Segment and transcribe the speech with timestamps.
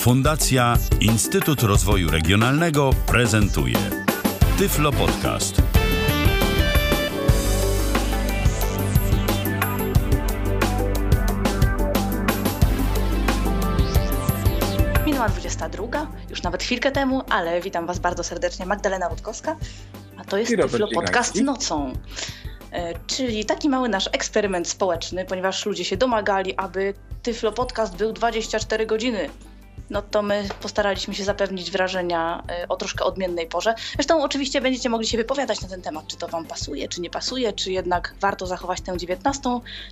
[0.00, 3.76] Fundacja Instytut Rozwoju Regionalnego prezentuje
[4.58, 5.62] Tyflo Podcast.
[15.06, 18.66] Minęła 22, już nawet chwilkę temu, ale witam Was bardzo serdecznie.
[18.66, 19.56] Magdalena Rutkowska,
[20.16, 21.92] a to jest Tyflo Podcast nocą.
[22.72, 28.12] E, Czyli taki mały nasz eksperyment społeczny, ponieważ ludzie się domagali, aby Tyflo Podcast był
[28.12, 29.30] 24 godziny.
[29.90, 33.74] No to my postaraliśmy się zapewnić wrażenia e, o troszkę odmiennej porze.
[33.94, 37.10] Zresztą oczywiście będziecie mogli się wypowiadać na ten temat, czy to Wam pasuje, czy nie
[37.10, 39.42] pasuje, czy jednak warto zachować tę 19,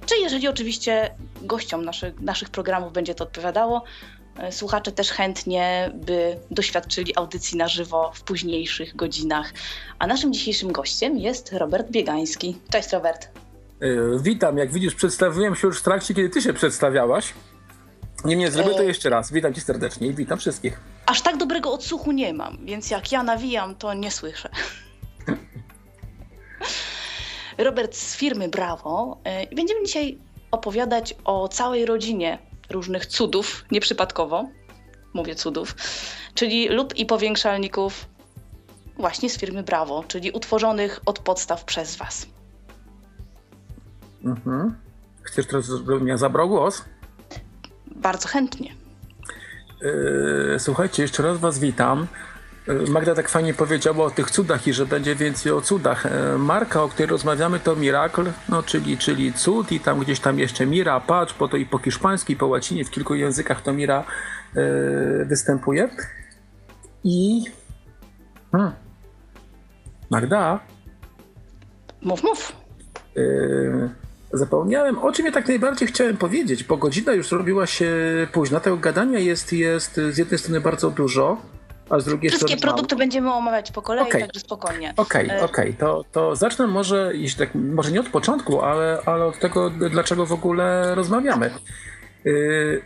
[0.06, 1.10] czy jeżeli oczywiście
[1.42, 3.84] gościom naszych, naszych programów będzie to odpowiadało,
[4.38, 9.52] e, słuchacze też chętnie by doświadczyli audycji na żywo w późniejszych godzinach.
[9.98, 12.56] A naszym dzisiejszym gościem jest Robert Biegański.
[12.72, 13.28] Cześć Robert.
[13.80, 17.34] Yy, Witam, jak widzisz, przedstawiłem się już w trakcie, kiedy ty się przedstawiałaś.
[18.24, 18.84] Niemniej zrobię to E.
[18.84, 19.32] jeszcze raz.
[19.32, 20.80] Witam cię serdecznie i witam wszystkich.
[21.06, 24.48] Aż tak dobrego odsłuchu nie mam, więc jak ja nawijam, to nie słyszę.
[27.58, 30.18] Robert z firmy Brawo e, będziemy dzisiaj
[30.50, 32.38] opowiadać o całej rodzinie
[32.70, 34.48] różnych cudów, nieprzypadkowo,
[35.14, 35.74] mówię cudów,
[36.34, 38.06] czyli lub i powiększalników
[38.98, 42.26] właśnie z firmy Brawo, czyli utworzonych od podstaw przez Was.
[44.24, 44.76] Mhm.
[45.22, 46.84] Chcesz teraz, żebym ja zabrał głos?
[47.98, 48.74] Bardzo chętnie.
[49.82, 52.06] Yy, słuchajcie, jeszcze raz was witam.
[52.66, 56.04] Yy, Magda tak fajnie powiedziała o tych cudach i że będzie więcej o cudach.
[56.04, 60.38] Yy, Marka, o której rozmawiamy, to Miracle, no, czyli, czyli cud i tam gdzieś tam
[60.38, 63.72] jeszcze Mira, patrz, bo to i po hiszpańsku, i po łacinie, w kilku językach to
[63.72, 64.04] Mira
[64.54, 65.88] yy, występuje.
[67.04, 67.44] I...
[68.52, 68.72] Hmm.
[70.10, 70.60] Magda,
[72.02, 72.52] Mów, mów.
[73.14, 73.90] Yy,
[74.32, 77.92] Zapomniałem, o czym ja tak najbardziej chciałem powiedzieć, bo godzina już robiła się
[78.32, 78.60] późna.
[78.60, 81.36] Tego gadania jest, jest z jednej strony bardzo dużo,
[81.90, 82.62] a z drugiej Wszystkie strony.
[82.62, 84.20] produkty będziemy omawiać po kolei, Okej.
[84.20, 84.94] także spokojnie.
[84.96, 89.24] Okej, E, okej, to, to zacznę może, jeśli tak, może nie od początku, ale, ale
[89.24, 91.50] od tego, dlaczego w ogóle rozmawiamy.
[92.24, 92.82] Yy,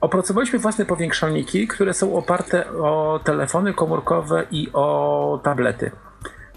[0.00, 5.90] opracowaliśmy własne powiększalniki, które są oparte o telefony komórkowe i o tablety.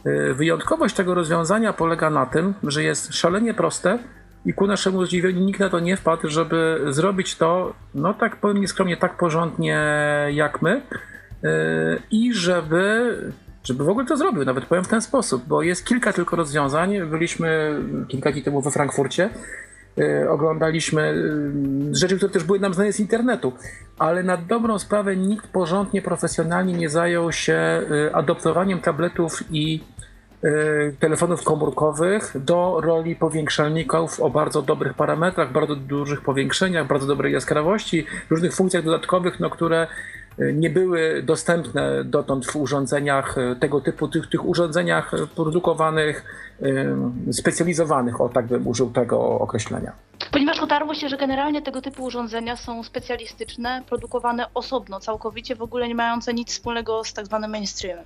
[0.06, 4.00] Yy, Wyjątkowość tego rozwiązania polega na tym, że jest szalenie proste
[4.46, 8.62] i ku naszemu zdziwieniu nikt na to nie wpadł, żeby zrobić to, no tak powiem
[8.62, 9.82] nieskromnie, tak porządnie
[10.32, 10.82] jak my.
[11.44, 11.50] Yy,
[12.12, 13.18] i żeby,
[13.64, 17.02] żeby w ogóle to zrobił, nawet powiem w ten sposób, bo jest kilka tylko rozwiązań.
[17.02, 19.30] Byliśmy kilka dni temu we Frankfurcie,
[19.98, 21.24] yy, oglądaliśmy
[21.92, 23.54] rzeczy, które też były nam znane z internetu,
[24.00, 27.82] ale na dobrą sprawę nikt porządnie, profesjonalnie nie zajął się
[28.14, 29.93] adoptowaniem tabletów i
[31.00, 38.06] telefonów komórkowych do roli powiększalników o bardzo dobrych parametrach, bardzo dużych powiększeniach, bardzo dobrej jaskrawości,
[38.30, 39.88] różnych funkcjach dodatkowych, no, które
[40.40, 46.26] y, nie były dostępne dotąd w urządzeniach y, tego typu, tych, tych urządzeniach y, produkowanych,
[47.30, 49.92] y, specjalizowanych, o tak bym użył tego określenia.
[50.32, 55.88] Ponieważ dotarło się, że generalnie tego typu urządzenia są specjalistyczne, produkowane osobno, całkowicie w ogóle
[55.88, 58.06] nie mające nic wspólnego z tak zwanym mainstreamem.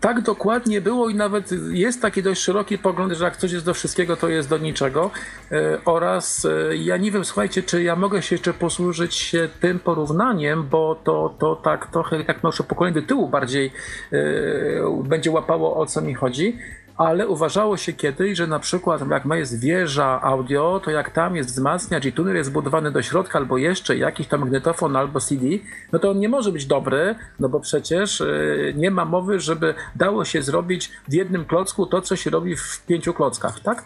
[0.00, 3.74] Tak dokładnie było i nawet jest taki dość szeroki pogląd, że jak coś jest do
[3.74, 5.10] wszystkiego, to jest do niczego.
[5.50, 10.68] Yy, Oraz yy, ja nie wiem, słuchajcie, czy ja mogę się jeszcze posłużyć tym porównaniem,
[10.68, 13.72] bo to, to tak trochę jak nasze pokolenie do tyłu bardziej
[14.10, 16.58] yy, będzie łapało o co mi chodzi.
[17.00, 21.36] Ale uważało się kiedyś, że na przykład jak ma jest wieża audio, to jak tam
[21.36, 25.46] jest wzmacniacz i tuner jest zbudowany do środka, albo jeszcze jakiś tam magnetofon albo CD,
[25.92, 29.74] no to on nie może być dobry, no bo przecież yy, nie ma mowy, żeby
[29.96, 33.84] dało się zrobić w jednym klocku to, co się robi w pięciu klockach, tak?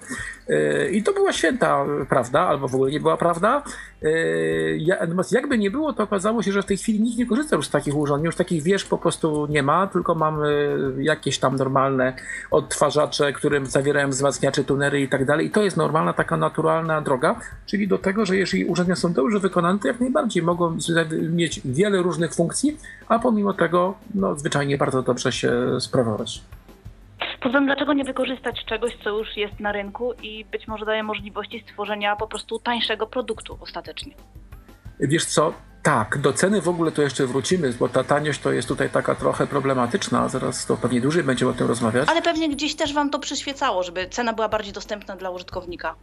[0.48, 3.62] Yy, I to była święta prawda, albo w ogóle nie była prawda.
[4.78, 7.56] Ja- Natomiast jakby nie było, to okazało się, że w tej chwili nikt nie korzysta
[7.56, 11.56] już z takich urządzeń, już takich wież po prostu nie ma, tylko mamy jakieś tam
[11.56, 12.12] normalne
[12.50, 13.03] odtwarzacze,
[13.34, 15.46] którym zawierają wzmacniacze, tunery i tak dalej.
[15.46, 19.40] I to jest normalna, taka naturalna droga, czyli do tego, że jeżeli urządzenia są dobrze
[19.40, 20.76] wykonane, to jak najbardziej mogą
[21.30, 22.78] mieć wiele różnych funkcji,
[23.08, 26.42] a pomimo tego, no, zwyczajnie bardzo dobrze się sprawować.
[27.40, 31.02] Poza tym, dlaczego nie wykorzystać czegoś, co już jest na rynku i być może daje
[31.02, 34.14] możliwości stworzenia po prostu tańszego produktu ostatecznie?
[35.00, 35.52] Wiesz co?
[35.84, 39.14] Tak, do ceny w ogóle to jeszcze wrócimy, bo ta taniość to jest tutaj taka
[39.14, 40.28] trochę problematyczna.
[40.28, 42.08] Zaraz to pewnie dłużej będziemy o tym rozmawiać.
[42.08, 45.94] Ale pewnie gdzieś też Wam to przyświecało, żeby cena była bardziej dostępna dla użytkownika.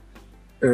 [0.63, 0.68] E,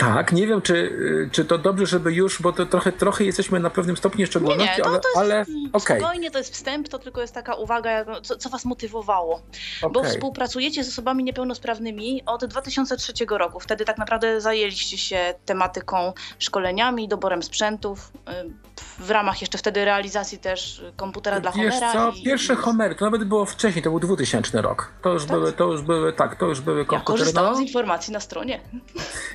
[0.00, 0.98] Tak, nie wiem, czy,
[1.32, 4.76] czy to dobrze, żeby już, bo to trochę, trochę jesteśmy na pewnym stopniu szczególności, nie,
[4.76, 5.98] nie, to, ale, to jest, ale okay.
[5.98, 9.42] spokojnie, to jest wstęp, to tylko jest taka uwaga, co, co was motywowało.
[9.82, 9.92] Okay.
[9.92, 13.60] Bo współpracujecie z osobami niepełnosprawnymi od 2003 roku.
[13.60, 18.50] Wtedy tak naprawdę zajęliście się tematyką szkoleniami, doborem sprzętów, y,
[18.98, 21.92] w ramach jeszcze wtedy realizacji też komputera dla Wiesz Homera.
[21.92, 22.22] co, i...
[22.22, 24.92] pierwsze Homery, to nawet było wcześniej, to był 2000 rok.
[25.02, 25.38] To już tak?
[25.38, 27.18] były, to już były, tak, to już były komputery.
[27.18, 27.58] Ja korzystałam no.
[27.58, 28.60] z informacji na stronie.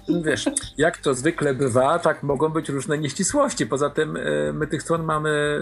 [0.09, 0.45] Wiesz,
[0.77, 3.65] jak to zwykle bywa, tak mogą być różne nieścisłości.
[3.65, 5.59] Poza tym e, my tych stron mamy,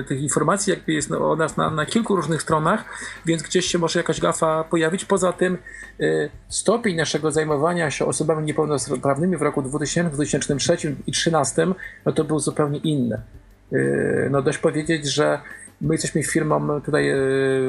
[0.00, 2.84] e, tych informacji jakby jest o nas na, na kilku różnych stronach,
[3.26, 5.04] więc gdzieś się może jakaś gafa pojawić.
[5.04, 5.58] Poza tym
[6.00, 11.66] e, stopień naszego zajmowania się osobami niepełnosprawnymi w roku 2000, 2003 i 2013,
[12.06, 13.20] no to był zupełnie inny.
[14.30, 15.40] No dość powiedzieć, że
[15.82, 17.16] My jesteśmy firmą tutaj e,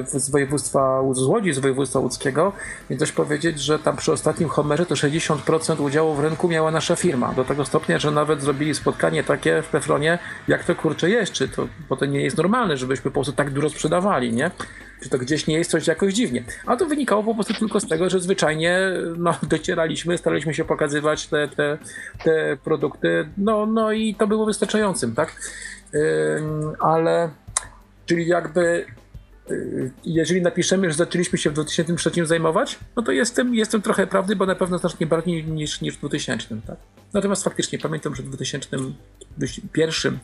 [0.05, 2.53] z województwa, z Łodzi, z województwa łódzkiego,
[2.89, 6.95] więc też powiedzieć, że tam przy ostatnim Homerze to 60% udziału w rynku miała nasza
[6.95, 7.33] firma.
[7.33, 11.47] Do tego stopnia, że nawet zrobili spotkanie takie w Pefronie, jak to kurczę jest, czy
[11.47, 14.51] to, bo to nie jest normalne, żebyśmy po prostu tak dużo sprzedawali, nie?
[15.03, 16.43] Czy to gdzieś nie jest coś jakoś dziwnie.
[16.65, 18.79] A to wynikało po prostu tylko z tego, że zwyczajnie
[19.17, 21.77] no, docieraliśmy, staraliśmy się pokazywać te, te,
[22.23, 25.35] te produkty, no, no i to było wystarczającym, tak?
[25.93, 25.99] Yy,
[26.79, 27.29] ale
[28.05, 28.85] Czyli jakby
[29.51, 34.35] y, jeżeli napiszemy, że zaczęliśmy się w 2003 zajmować, no to jestem, jestem trochę prawdy,
[34.35, 36.61] bo na pewno znacznie bardziej niż, niż w 2000.
[36.67, 36.77] Tak?
[37.13, 40.19] Natomiast faktycznie pamiętam, że w 2001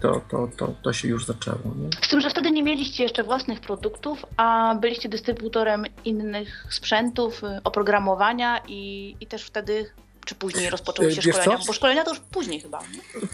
[0.00, 1.58] to, to, to, to się już zaczęło.
[1.76, 1.88] Nie?
[2.06, 7.60] Z tym, że wtedy nie mieliście jeszcze własnych produktów, a byliście dystrybutorem innych sprzętów, y,
[7.64, 9.90] oprogramowania i, i też wtedy
[10.30, 11.58] czy później rozpoczęły się Wiesz szkolenia?
[11.58, 11.66] Co?
[11.66, 12.78] Bo szkolenia to już później chyba.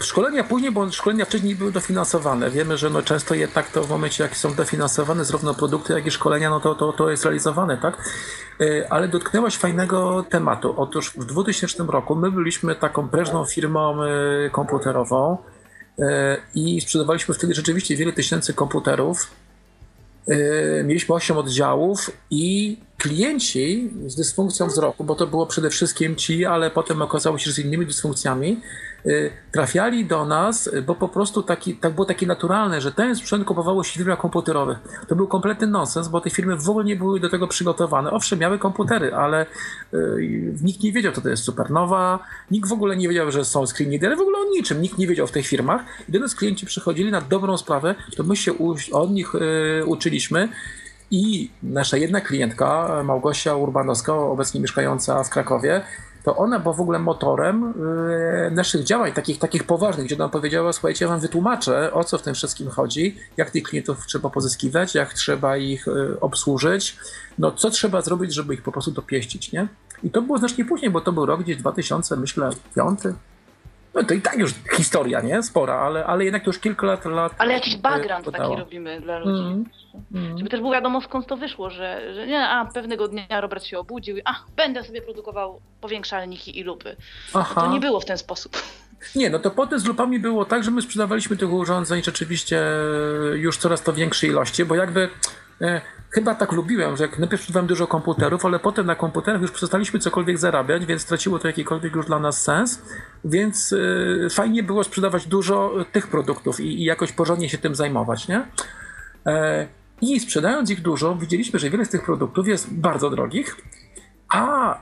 [0.01, 2.49] Szkolenia później, bo szkolenia wcześniej były dofinansowane.
[2.49, 6.11] Wiemy, że no często jednak to w momencie, jak są dofinansowane zarówno produkty, jak i
[6.11, 8.09] szkolenia, no to, to, to jest realizowane, tak?
[8.61, 10.73] E, ale dotknęłaś fajnego tematu.
[10.77, 15.37] Otóż w 2000 roku my byliśmy taką prężną firmą e, komputerową
[15.99, 19.31] e, i sprzedawaliśmy wtedy rzeczywiście wiele tysięcy komputerów
[20.83, 26.71] mieliśmy 8 oddziałów i klienci z dysfunkcją wzroku, bo to było przede wszystkim ci, ale
[26.71, 28.61] potem okazało się, że z innymi dysfunkcjami,
[29.07, 33.45] Y, trafiali do nas, bo po prostu taki, tak było takie naturalne, że ten sprzęt
[33.45, 34.77] kupowało się w firmach komputerowych.
[35.07, 38.11] To był kompletny nonsens, bo te firmy w ogóle nie były do tego przygotowane.
[38.11, 39.45] Owszem, miały komputery, ale
[39.93, 42.19] y, nikt nie wiedział, co to jest supernowa,
[42.51, 44.81] nikt w ogóle nie wiedział, że są screen ale w ogóle o niczym.
[44.81, 45.81] Nikt nie wiedział w tych firmach.
[46.13, 50.49] I nas klienci przychodzili na dobrą sprawę, to my się u, od nich y, uczyliśmy.
[51.11, 55.81] I nasza jedna klientka, Małgosia Urbanowska, obecnie mieszkająca w Krakowie,
[56.23, 57.73] to ona była w ogóle motorem
[58.43, 62.17] yy, naszych działań, takich, takich poważnych, gdzie nam powiedziała, słuchajcie, ja wam wytłumaczę, o co
[62.17, 66.97] w tym wszystkim chodzi, jak tych klientów trzeba pozyskiwać, jak trzeba ich yy, obsłużyć,
[67.37, 69.67] no co trzeba zrobić, żeby ich po prostu dopieścić, nie?
[70.03, 73.13] I to było znacznie później, bo to był rok gdzieś 2000, myślę, piąty,
[73.97, 75.43] no to i tak już historia, nie?
[75.43, 77.05] Spora, ale, ale jednak to już kilka lat...
[77.05, 79.43] lat ale jakiś e, background taki robimy dla ludzi.
[79.43, 79.65] Mm,
[80.13, 80.37] mm.
[80.37, 83.79] Żeby też było wiadomo skąd to wyszło, że, że nie, a pewnego dnia Robert się
[83.79, 86.95] obudził i a, będę sobie produkował powiększalniki i lupy.
[87.35, 88.57] No to nie było w ten sposób.
[89.15, 92.61] Nie, no to potem z lupami było tak, że my sprzedawaliśmy tych urządzeń rzeczywiście
[93.33, 95.09] już coraz to większej ilości, bo jakby e,
[96.09, 100.37] chyba tak lubiłem, że najpierw sprzedawałem dużo komputerów, ale potem na komputerach już przestaliśmy cokolwiek
[100.37, 102.81] zarabiać, więc straciło to jakikolwiek już dla nas sens,
[103.25, 108.27] więc yy, fajnie było sprzedawać dużo tych produktów i, i jakoś porządnie się tym zajmować,
[108.27, 108.47] nie?
[109.25, 109.67] E,
[110.01, 113.55] I sprzedając ich dużo, widzieliśmy, że wiele z tych produktów jest bardzo drogich,
[114.29, 114.79] a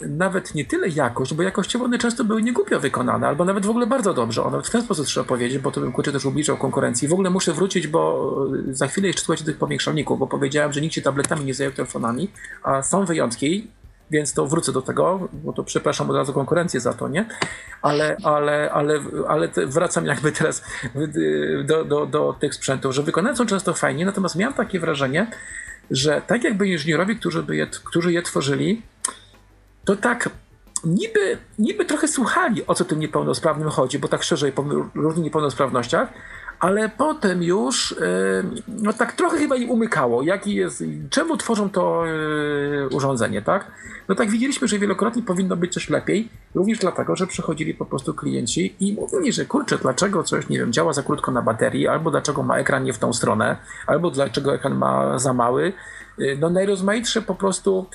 [0.00, 3.86] nawet nie tyle jakość, bo jakościowo one często były niegłupio wykonane, albo nawet w ogóle
[3.86, 4.42] bardzo dobrze.
[4.42, 7.08] One w ten sposób trzeba powiedzieć, bo to bym kurczę też ubliżał konkurencji.
[7.08, 8.32] W ogóle muszę wrócić, bo
[8.68, 11.72] e, za chwilę jeszcze słuchajcie tych powiększalników, bo powiedziałem, że nikt się tabletami nie zajął
[11.72, 12.30] telefonami,
[12.62, 13.70] a są wyjątki,
[14.10, 17.28] więc to wrócę do tego, bo to przepraszam od razu konkurencję za to, nie?
[17.82, 20.62] Ale, ale, ale, ale wracam jakby teraz
[21.64, 25.30] do, do, do tych sprzętów, że wykonane są często fajnie, natomiast miałem takie wrażenie,
[25.90, 28.82] że tak jakby inżynierowie, którzy, by je, którzy je tworzyli,
[29.86, 30.30] to tak
[30.84, 34.64] niby, niby trochę słuchali, o co tym niepełnosprawnym chodzi, bo tak szerzej po
[34.94, 36.08] różnych niepełnosprawnościach,
[36.60, 37.96] ale potem już e,
[38.68, 43.70] no tak trochę chyba im umykało, jaki jest, czemu tworzą to e, urządzenie, tak?
[44.08, 48.14] No tak widzieliśmy, że wielokrotnie powinno być coś lepiej, również dlatego, że przychodzili po prostu
[48.14, 52.10] klienci i mówili, że kurczę, dlaczego coś, nie wiem, działa za krótko na baterii, albo
[52.10, 55.72] dlaczego ma ekran nie w tą stronę, albo dlaczego ekran ma za mały,
[56.18, 57.86] Y, no najrozmaitsze po prostu,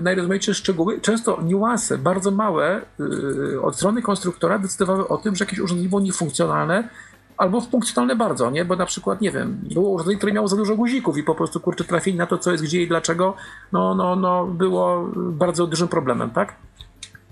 [0.00, 5.58] najrozmaitsze szczegóły, często niuanse, bardzo małe y, od strony konstruktora decydowały o tym, że jakieś
[5.58, 6.88] urządzenie było niefunkcjonalne,
[7.36, 8.64] albo funkcjonalne bardzo, nie?
[8.64, 11.60] Bo na przykład, nie wiem, było urządzenie, które miało za dużo guzików i po prostu,
[11.60, 13.36] kurczę, trafili na to, co jest gdzie i dlaczego,
[13.72, 16.54] no, no, no, było bardzo dużym problemem, tak?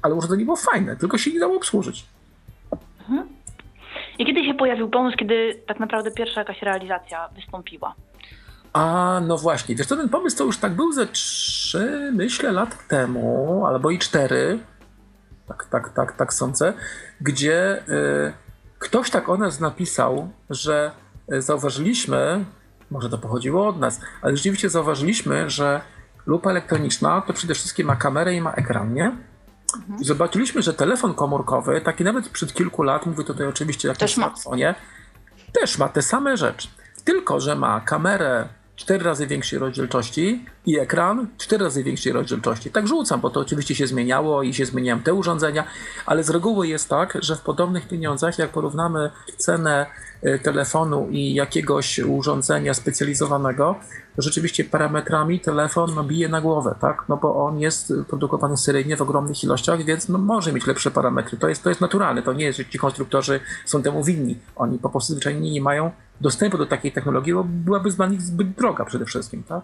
[0.03, 2.07] ale urządzenie było fajne, tylko się nie dało obsłużyć.
[3.01, 3.29] Mhm.
[4.19, 7.95] I kiedy się pojawił pomysł, kiedy tak naprawdę pierwsza jakaś realizacja wystąpiła?
[8.73, 12.89] A no właśnie, wiesz, to ten pomysł to już tak był ze trzy, myślę, lat
[12.89, 14.59] temu, albo i cztery,
[15.49, 16.73] tak, tak, tak, tak sądzę,
[17.21, 18.33] gdzie y,
[18.79, 20.91] ktoś tak o nas napisał, że
[21.33, 22.45] y, zauważyliśmy,
[22.91, 25.81] może to pochodziło od nas, ale rzeczywiście zauważyliśmy, że
[26.27, 29.17] lupa elektroniczna to przede wszystkim ma kamerę i ma ekran, nie?
[29.77, 30.05] Mhm.
[30.05, 34.75] Zobaczyliśmy, że telefon komórkowy, taki nawet przed kilku lat, mówię tutaj oczywiście o jakimś smartfonie,
[35.53, 36.69] też ma te same rzeczy.
[37.05, 38.49] Tylko, że ma kamerę
[38.81, 42.71] 4 razy większej rozdzielczości i ekran 4 razy większej rozdzielczości.
[42.71, 45.65] Tak rzucam, bo to oczywiście się zmieniało i się zmieniają te urządzenia,
[46.07, 49.87] ale z reguły jest tak, że w podobnych pieniądzach, jak porównamy cenę
[50.25, 53.77] y, telefonu i jakiegoś urządzenia specjalizowanego,
[54.17, 57.05] to rzeczywiście parametrami telefon no, bije na głowę, tak?
[57.09, 61.39] No bo on jest produkowany seryjnie w ogromnych ilościach, więc no, może mieć lepsze parametry.
[61.39, 62.23] To jest, to jest naturalne.
[62.23, 64.39] To nie jest, że ci konstruktorzy są temu winni.
[64.57, 65.91] Oni po prostu zwyczajnie nie mają
[66.21, 69.63] dostępu do takiej technologii, bo byłaby dla nich zbyt droga przede wszystkim, tak?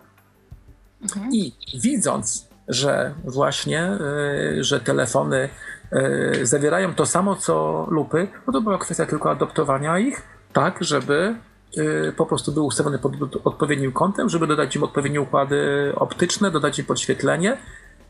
[1.03, 1.31] Mhm.
[1.33, 3.99] I widząc, że właśnie,
[4.59, 5.49] y, że telefony
[6.41, 10.23] y, zawierają to samo co lupy, no to była kwestia tylko adoptowania ich,
[10.53, 11.37] tak, żeby
[11.79, 13.13] y, po prostu był ustawiony pod
[13.45, 17.57] odpowiednim kątem, żeby dodać im odpowiednie układy optyczne, dodać im podświetlenie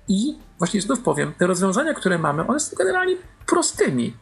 [0.08, 4.16] i właśnie znów powiem, te rozwiązania, które mamy, one są generalnie prostymi.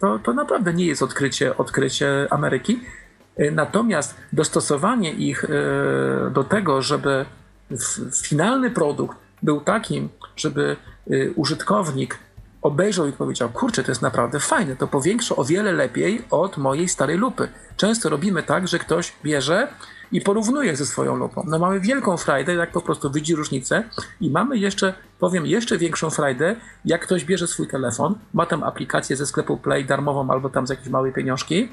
[0.00, 2.80] To, to naprawdę nie jest odkrycie, odkrycie Ameryki.
[3.52, 5.44] Natomiast dostosowanie ich
[6.30, 7.26] do tego, żeby
[8.22, 10.76] finalny produkt był takim, żeby
[11.10, 12.18] y, użytkownik
[12.62, 16.88] obejrzał i powiedział, kurczę, to jest naprawdę fajne, to powiększa o wiele lepiej od mojej
[16.88, 17.48] starej lupy.
[17.76, 19.68] Często robimy tak, że ktoś bierze
[20.12, 21.44] i porównuje ze swoją lupą.
[21.46, 23.82] No mamy wielką frajdę, jak po prostu widzi różnicę
[24.20, 29.16] i mamy jeszcze, powiem, jeszcze większą frajdę, jak ktoś bierze swój telefon, ma tam aplikację
[29.16, 31.68] ze sklepu Play darmową albo tam za jakieś małe pieniążki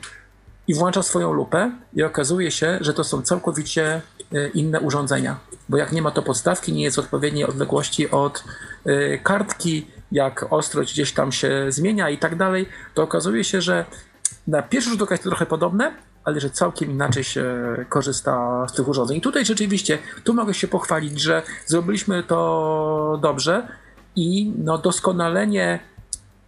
[0.67, 4.01] i włącza swoją lupę i okazuje się, że to są całkowicie
[4.33, 5.39] e, inne urządzenia.
[5.69, 8.43] Bo jak nie ma to podstawki, nie jest odpowiedniej odległości od
[8.85, 13.85] e, kartki, jak ostrość gdzieś tam się zmienia i tak dalej, to okazuje się, że
[14.47, 15.93] na pierwszy rzut oka jest to trochę podobne,
[16.23, 17.45] ale że całkiem inaczej się
[17.89, 19.17] korzysta z tych urządzeń.
[19.17, 23.67] I tutaj rzeczywiście, tu mogę się pochwalić, że zrobiliśmy to dobrze
[24.15, 25.79] i no doskonalenie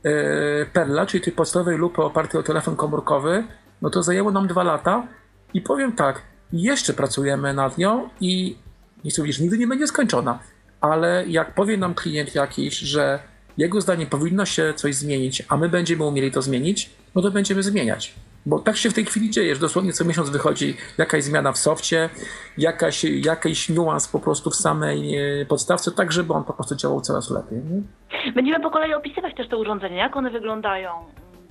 [0.04, 3.44] e, Perla, czyli tej podstawowej lupy opartej o telefon komórkowy,
[3.82, 5.08] no to zajęło nam dwa lata
[5.54, 6.22] i powiem tak,
[6.54, 8.56] jeszcze pracujemy nad nią i
[9.04, 10.40] nie chcę nigdy nie będzie skończona,
[10.82, 13.20] ale jak powie nam klient jakiś, że
[13.58, 17.64] jego zdaniem powinno się coś zmienić, a my będziemy umieli to zmienić, no to będziemy
[17.64, 18.14] zmieniać.
[18.46, 21.58] Bo tak się w tej chwili dzieje, że dosłownie co miesiąc wychodzi jakaś zmiana w
[21.58, 22.10] softie,
[22.58, 27.02] jakaś, jakiś niuans po prostu w samej e, podstawce, tak żeby on po prostu działał
[27.02, 27.58] coraz lepiej.
[27.58, 27.82] Nie?
[28.32, 30.90] Będziemy po kolei opisywać też te urządzenia, jak one wyglądają,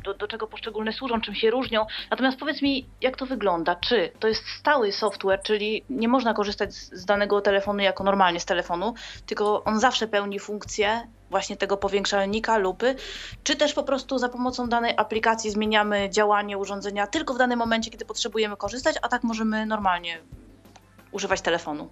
[0.04, 1.86] do, do czego poszczególne służą, czym się różnią.
[2.10, 3.76] Natomiast powiedz mi, jak to wygląda?
[3.76, 8.40] Czy to jest stały software, czyli nie można korzystać z, z danego telefonu jako normalnie
[8.40, 8.94] z telefonu,
[9.26, 12.94] tylko on zawsze pełni funkcję właśnie tego powiększalnika, lupy,
[13.44, 17.90] czy też po prostu za pomocą danej aplikacji zmieniamy działanie urządzenia tylko w danym momencie,
[17.90, 20.18] kiedy potrzebujemy korzystać, a tak możemy normalnie
[21.12, 21.88] używać telefonu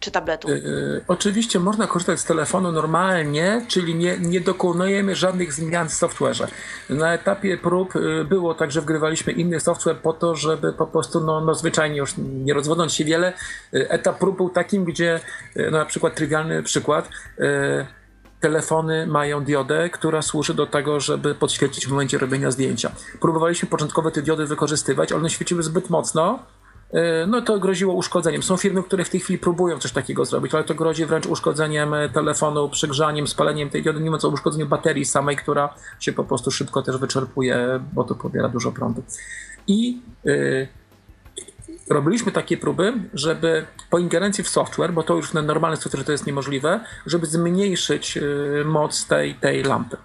[0.00, 0.48] czy tabletu?
[0.48, 6.46] Yy, oczywiście można korzystać z telefonu normalnie, czyli nie, nie dokonujemy żadnych zmian w software'ze.
[6.90, 11.20] Na etapie prób yy, było tak, że wgrywaliśmy inny software po to, żeby po prostu,
[11.20, 13.32] no, no zwyczajnie już nie rozwodząc się wiele,
[13.72, 15.20] yy, etap prób był takim, gdzie
[15.56, 17.08] no, na przykład trywialny przykład,
[18.44, 22.92] telefony mają diodę, która służy do tego, żeby podświecić w momencie robienia zdjęcia.
[23.20, 26.38] Próbowaliśmy początkowo te diody wykorzystywać, ale one świeciły zbyt mocno,
[27.26, 28.42] no to groziło uszkodzeniem.
[28.42, 31.94] Są firmy, które w tej chwili próbują coś takiego zrobić, ale to grozi wręcz uszkodzeniem
[31.94, 36.24] e, telefonu, przegrzaniem, spaleniem tej diody, nie mówiąc o uszkodzeniu baterii samej, która się po
[36.24, 39.02] prostu szybko też wyczerpuje, bo to pobiera dużo prądu.
[39.66, 40.68] I yy,
[41.90, 46.12] robiliśmy takie próby, żeby po ingerencji w software, bo to już na normalny software to
[46.12, 48.18] jest niemożliwe, żeby zmniejszyć
[48.64, 49.96] moc tej, tej lampy.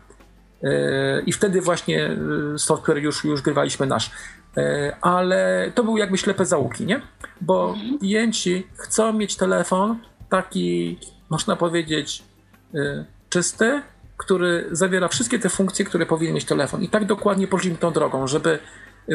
[1.26, 2.18] I wtedy właśnie
[2.58, 4.12] software już, już grywaliśmy nasz.
[4.58, 7.02] E, ale to były jakby ślepe załuki, nie?
[7.42, 8.00] Bo mhm.
[8.00, 12.24] klienci chcą mieć telefon taki, można powiedzieć,
[12.76, 13.82] e, czysty,
[14.18, 16.82] który zawiera wszystkie te funkcje, które powinien mieć telefon.
[16.82, 18.60] I tak dokładnie poszliśmy tą drogą, żeby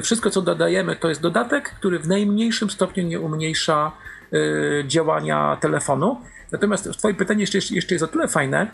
[0.03, 3.93] wszystko, co dodajemy, to jest dodatek, który w najmniejszym stopniu nie umniejsza
[4.33, 6.21] e, działania telefonu.
[6.53, 8.71] Natomiast Twoje pytanie jeszcze, jeszcze jest o tyle fajne,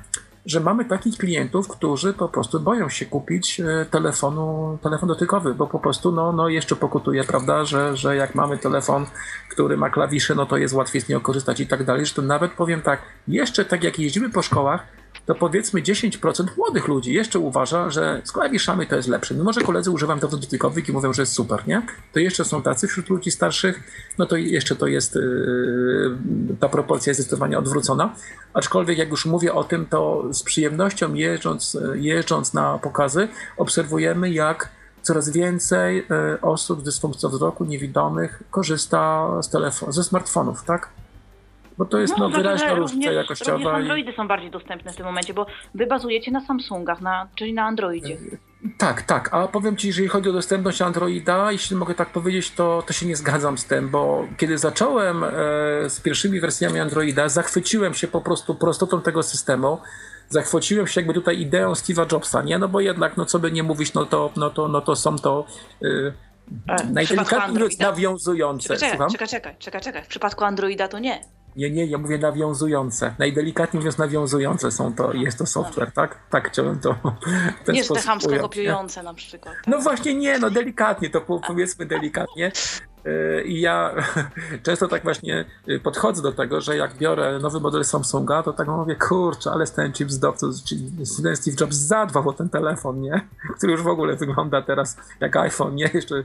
[0.50, 5.66] że mamy takich klientów, którzy po prostu boją się kupić e, telefonu, telefon dotykowy, bo
[5.66, 9.06] po prostu no, no jeszcze pokutuje, prawda, że, że jak mamy telefon,
[9.50, 12.22] który ma klawisze, no to jest łatwiej z niego korzystać i tak dalej, że to
[12.22, 14.86] nawet powiem tak, jeszcze tak jak jeździmy po szkołach,
[15.30, 19.34] to powiedzmy 10% młodych ludzi jeszcze uważa, że klawiszami to jest lepsze.
[19.34, 21.82] Mimo, że koledzy używają dowodów dotykowych i mówią, że jest super, nie?
[22.12, 23.82] To jeszcze są tacy wśród ludzi starszych,
[24.18, 26.16] no to jeszcze to jest, yy,
[26.60, 28.14] ta proporcja jest zdecydowanie odwrócona.
[28.54, 34.68] Aczkolwiek jak już mówię o tym, to z przyjemnością jeżdżąc, jeżdżąc na pokazy obserwujemy, jak
[35.02, 40.99] coraz więcej yy, osób z dysfunkcją wzroku, niewidomych korzysta z telefon, ze smartfonów, tak?
[41.80, 43.52] Bo to jest no, no wyraźna różnica jakościowa.
[43.52, 44.16] Również Androidy i...
[44.16, 48.16] są bardziej dostępne w tym momencie, bo wy bazujecie na Samsungach, na, czyli na Androidzie.
[48.78, 52.82] Tak, tak, a powiem Ci, jeżeli chodzi o dostępność Androida, jeśli mogę tak powiedzieć, to,
[52.86, 55.28] to się nie zgadzam z tym, bo kiedy zacząłem e,
[55.90, 59.78] z pierwszymi wersjami Androida, zachwyciłem się po prostu prostotą tego systemu,
[60.28, 62.58] zachwyciłem się jakby tutaj ideą Steve'a Jobsa, nie?
[62.58, 65.18] No bo jednak, no co by nie mówić, no to, no to, no to są
[65.18, 65.44] to...
[65.82, 66.12] Y,
[66.92, 68.76] najdelikatniej nawiązujące.
[68.76, 70.02] Czekaj, czekaj, czekaj, czekaj, czekaj.
[70.02, 71.20] W przypadku Androida to nie.
[71.60, 73.14] Nie, nie, ja mówię nawiązujące.
[73.18, 76.18] Najdelikatniej mówiąc nawiązujące są to, jest to software, tak?
[76.30, 76.94] Tak chciałem to
[77.68, 79.54] Nie, że te chamsko kopiujące na przykład.
[79.54, 79.66] Tak?
[79.66, 82.52] No właśnie nie, no delikatnie, to powiedzmy delikatnie.
[83.44, 83.94] I ja
[84.62, 88.68] często tak właśnie y, podchodzę do tego, że jak biorę nowy model Samsunga, to tak
[88.68, 90.90] mówię, kurczę, ale ten chip zdobców, czyli
[91.22, 93.28] ten Steve Jobs zadbał o ten telefon, nie?
[93.56, 95.90] Który już w ogóle wygląda teraz jak iPhone, nie?
[95.94, 96.24] Jeszcze,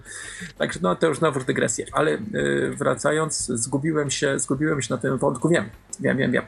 [0.58, 1.86] także no to już znowu dygresję.
[1.91, 6.44] Ale y, wracając, zgubiłem się, zgubiłem się na tym wątku, wiem, wiem, wiem, wiem.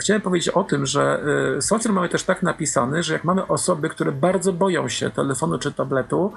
[0.00, 1.24] Chciałem powiedzieć o tym, że
[1.60, 5.72] software mamy też tak napisany, że jak mamy osoby, które bardzo boją się telefonu czy
[5.72, 6.32] tabletu,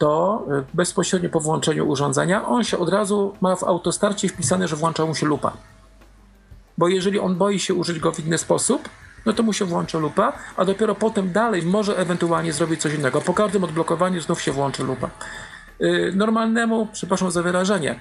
[0.00, 4.76] to y, bezpośrednio po włączeniu urządzenia on się od razu ma w autostarcie wpisane, że
[4.76, 5.52] włącza mu się lupa.
[6.78, 8.88] Bo jeżeli on boi się użyć go w inny sposób,
[9.26, 13.20] no to mu się włącza lupa, a dopiero potem dalej może ewentualnie zrobić coś innego.
[13.20, 15.10] Po każdym odblokowaniu znów się włączy lupa.
[15.80, 18.00] Y, normalnemu, przepraszam za wyrażenie,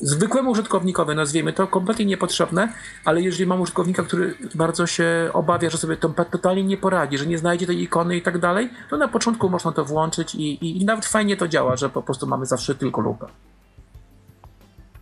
[0.00, 2.72] zwykłemu użytkownikowi, nazwijmy to, kompletnie niepotrzebne,
[3.04, 7.26] ale jeżeli mam użytkownika, który bardzo się obawia, że sobie to totalnie nie poradzi, że
[7.26, 10.82] nie znajdzie tej ikony i tak dalej, to na początku można to włączyć i, i,
[10.82, 13.26] i nawet fajnie to działa, że po prostu mamy zawsze tylko lupę.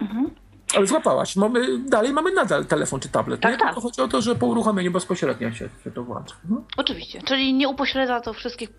[0.01, 0.31] Mhm.
[0.77, 1.37] Ale złapałaś.
[1.37, 3.41] Mamy, dalej mamy nadal telefon czy tablet.
[3.41, 3.59] Tak, nie?
[3.59, 3.69] tak.
[3.69, 6.35] Tylko chodzi o to, że po uruchomieniu bezpośrednio się, się to włącza.
[6.45, 6.65] Mhm.
[6.77, 7.23] Oczywiście.
[7.23, 8.71] Czyli nie upośledza to wszystkich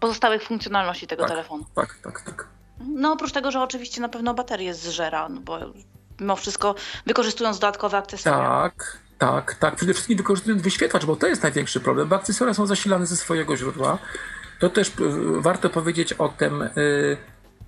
[0.00, 1.64] pozostałych funkcjonalności tego tak, telefonu.
[1.74, 2.55] Tak, tak, tak.
[2.80, 5.58] No oprócz tego, że oczywiście na pewno baterię zżera, no bo
[6.20, 6.74] mimo wszystko
[7.06, 8.38] wykorzystując dodatkowe akcesoria.
[8.38, 9.76] Tak, tak, tak.
[9.76, 13.56] Przede wszystkim wykorzystując wyświetlacz, bo to jest największy problem, bo akcesoria są zasilane ze swojego
[13.56, 13.98] źródła.
[14.60, 14.92] To też y,
[15.40, 17.16] warto powiedzieć o tym, y,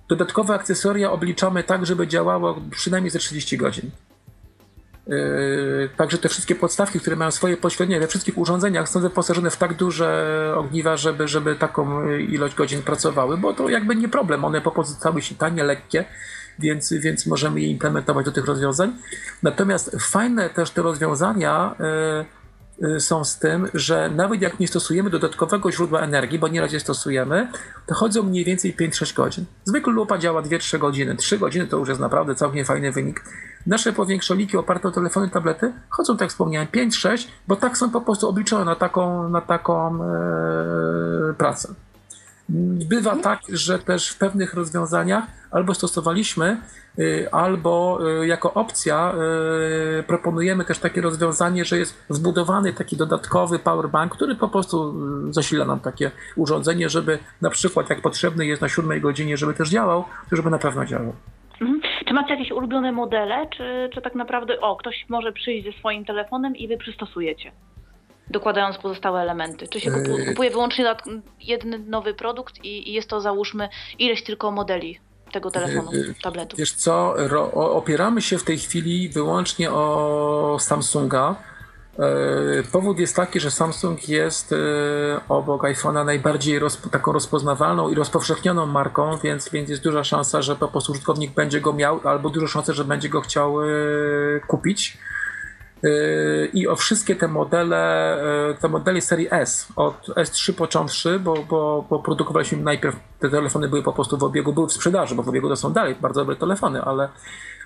[0.09, 3.91] Dodatkowe akcesoria obliczamy tak, żeby działało przynajmniej ze 30 godzin.
[5.09, 9.57] Yy, także te wszystkie podstawki, które mają swoje pośrednie we wszystkich urządzeniach są wyposażone w
[9.57, 14.45] tak duże ogniwa, żeby, żeby taką ilość godzin pracowały, bo to jakby nie problem.
[14.45, 16.05] One pozostały się tanie, lekkie,
[16.59, 18.93] więc, więc możemy je implementować do tych rozwiązań.
[19.43, 21.75] Natomiast fajne też te rozwiązania
[22.81, 26.79] yy, są z tym, że nawet jak nie stosujemy dodatkowego źródła energii, bo nieraz je
[26.79, 27.51] stosujemy,
[27.85, 29.45] to chodzą mniej więcej 5-6 godzin.
[29.65, 31.15] Zwykle lupa działa 2-3 godziny.
[31.15, 33.23] 3 godziny to już jest naprawdę całkiem fajny wynik.
[33.67, 37.89] Nasze powiększoliki oparte o telefony i tablety chodzą, tak jak wspomniałem, 5-6, bo tak są
[37.89, 41.73] po prostu obliczone na taką, na taką e, pracę.
[42.89, 46.61] Bywa tak, że też w pewnych rozwiązaniach albo stosowaliśmy,
[46.99, 49.13] y, albo y, jako opcja
[49.99, 54.95] y, proponujemy też takie rozwiązanie, że jest wbudowany taki dodatkowy powerbank, który po prostu
[55.33, 59.69] zasila nam takie urządzenie, żeby na przykład jak potrzebny jest na siódmej godzinie, żeby też
[59.69, 61.13] działał, to żeby na pewno działał.
[61.61, 61.81] Mhm.
[62.05, 66.05] Czy macie jakieś ulubione modele, czy, czy tak naprawdę, o, ktoś może przyjść ze swoim
[66.05, 67.51] telefonem i wy przystosujecie?
[68.29, 69.67] dokładając pozostałe elementy?
[69.67, 70.25] Czy się yy.
[70.25, 70.95] kupuje wyłącznie
[71.39, 73.69] jeden nowy produkt i jest to załóżmy
[73.99, 74.99] ileś tylko modeli
[75.31, 76.57] tego telefonu, yy, tabletu?
[76.57, 77.15] Wiesz co,
[77.53, 81.35] opieramy się w tej chwili wyłącznie o Samsunga.
[81.99, 84.55] Yy, powód jest taki, że Samsung jest
[85.29, 90.55] obok iPhone'a najbardziej rozpo, taką rozpoznawalną i rozpowszechnioną marką, więc, więc jest duża szansa, że
[90.55, 93.55] po prostu użytkownik będzie go miał, albo duża szansa, że będzie go chciał
[94.47, 94.97] kupić.
[95.83, 98.17] Yy, I o wszystkie te modele,
[98.59, 103.83] te modele serii S, od S3 począwszy, bo, bo, bo produkowaliśmy najpierw, te telefony były
[103.83, 106.35] po prostu w obiegu, były w sprzedaży, bo w obiegu to są dalej bardzo dobre
[106.35, 107.09] telefony, ale,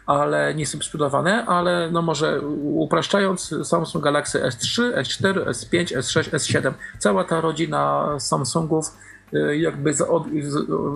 [0.06, 6.74] ale nie są sprzedawane, ale no może upraszczając, Samsung Galaxy S3, S4, S5, S6, S7,
[7.00, 8.86] cała ta rodzina Samsungów
[9.32, 10.24] yy, jakby z, od,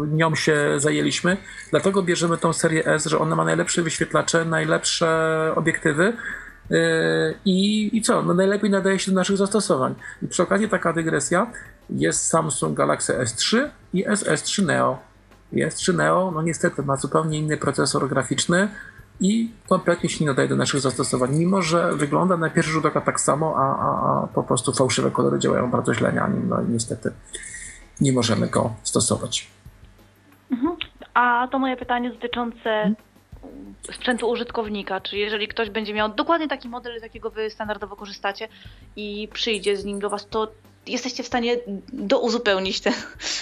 [0.07, 1.37] nią się zajęliśmy,
[1.69, 5.07] dlatego bierzemy tą serię S, że ona ma najlepsze wyświetlacze, najlepsze
[5.55, 6.13] obiektywy,
[7.45, 8.21] i, I co?
[8.21, 9.95] No najlepiej nadaje się do naszych zastosowań.
[10.21, 11.51] I przy okazji taka dygresja,
[11.89, 14.99] jest Samsung Galaxy S3 i SS3 Neo.
[15.53, 18.69] S3 Neo, no niestety ma zupełnie inny procesor graficzny,
[19.19, 23.01] i kompletnie się nie nadaje do naszych zastosowań, mimo że wygląda na pierwszy rzut oka
[23.01, 26.61] tak samo, a, a, a po prostu fałszywe kolory działają bardzo źle na nim, no
[26.61, 27.11] i niestety
[28.01, 29.47] nie możemy go stosować.
[30.51, 30.75] Mhm.
[31.13, 32.93] A to moje pytanie dotyczące
[33.91, 38.47] sprzętu użytkownika, czy jeżeli ktoś będzie miał dokładnie taki model, z jakiego wy standardowo korzystacie
[38.95, 40.51] i przyjdzie z nim do was, to
[40.87, 41.57] jesteście w stanie
[41.93, 42.93] douzupełnić ten,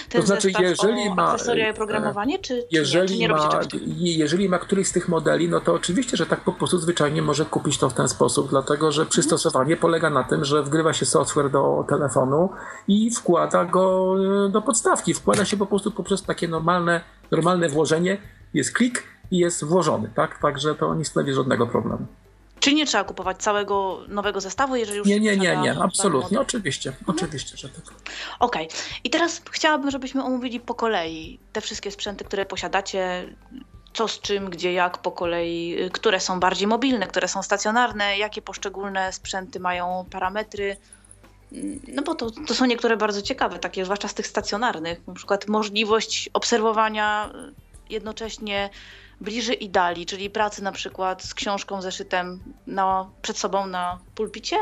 [0.08, 3.60] ten to znaczy, jeżeli ma akcesoria i programowanie, czy, jeżeli czy nie, czy nie ma,
[3.96, 7.44] Jeżeli ma któryś z tych modeli, no to oczywiście, że tak po prostu zwyczajnie może
[7.44, 11.50] kupić to w ten sposób, dlatego że przystosowanie polega na tym, że wgrywa się software
[11.50, 12.50] do telefonu
[12.88, 14.14] i wkłada go
[14.46, 15.14] e, do podstawki.
[15.14, 18.18] Wkłada się po prostu poprzez takie normalne, normalne włożenie,
[18.54, 20.38] jest klik i jest włożony, tak?
[20.38, 22.06] Także to nie stanowi żadnego problemu.
[22.66, 26.90] Czyli nie trzeba kupować całego nowego zestawu, jeżeli już Nie, nie, nie, nie, absolutnie, oczywiście,
[26.90, 27.18] mhm.
[27.18, 27.84] oczywiście, że tak.
[28.40, 28.66] Okej.
[28.66, 28.78] Okay.
[29.04, 33.34] I teraz chciałabym, żebyśmy omówili po kolei te wszystkie sprzęty, które posiadacie,
[33.94, 38.42] co z czym, gdzie, jak po kolei, które są bardziej mobilne, które są stacjonarne, jakie
[38.42, 40.76] poszczególne sprzęty mają parametry.
[41.88, 45.48] No bo to, to są niektóre bardzo ciekawe, takie zwłaszcza z tych stacjonarnych, na przykład
[45.48, 47.30] możliwość obserwowania
[47.90, 48.70] jednocześnie
[49.20, 54.56] bliżej i dali, czyli pracy na przykład z książką, zeszytem na, przed sobą na pulpicie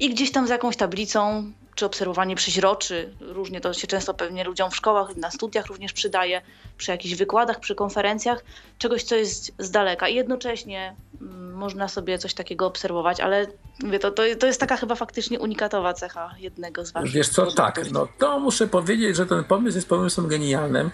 [0.00, 4.70] i gdzieś tam z jakąś tablicą, czy obserwowanie przeźroczy, różnie to się często pewnie ludziom
[4.70, 6.42] w szkołach, na studiach również przydaje,
[6.76, 8.44] przy jakichś wykładach, przy konferencjach,
[8.78, 13.46] czegoś, co jest z daleka i jednocześnie mm, można sobie coś takiego obserwować, ale
[13.82, 17.12] mówię, to, to, to jest taka chyba faktycznie unikatowa cecha jednego z waszych.
[17.12, 20.90] Wiesz co, tak, no to muszę powiedzieć, że ten pomysł jest pomysłem genialnym.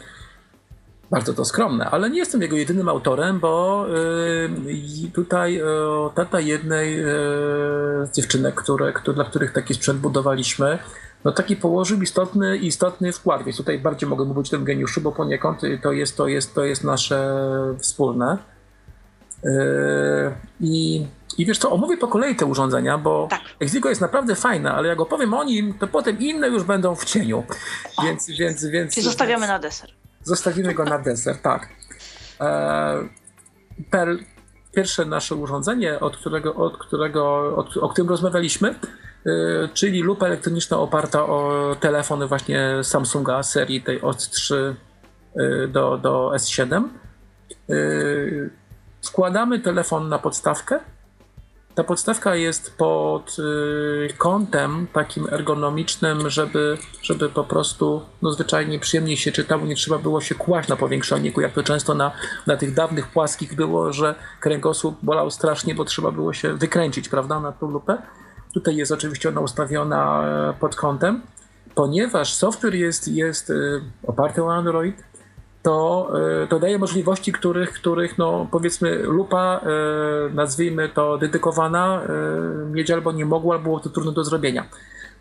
[1.11, 5.65] Bardzo to skromne, ale nie jestem jego jedynym autorem, bo yy, tutaj yy,
[6.15, 7.05] tata jednej yy,
[8.07, 10.79] z dziewczynek, które, które, dla których taki sprzęt budowaliśmy,
[11.25, 15.13] no taki położył istotny, istotny wkład, więc tutaj bardziej mogę mówić o tym geniuszu, bo
[15.13, 17.37] poniekąd to jest, to jest, to jest nasze
[17.79, 18.39] wspólne.
[19.45, 19.51] Yy,
[20.61, 21.07] I,
[21.39, 23.41] I wiesz co, omówię po kolei te urządzenia, bo tak.
[23.61, 27.05] Exigo jest naprawdę fajne, ale jak opowiem o nim, to potem inne już będą w
[27.05, 27.45] cieniu.
[28.05, 29.91] Więc, więc, więc, zostawiamy na deser.
[30.27, 31.69] Zostawimy go na deser, tak.
[32.41, 33.09] E,
[34.75, 40.79] pierwsze nasze urządzenie, od którego, od którego, od, o którym rozmawialiśmy, e, czyli lupa elektroniczna
[40.79, 44.77] oparta o telefony właśnie Samsunga serii tej od 3
[45.37, 46.89] e, do, do S7.
[49.03, 50.81] Wkładamy telefon na podstawkę
[51.77, 59.17] ta podstawka jest pod y, kątem takim ergonomicznym, żeby, żeby po prostu no, zwyczajnie przyjemniej
[59.17, 62.13] się czytało, nie trzeba było się kłaść na powiększalniku, jak to często na,
[62.47, 67.41] na tych dawnych płaskich było, że kręgosłup bolał strasznie, bo trzeba było się wykręcić, prawda,
[67.41, 67.99] na tą lupę.
[68.55, 71.23] Tutaj jest oczywiście ona ustawiona e, pod kątem.
[71.75, 75.05] Ponieważ software jest, jest y, oparty o Android,
[75.67, 76.11] to,
[76.43, 82.91] e, to daje możliwości, których, których no, powiedzmy lupa, e, nazwijmy to dedykowana, e, mieć
[82.91, 84.67] albo nie mogła, albo było to trudno do zrobienia.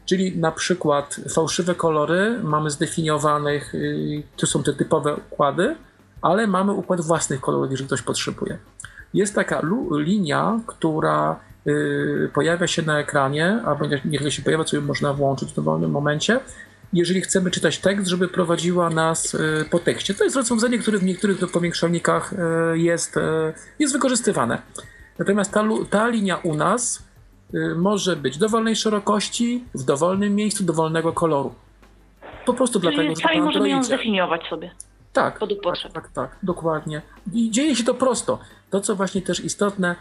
[0.05, 3.73] Czyli na przykład fałszywe kolory mamy zdefiniowanych,
[4.38, 5.75] to są te typowe układy,
[6.21, 8.58] ale mamy układ własnych kolorów, jeżeli ktoś potrzebuje.
[9.13, 11.39] Jest taka linia, która
[12.34, 16.39] pojawia się na ekranie, albo niech się pojawia, co można włączyć w dowolnym momencie
[16.95, 20.13] jeżeli chcemy czytać tekst, żeby prowadziła nas e, po tekście.
[20.13, 24.62] To jest rozwiązanie, które w niektórych powiększalnikach e, jest, e, jest wykorzystywane.
[25.19, 27.03] Natomiast ta, ta linia u nas
[27.75, 31.53] może być dowolnej szerokości, w dowolnym miejscu, dowolnego koloru.
[32.45, 34.71] Po prostu Czyli dlatego, że sami możemy ją zdefiniować sobie.
[35.13, 37.01] Tak, tak, tak, tak, dokładnie.
[37.34, 38.39] I dzieje się to prosto.
[38.69, 39.95] To, co właśnie też istotne,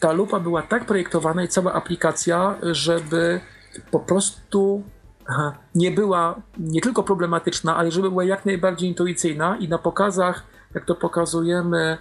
[0.00, 3.40] ta lupa była tak projektowana i cała aplikacja, żeby
[3.90, 4.82] po prostu
[5.74, 10.42] nie była nie tylko problematyczna, ale żeby była jak najbardziej intuicyjna i na pokazach,
[10.74, 11.98] jak to pokazujemy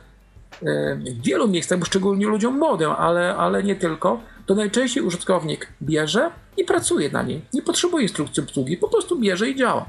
[0.61, 6.31] w wielu miejscach, bo szczególnie ludziom młodym, ale, ale nie tylko, to najczęściej użytkownik bierze
[6.57, 7.41] i pracuje na niej.
[7.53, 9.85] Nie potrzebuje instrukcji obsługi, po prostu bierze i działa.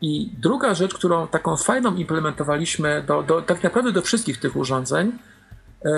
[0.00, 5.12] I druga rzecz, którą taką fajną implementowaliśmy do, do, tak naprawdę do wszystkich tych urządzeń,
[5.84, 5.90] e,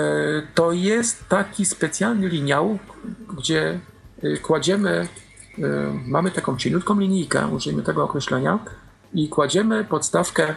[0.55, 2.79] to jest taki specjalny liniał,
[3.37, 3.79] gdzie
[4.41, 5.07] kładziemy,
[5.57, 5.61] y,
[6.07, 8.59] mamy taką cieniutką linijkę, użyjmy tego określenia,
[9.13, 10.55] i kładziemy podstawkę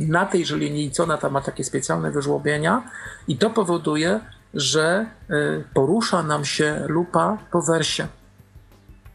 [0.00, 2.90] na tejże linijce, ona tam ma takie specjalne wyżłobienia
[3.28, 4.20] i to powoduje,
[4.54, 8.06] że y, porusza nam się lupa po wersie.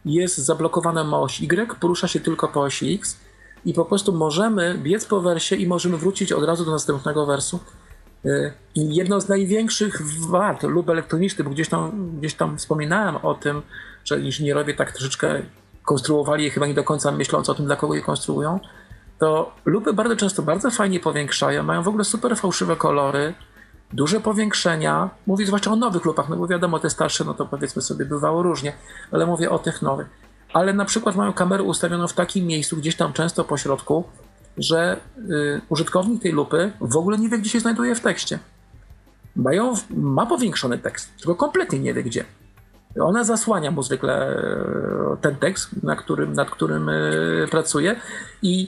[0.06, 3.18] Jest zablokowana ma oś Y, porusza się tylko po osi X
[3.66, 7.60] i po prostu możemy biec po wersie i możemy wrócić od razu do następnego wersu.
[8.26, 13.62] Y, jedno z największych wad lub elektronicznych, bo gdzieś tam, gdzieś tam wspominałem o tym,
[14.06, 15.42] że inżynierowie tak troszeczkę
[15.84, 18.60] konstruowali je chyba nie do końca myśląc o tym, dla kogo je konstruują,
[19.20, 23.34] to lupy bardzo często bardzo fajnie powiększają, mają w ogóle super fałszywe kolory,
[23.94, 25.10] duże powiększenia.
[25.28, 28.44] Mówię zwłaszcza o nowych lupach, no bo wiadomo, te starsze, no to powiedzmy sobie bywało
[28.44, 28.74] różnie,
[29.12, 30.08] ale mówię o tych nowych.
[30.54, 34.04] Ale na przykład mają kamerę ustawioną w takim miejscu, gdzieś tam często po środku,
[34.60, 34.98] że
[35.30, 38.40] y, użytkownik tej lupy w ogóle nie wie, gdzie się znajduje w tekście.
[39.36, 42.26] Mają, ma powiększony tekst, tylko kompletnie nie wie gdzie.
[43.02, 46.94] Ona zasłania mu zwykle e, ten tekst, na którym, nad którym e,
[47.52, 47.96] pracuje
[48.42, 48.68] i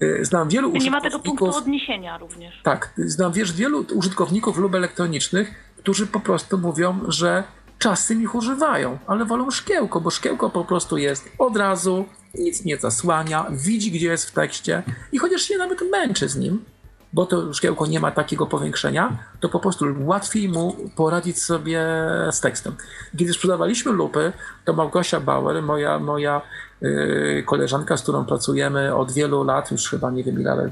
[0.00, 0.84] e, znam wielu użytkowników...
[0.84, 2.60] Nie ma tego punktu odniesienia również.
[2.62, 7.44] Tak, znam wiesz, wielu użytkowników lub elektronicznych, którzy po prostu mówią, że
[7.78, 12.04] czasem ich używają, ale wolą szkiełko, bo szkiełko po prostu jest od razu,
[12.38, 16.64] nic nie zasłania, widzi gdzie jest w tekście i chociaż się nawet męczy z nim,
[17.12, 21.84] bo to szkiełko nie ma takiego powiększenia, to po prostu łatwiej mu poradzić sobie
[22.30, 22.76] z tekstem.
[23.18, 24.32] Kiedy sprzedawaliśmy lupy,
[24.64, 26.42] to Małgosia Bauer, moja, moja
[26.80, 30.70] yy, koleżanka, z którą pracujemy od wielu lat, już chyba nie wiem ile, ale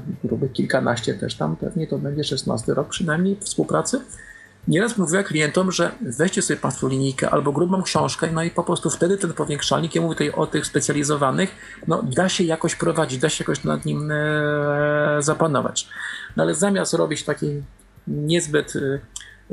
[0.53, 4.01] kilkanaście też tam, pewnie to będzie 16 rok przynajmniej współpracy,
[4.67, 8.89] Nieraz mówiła klientom, że weźcie sobie Państwo linijkę albo grubą książkę, no i po prostu
[8.89, 11.55] wtedy ten powiększalnik, ja mówię tutaj o tych specjalizowanych,
[11.87, 14.15] no da się jakoś prowadzić, da się jakoś nad nim e,
[15.19, 15.87] zapanować.
[16.35, 17.63] No ale zamiast robić takiej
[18.07, 18.99] niezbyt e,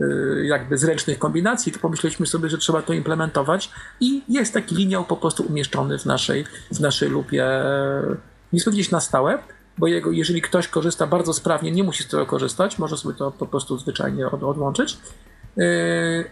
[0.03, 3.71] e, jakby zręcznych kombinacji, to pomyśleliśmy sobie, że trzeba to implementować
[4.01, 8.17] i jest taki liniał po prostu umieszczony w naszej, w naszej lupie, e,
[8.53, 9.39] nie powiedzieć na stałe,
[9.79, 13.31] bo jego, jeżeli ktoś korzysta bardzo sprawnie, nie musi z tego korzystać, może sobie to
[13.31, 14.99] po prostu zwyczajnie od, odłączyć.
[15.57, 15.65] Yy,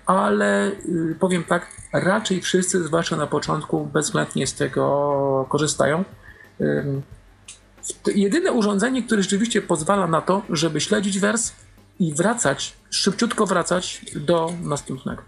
[0.06, 6.04] ale yy, powiem tak, raczej wszyscy, zwłaszcza na początku, bezwzględnie z tego korzystają.
[8.14, 11.52] Jedyne urządzenie, które rzeczywiście pozwala na to, żeby śledzić wers
[11.98, 15.22] i wracać, szybciutko wracać do następnego.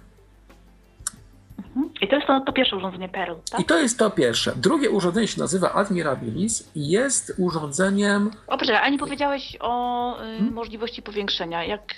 [2.03, 3.61] I to jest to, to pierwsze urządzenie Perl, tak?
[3.61, 4.53] I to jest to pierwsze.
[4.57, 8.31] Drugie urządzenie się nazywa Admirabilis i jest urządzeniem...
[8.47, 10.53] Poczekaj, a nie powiedziałeś o y, hmm?
[10.53, 11.65] możliwości powiększenia.
[11.65, 11.95] Jak,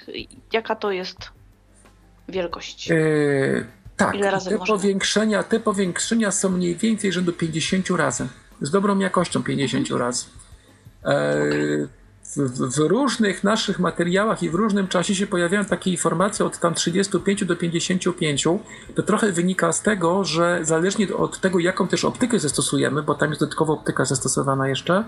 [0.53, 1.19] jaka to jest
[2.29, 2.89] wielkość?
[2.89, 8.29] Yy, tak, Ile razy te, powiększenia, te powiększenia są mniej więcej rzędu 50 razy.
[8.61, 10.01] Z dobrą jakością 50 mhm.
[10.01, 10.27] razy.
[11.05, 12.04] Yy, okay
[12.37, 16.75] w, w, różnych naszych materiałach i w różnym czasie się pojawiają takie informacje od tam
[16.75, 18.45] 35 do 55.
[18.95, 23.29] To trochę wynika z tego, że zależnie od tego, jaką też optykę zastosujemy, bo tam
[23.29, 25.05] jest dodatkowa optyka zastosowana jeszcze,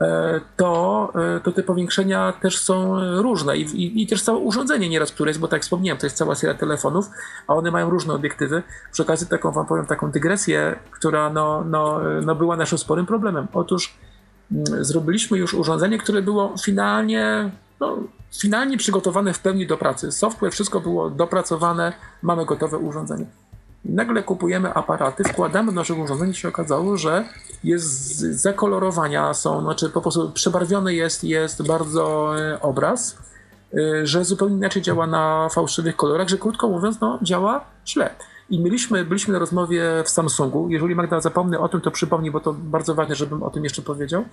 [0.00, 4.88] e, to, e, to te powiększenia też są różne I, i, i, też całe urządzenie
[4.88, 7.06] nieraz, które jest, bo tak jak wspomniałem, to jest cała seria telefonów,
[7.46, 8.62] a one mają różne obiektywy.
[8.92, 13.46] Przy okazji taką wam powiem taką dygresję, która no, no, no była naszym sporym problemem.
[13.52, 13.98] Otóż
[14.80, 17.98] zrobiliśmy już urządzenie, które było finalnie, no,
[18.40, 20.12] finalnie przygotowane w pełni do pracy.
[20.12, 23.26] Software, wszystko było dopracowane, mamy gotowe urządzenie.
[23.84, 27.24] Nagle kupujemy aparaty, wkładamy do naszego urządzenia i się okazało, że
[27.64, 33.18] jest zakolorowania są, znaczy po prostu przebarwiony jest, jest bardzo e, obraz,
[33.74, 38.10] e, że zupełnie inaczej działa na fałszywych kolorach, że krótko mówiąc, no, działa źle.
[38.50, 40.68] I mieliśmy, byliśmy na rozmowie w Samsungu.
[40.68, 43.82] Jeżeli Magda zapomnę o tym, to przypomnij, bo to bardzo ważne, żebym o tym jeszcze
[43.82, 44.24] powiedział.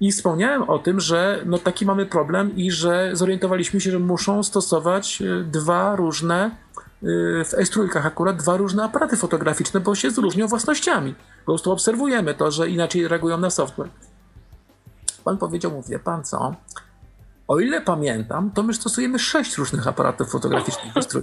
[0.00, 4.42] I wspomniałem o tym, że no taki mamy problem i że zorientowaliśmy się, że muszą
[4.42, 6.50] stosować e, dwa różne, e,
[7.44, 11.14] w S3 akurat dwa różne aparaty fotograficzne, bo się różnią własnościami.
[11.14, 13.88] Po prostu obserwujemy to, że inaczej reagują na software.
[15.24, 16.54] Pan powiedział mu, wie pan co,
[17.48, 21.22] o ile pamiętam, to my stosujemy sześć różnych aparatów fotograficznych w S3.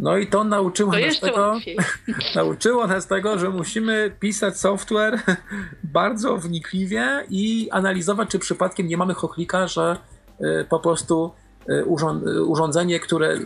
[0.00, 1.58] No i to nauczyło to nas tego,
[2.34, 5.20] nauczyło nas tego, że musimy pisać software
[5.84, 9.96] bardzo wnikliwie i analizować, czy przypadkiem nie mamy chochlika, że
[10.40, 11.32] y, po prostu
[11.68, 13.38] y, y, urządzenie, które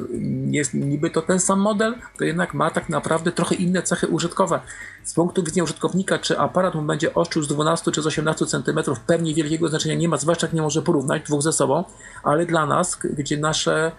[0.51, 4.61] jest niby to ten sam model, to jednak ma tak naprawdę trochę inne cechy użytkowe.
[5.05, 8.81] Z punktu widzenia użytkownika, czy aparat mu będzie oszczył z 12 czy z 18 cm,
[9.07, 11.85] pewnie wielkiego znaczenia nie ma, zwłaszcza jak nie może porównać dwóch ze sobą,
[12.23, 13.93] ale dla nas, gdzie nasze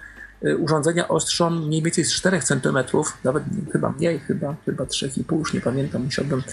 [0.60, 2.78] urządzenia ostrzą mniej więcej z 4 cm,
[3.24, 6.43] nawet chyba mniej, chyba, chyba 3,5, już nie pamiętam, musiałbym,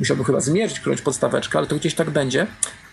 [0.00, 2.46] musiałbym chyba zmierzyć którąś podstaweczkę, ale to gdzieś tak będzie.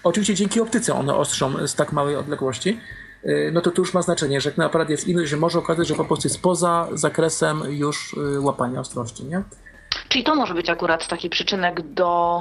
[0.04, 2.80] Oczywiście dzięki optyce one ostrzą z tak małej odległości,
[3.26, 5.60] y, no to to już ma znaczenie, że jak na aparat jest inny, że może
[5.60, 9.44] okazać, że po prostu jest poza zakresem już y, łapania ostrości, nie?
[10.10, 12.40] Czyli to może być akurat taki przyczynek do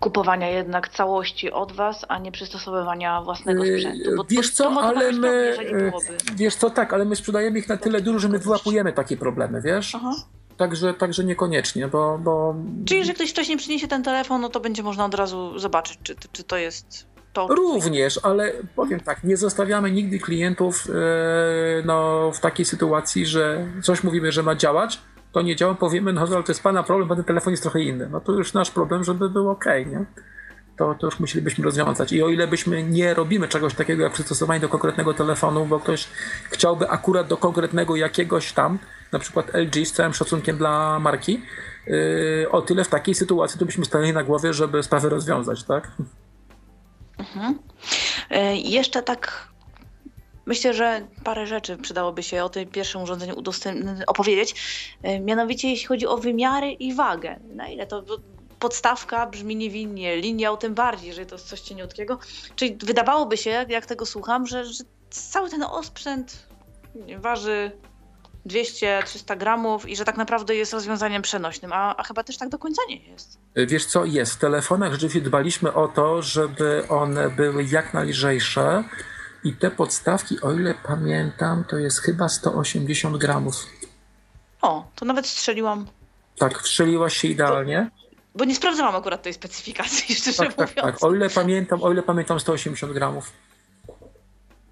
[0.00, 4.10] kupowania jednak całości od was, a nie przystosowywania własnego yy, sprzętu.
[4.16, 5.92] Bo wiesz co, ale my, yy,
[6.34, 9.60] wiesz co, tak, ale my sprzedajemy ich na tyle dużo, że my wyłapujemy takie problemy,
[9.62, 9.94] wiesz?
[9.94, 10.14] Aha.
[10.56, 12.54] Także, także niekoniecznie, bo, bo...
[12.86, 16.16] Czyli, że ktoś wcześniej przyniesie ten telefon, no to będzie można od razu zobaczyć, czy,
[16.32, 17.46] czy to jest to.
[17.46, 20.94] Również, ale powiem tak, nie zostawiamy nigdy klientów yy,
[21.84, 24.98] no, w takiej sytuacji, że coś mówimy, że ma działać,
[25.36, 27.80] to nie działa, powiemy, no ale to jest pana problem, bo ten telefon jest trochę
[27.80, 28.08] inny.
[28.08, 30.04] No to już nasz problem, żeby był ok, nie?
[30.76, 32.12] to, to już musielibyśmy rozwiązać.
[32.12, 36.08] I o ile byśmy nie robimy czegoś takiego jak przystosowanie do konkretnego telefonu, bo ktoś
[36.50, 38.78] chciałby akurat do konkretnego jakiegoś tam,
[39.12, 41.42] na przykład LG z całym szacunkiem dla marki,
[41.86, 45.92] yy, o tyle w takiej sytuacji to byśmy stanęli na głowie, żeby sprawę rozwiązać, tak?
[47.18, 47.58] Mhm.
[48.30, 49.48] Yy, jeszcze tak
[50.46, 53.34] Myślę, że parę rzeczy przydałoby się o tym pierwszym urządzeniu
[54.06, 54.54] opowiedzieć.
[55.02, 57.40] Yy, mianowicie jeśli chodzi o wymiary i wagę.
[57.54, 58.04] Na ile to
[58.58, 62.18] podstawka brzmi niewinnie, linia tym bardziej, że to jest coś cieniutkiego.
[62.56, 66.48] Czyli wydawałoby się, jak tego słucham, że, że cały ten osprzęt
[67.18, 67.70] waży
[68.46, 72.58] 200-300 gramów i że tak naprawdę jest rozwiązaniem przenośnym, a, a, chyba też tak do
[72.58, 73.38] końca nie jest.
[73.56, 74.32] Wiesz co, jest.
[74.32, 78.84] W telefonach rzeczywiście dbaliśmy o to, żeby one były jak najlżejsze
[79.46, 83.66] i te podstawki, o ile pamiętam, to jest chyba 180 gramów.
[84.62, 85.86] O, to nawet strzeliłam.
[86.38, 87.90] Tak, strzeliłaś się idealnie.
[87.92, 90.86] To bo nie sprawdzałam akurat tej specyfikacji, szczerze tak, tak, mówiąc.
[90.86, 93.32] Tak, o ile pamiętam, o ile pamiętam 180 gramów.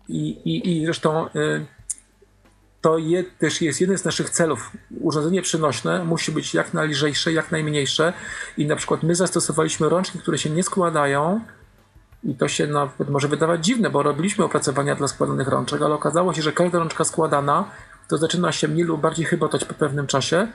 [0.09, 1.67] I, i, i zresztą y,
[2.81, 4.71] to je, też jest jeden z naszych celów.
[5.01, 8.13] Urządzenie przenośne musi być jak najlżejsze, jak najmniejsze
[8.57, 11.41] i na przykład my zastosowaliśmy rączki, które się nie składają
[12.25, 16.35] i to się nawet może wydawać dziwne, bo robiliśmy opracowania dla składanych rączek, ale okazało
[16.35, 17.65] się, że każda rączka składana
[18.09, 20.49] to zaczyna się mniej lub bardziej chybotać po pewnym czasie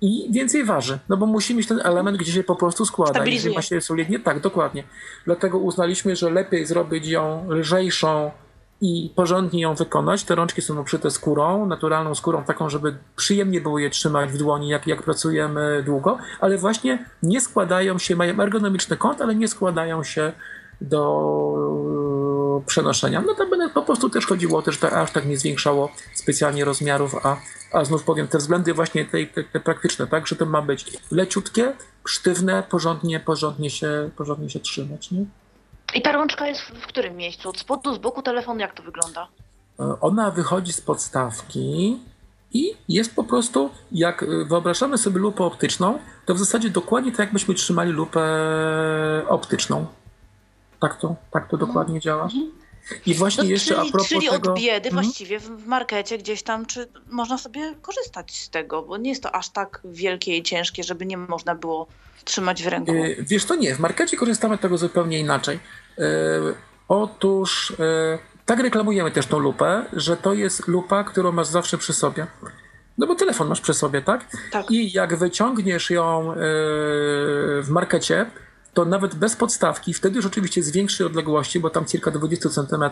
[0.00, 3.24] i więcej waży, no bo musi mieć ten element, gdzie się po prostu składa.
[3.24, 4.84] Jeżeli ma się solidnie, tak, dokładnie.
[5.24, 8.30] Dlatego uznaliśmy, że lepiej zrobić ją lżejszą
[8.80, 10.24] i porządnie ją wykonać.
[10.24, 14.68] Te rączki są obszyte skórą, naturalną skórą, taką, żeby przyjemnie było je trzymać w dłoni,
[14.68, 20.04] jak, jak pracujemy długo, ale właśnie nie składają się, mają ergonomiczny kąt, ale nie składają
[20.04, 20.32] się
[20.80, 23.20] do przenoszenia.
[23.26, 25.90] No to by po prostu też chodziło o to, że to aż tak nie zwiększało
[26.14, 27.36] specjalnie rozmiarów, a
[27.72, 30.98] a znów powiem, te względy właśnie te, te, te, praktyczne, tak, że to ma być
[31.10, 31.72] leciutkie,
[32.04, 35.24] sztywne, porządnie, porządnie się, porządnie się trzymać, nie?
[35.94, 37.48] I ta rączka jest w którym miejscu?
[37.48, 39.28] Od spodu, z boku telefonu, jak to wygląda?
[39.80, 41.98] E, ona wychodzi z podstawki
[42.52, 47.54] i jest po prostu, jak wyobrażamy sobie lupę optyczną, to w zasadzie dokładnie tak, jakbyśmy
[47.54, 48.22] trzymali lupę
[49.28, 49.86] optyczną.
[50.80, 52.24] Tak to, tak to dokładnie działa.
[52.24, 52.50] Mhm.
[53.06, 54.52] I właśnie no, jeszcze czyli, a propos czyli tego...
[54.52, 55.04] od biedy mhm.
[55.04, 59.34] właściwie w, markecie gdzieś tam, czy można sobie korzystać z tego, bo nie jest to
[59.34, 61.86] aż tak wielkie i ciężkie, żeby nie można było
[62.24, 62.94] trzymać w ręku.
[62.94, 63.74] Yy, wiesz, to nie.
[63.74, 65.58] W markecie korzystamy z tego zupełnie inaczej.
[65.98, 66.04] Yy,
[66.88, 71.92] otóż yy, tak reklamujemy też tą lupę, że to jest lupa, którą masz zawsze przy
[71.92, 72.26] sobie.
[72.98, 74.26] No bo telefon masz przy sobie, tak?
[74.52, 74.70] Tak.
[74.70, 76.34] I jak wyciągniesz ją
[77.62, 78.26] w markecie,
[78.78, 82.84] to nawet bez podstawki, wtedy już oczywiście z większej odległości, bo tam cirka 20 cm,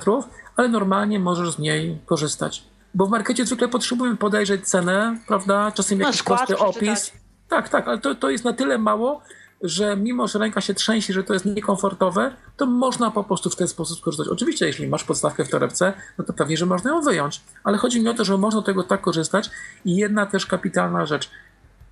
[0.56, 2.64] ale normalnie możesz z niej korzystać.
[2.94, 5.72] Bo w markecie zwykle potrzebujemy podejrzeć cenę, prawda?
[5.72, 7.12] Czasem jakiś prosty opis.
[7.48, 9.20] Tak, tak, ale to, to jest na tyle mało,
[9.62, 13.56] że mimo, że ręka się trzęsie, że to jest niekomfortowe, to można po prostu w
[13.56, 14.28] ten sposób skorzystać.
[14.28, 18.00] Oczywiście, jeśli masz podstawkę w torebce, no to pewnie, że można ją wyjąć, ale chodzi
[18.00, 19.50] mi o to, że można tego tak korzystać
[19.84, 21.30] i jedna też kapitalna rzecz.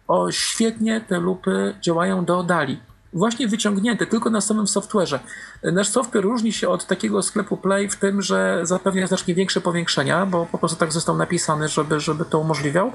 [0.08, 2.80] O, świetnie te lupy działają do dali
[3.14, 5.18] właśnie wyciągnięte tylko na samym software'ze.
[5.62, 10.26] Nasz software różni się od takiego sklepu Play w tym, że zapewnia znacznie większe powiększenia,
[10.26, 12.92] bo po prostu tak został napisany, żeby, żeby to umożliwiał.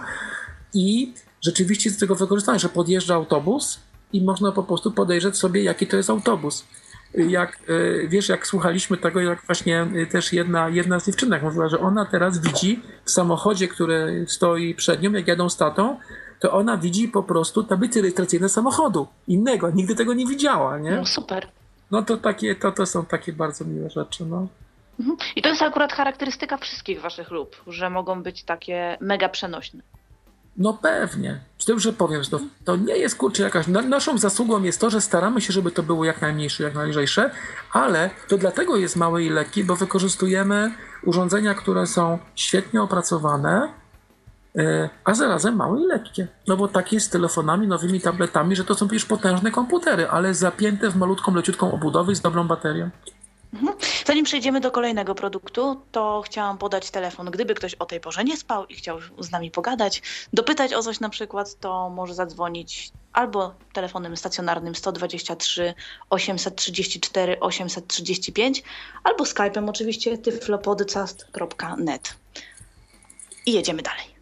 [0.74, 3.80] I rzeczywiście z tego wykorzystania, że podjeżdża autobus
[4.14, 6.66] i można po prostu podejrzeć sobie, jaki to jest autobus.
[7.14, 7.60] Jak
[8.04, 11.80] e, wiesz, jak słuchaliśmy tego, jak właśnie e, też jedna, jedna z dziewczynek mówiła, że
[11.80, 15.98] ona teraz widzi w samochodzie, który stoi przed nią, jak jadą statą,
[16.40, 19.72] to ona widzi po prostu tablice rejestracyjne samochodu innego.
[19.72, 20.92] Nigdy tego nie widziała, nie?
[20.92, 21.48] No super.
[21.92, 24.48] No to takie, to, to są takie bardzo miłe rzeczy, no.
[25.00, 25.18] Mhm.
[25.36, 29.82] I to jest akurat charakterystyka wszystkich waszych lub, że mogą być takie mega przenośne.
[30.58, 31.40] No pewnie.
[31.58, 33.68] Z tym, że powiem znów, to nie jest kurczę jakaś.
[33.68, 37.32] naszą zasługą jest to, że staramy się, żeby to było jak najmniejsze, jak najlżejsze,
[37.74, 40.72] ale to dlatego jest małe i lekkie, bo wykorzystujemy
[41.04, 43.74] urządzenia, które są świetnie opracowane,
[45.04, 46.28] a zarazem małe i lekkie.
[46.48, 50.34] No bo tak jest z telefonami, nowymi tabletami, że to są przecież potężne komputery, ale
[50.34, 52.90] zapięte w malutką, leciutką obudowę i z dobrą baterią.
[53.54, 53.78] Mhm.
[54.06, 57.32] Zanim przejdziemy do kolejnego produktu, to chciałam podać telefon.
[57.32, 60.02] Gdyby ktoś o tej porze nie spał i chciał z nami pogadać,
[60.34, 65.74] dopytać o coś na przykład, to może zadzwonić albo telefonem stacjonarnym 123
[66.10, 68.64] 834 835,
[69.04, 72.16] albo skype'em oczywiście tyflopodcast.net.
[73.46, 74.19] I jedziemy dalej.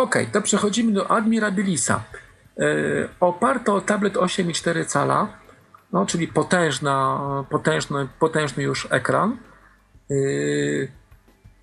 [0.00, 2.02] Ok, to przechodzimy do Admirabilisa.
[2.56, 5.28] Yy, oparto o tablet 8,4 cala,
[5.92, 7.20] no, czyli potężna,
[7.50, 9.36] potężny, potężny już ekran.
[10.10, 10.88] Yy,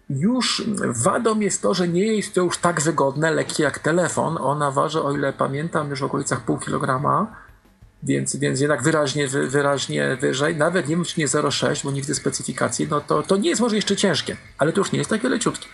[0.10, 4.38] już wadą jest to, że nie jest to już tak wygodne, lekkie jak telefon.
[4.42, 7.36] Ona waży, o ile pamiętam, już w okolicach pół kilograma.
[8.04, 12.88] więc, więc jednak wyraźnie, wyraźnie wyżej, nawet nie wiem czy nie 0,6, bo nigdy specyfikacji,
[12.90, 15.68] no to, to nie jest może jeszcze ciężkie, ale to już nie jest takie leciutkie.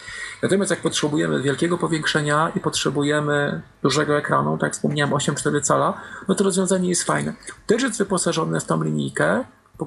[0.44, 6.36] Natomiast jak potrzebujemy wielkiego powiększenia i potrzebujemy dużego ekranu, tak jak wspomniałem 8,4 cala, no
[6.36, 7.34] to rozwiązanie jest fajne.
[7.68, 9.44] Też jest wyposażone w tą linijkę,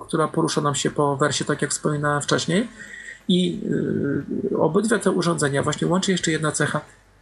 [0.06, 2.68] która porusza nam się po wersie, tak jak wspominałem wcześniej.
[3.28, 3.60] I
[4.50, 6.80] yy, obydwie te urządzenia, właśnie łączy jeszcze jedna cecha.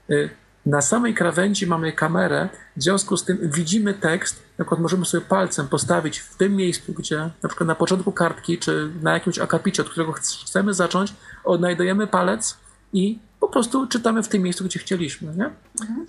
[0.08, 0.30] Yy,
[0.66, 5.24] na samej krawędzi mamy kamerę, w związku z tym widzimy tekst, na przykład możemy sobie
[5.24, 9.82] palcem postawić w tym miejscu, gdzie na przykład na początku kartki, czy na jakimś akapicie,
[9.82, 11.14] od którego chcemy zacząć,
[11.44, 12.56] odnajdujemy palec
[12.92, 15.34] i po prostu czytamy w tym miejscu, gdzie chcieliśmy.
[15.36, 15.50] Nie?
[15.80, 16.06] Mhm.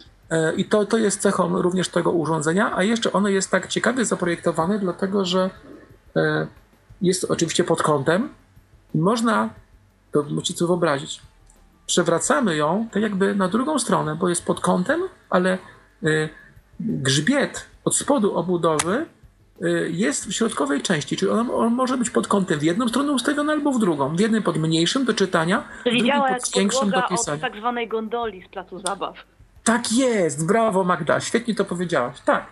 [0.57, 4.79] I to, to jest cechą również tego urządzenia, a jeszcze ono jest tak ciekawie zaprojektowane,
[4.79, 5.49] dlatego że
[6.15, 6.47] e,
[7.01, 8.29] jest oczywiście pod kątem
[8.93, 9.49] i można,
[10.11, 11.21] to musicie sobie wyobrazić,
[11.85, 15.57] przewracamy ją tak jakby na drugą stronę, bo jest pod kątem, ale
[16.03, 16.29] e,
[16.79, 19.05] grzbiet od spodu obudowy
[19.91, 23.51] jest w środkowej części, czyli on, on, może być pod kątem w jedną stronę ustawiony
[23.51, 24.15] albo w drugą.
[24.15, 27.35] W jednym pod mniejszym do czytania, czyli w drugim pod większym do pisania.
[27.35, 29.15] od tak zwanej gondoli z placu zabaw.
[29.63, 32.21] Tak jest, brawo Magda, świetnie to powiedziałaś.
[32.25, 32.45] Tak.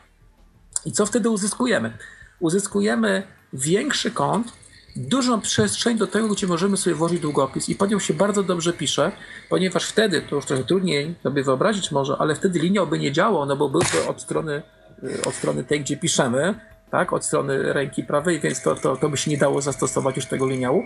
[0.85, 1.97] I co wtedy uzyskujemy?
[2.39, 3.23] Uzyskujemy
[3.53, 4.53] większy kąt,
[4.95, 8.73] dużą przestrzeń do tego, gdzie możemy sobie włożyć długopis i pod nią się bardzo dobrze
[8.73, 9.11] pisze,
[9.49, 13.45] ponieważ wtedy, to już trochę trudniej sobie wyobrazić może, ale wtedy linia by nie działał,
[13.45, 14.61] no bo byłby od strony,
[15.03, 16.59] y, od strony tej, gdzie piszemy,
[16.93, 20.25] tak, od strony ręki prawej, więc to, to, to by się nie dało zastosować już
[20.25, 20.83] tego liniału,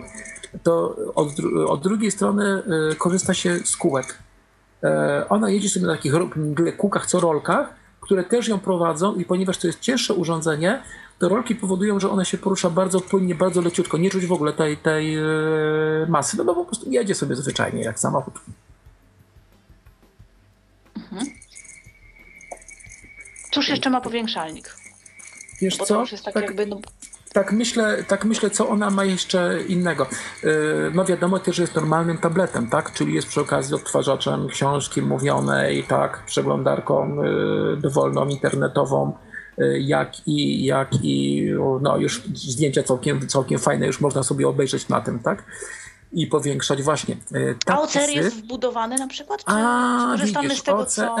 [0.62, 1.28] to od,
[1.66, 4.18] od drugiej strony y, korzysta się z kółek.
[4.82, 6.12] E, ona jedzie sobie na takich
[6.76, 10.82] kółkach, co rolkach, które też ją prowadzą i ponieważ to jest cięższe urządzenie,
[11.18, 13.98] to rolki powodują, że ona się porusza bardzo płynnie, bardzo leciutko.
[13.98, 15.22] Nie czuć w ogóle tej, tej e,
[16.08, 18.34] masy, no bo po prostu jedzie sobie zwyczajnie jak samochód.
[20.96, 21.26] Mhm.
[23.50, 24.77] Cóż jeszcze ma powiększalnik?
[25.60, 26.04] Wiesz Bo co?
[26.24, 26.80] tak, tak, jakby, no...
[27.32, 30.06] tak, myślę, tak myślę, co ona ma jeszcze innego.
[30.42, 30.50] Yy,
[30.94, 32.92] no wiadomo też, że jest normalnym tabletem, tak?
[32.92, 36.22] Czyli jest przy okazji odtwarzaczem książki mówionej, tak?
[36.26, 39.12] Przeglądarką yy, dowolną, internetową,
[39.58, 41.46] yy, jak i, jak i
[41.80, 45.44] no już zdjęcia całkiem, całkiem fajne, już można sobie obejrzeć na tym, tak?
[46.12, 47.16] I powiększać właśnie.
[47.66, 49.44] A OCR jest wbudowany na przykład?
[49.44, 51.16] Czy A, widzisz, z tego, OCR, co...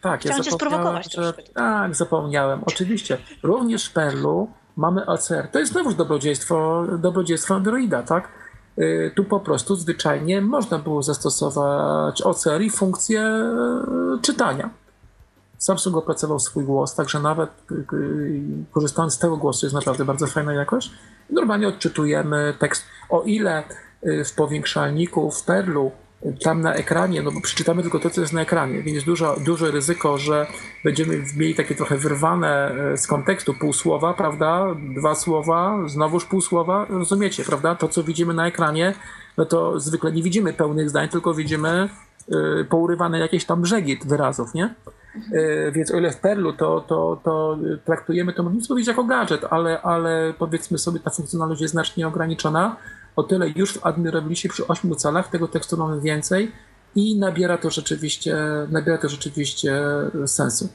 [0.00, 0.20] tak.
[0.20, 1.34] Chciałam ja cię sprowokować że...
[1.54, 2.60] Tak, zapomniałem.
[2.66, 5.48] Oczywiście, również w Perlu mamy OCR.
[5.52, 8.28] To jest znowuż dobrodziejstwo, dobrodziejstwo Androida, tak?
[8.78, 13.20] Y, tu po prostu zwyczajnie można było zastosować OCR i funkcję
[14.16, 14.70] y, czytania.
[15.58, 17.50] Samsung opracował swój głos, także nawet
[18.72, 20.90] korzystając z tego głosu jest naprawdę bardzo fajna jakość.
[21.30, 22.84] Normalnie odczytujemy tekst.
[23.10, 23.64] O ile
[24.02, 25.92] w powiększalniku, w Perlu,
[26.44, 29.70] tam na ekranie, no bo przeczytamy tylko to, co jest na ekranie, więc dużo, duże
[29.70, 30.46] ryzyko, że
[30.84, 34.66] będziemy mieli takie trochę wyrwane y, z kontekstu pół słowa, prawda?
[34.98, 37.74] Dwa słowa, znowuż pół słowa, rozumiecie, prawda?
[37.74, 38.94] To, co widzimy na ekranie,
[39.36, 41.88] no to zwykle nie widzimy pełnych zdań, tylko widzimy
[42.60, 44.74] y, pourywane jakieś tam brzegi wyrazów, nie?
[45.16, 45.72] Mhm.
[45.72, 49.82] Więc o ile w Perlu to, to, to traktujemy to, można powiedzieć, jako gadżet, ale,
[49.82, 52.76] ale powiedzmy sobie, ta funkcjonalność jest znacznie ograniczona
[53.16, 56.52] o tyle już w Admirabilisie przy 8 calach tego tekstu mamy więcej
[56.94, 58.36] i nabiera to rzeczywiście,
[58.68, 59.82] nabiera to rzeczywiście
[60.26, 60.68] sensu.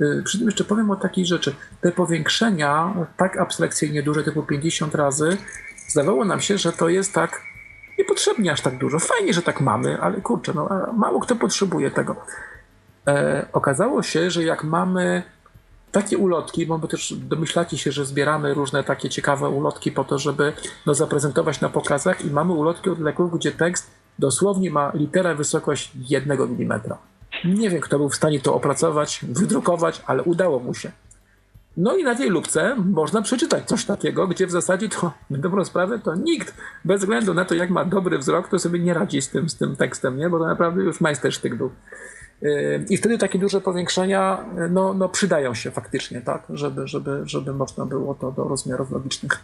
[0.00, 1.54] Y, przy tym jeszcze powiem o takiej rzeczy.
[1.80, 5.36] Te powiększenia, tak abstrakcyjnie duże, typu 50 razy,
[5.88, 7.42] zdawało nam się, że to jest tak
[7.98, 8.98] niepotrzebnie aż tak dużo.
[8.98, 12.16] Fajnie, że tak mamy, ale kurczę, no, mało kto potrzebuje tego.
[13.06, 15.22] E, okazało się, że jak mamy
[15.92, 20.52] takie ulotki, bo też domyślacie się, że zbieramy różne takie ciekawe ulotki po to, żeby
[20.86, 25.92] no, zaprezentować na pokazach i mamy ulotki od leków, gdzie tekst dosłownie ma literę wysokość
[26.08, 26.98] jednego milimetra.
[27.44, 30.92] Nie wiem, kto był w stanie to opracować, wydrukować, ale udało mu się.
[31.76, 35.64] No i na tej lubce można przeczytać coś takiego, gdzie w zasadzie to, na dobrą
[35.64, 39.22] sprawę, to nikt, bez względu na to, jak ma dobry wzrok, to sobie nie radzi
[39.22, 40.30] z tym, z tym tekstem, nie?
[40.30, 41.70] bo to naprawdę już majstersztyk był.
[42.88, 47.86] I wtedy takie duże powiększenia no, no przydają się faktycznie, tak, żeby, żeby, żeby można
[47.86, 49.40] było to do rozmiarów logicznych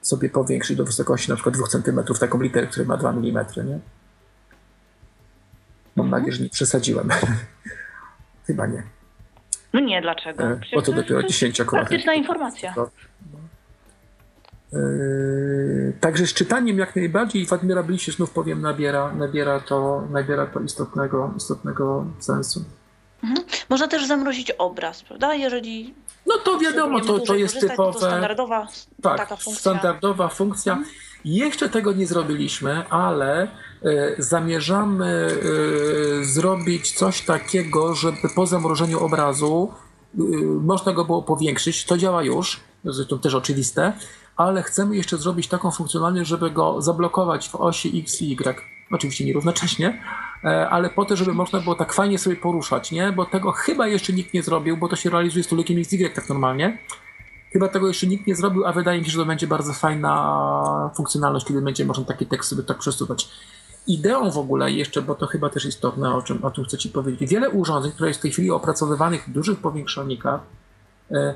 [0.00, 3.78] sobie powiększyć do wysokości na przykład 2 cm, taką literę, która ma 2 mm, nie?
[5.96, 6.10] Mam mhm.
[6.10, 7.08] nadzieję, że nie przesadziłem.
[8.46, 8.82] Chyba nie.
[9.72, 10.44] No nie, dlaczego?
[10.60, 11.88] Przecież Bo to dopiero 10 akurat.
[11.88, 12.74] Praktyczna informacja.
[12.76, 13.37] Yy,
[16.00, 21.30] także z czytaniem jak najbardziej w Admirabilisie znów powiem nabiera, nabiera, to, nabiera to istotnego,
[21.36, 22.64] istotnego sensu.
[23.22, 23.46] Mhm.
[23.68, 25.34] Można też zamrozić obraz, prawda?
[25.34, 25.94] Jeżeli.
[26.26, 27.92] No to wiadomo, to, to jest typowe.
[27.92, 28.68] To standardowa
[29.02, 29.54] tak, funkcja.
[29.54, 30.72] Standardowa funkcja.
[30.72, 30.90] Mhm.
[31.24, 35.28] Jeszcze tego nie zrobiliśmy, ale y, zamierzamy
[36.20, 39.72] y, zrobić coś takiego, żeby po zamrożeniu obrazu
[40.60, 43.92] można go było powiększyć, to działa już, zresztą też oczywiste,
[44.38, 48.62] ale chcemy jeszcze zrobić taką funkcjonalność, żeby go zablokować w osi X i Y.
[48.90, 50.02] Oczywiście nierównocześnie,
[50.44, 53.12] e, ale po to, żeby można było tak fajnie sobie poruszać, nie?
[53.12, 56.28] Bo tego chyba jeszcze nikt nie zrobił, bo to się realizuje z tulikiem XY tak
[56.28, 56.78] normalnie.
[57.52, 60.90] Chyba tego jeszcze nikt nie zrobił, a wydaje mi się, że to będzie bardzo fajna
[60.96, 63.28] funkcjonalność, kiedy będzie można taki tekst sobie tak przesuwać.
[63.86, 67.30] Ideą w ogóle jeszcze, bo to chyba też istotne, o czym, o chcę Ci powiedzieć,
[67.30, 70.40] wiele urządzeń, które jest w tej chwili opracowywanych w dużych powiększalnikach,
[71.10, 71.34] e,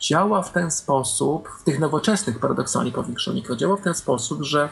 [0.00, 4.68] działa w ten sposób, w tych nowoczesnych paradoksalnie powiększalnikach, działa w ten sposób, że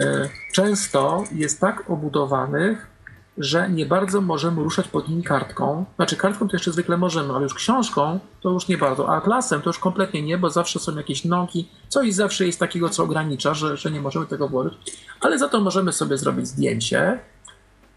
[0.00, 2.92] e, często jest tak obudowanych,
[3.38, 5.84] że nie bardzo możemy ruszać pod nim kartką.
[5.96, 9.62] Znaczy kartką to jeszcze zwykle możemy, ale już książką to już nie bardzo, a atlasem
[9.62, 13.54] to już kompletnie nie, bo zawsze są jakieś nogi, coś zawsze jest takiego, co ogranicza,
[13.54, 14.74] że, że nie możemy tego włożyć,
[15.20, 17.20] ale za to możemy sobie zrobić zdjęcie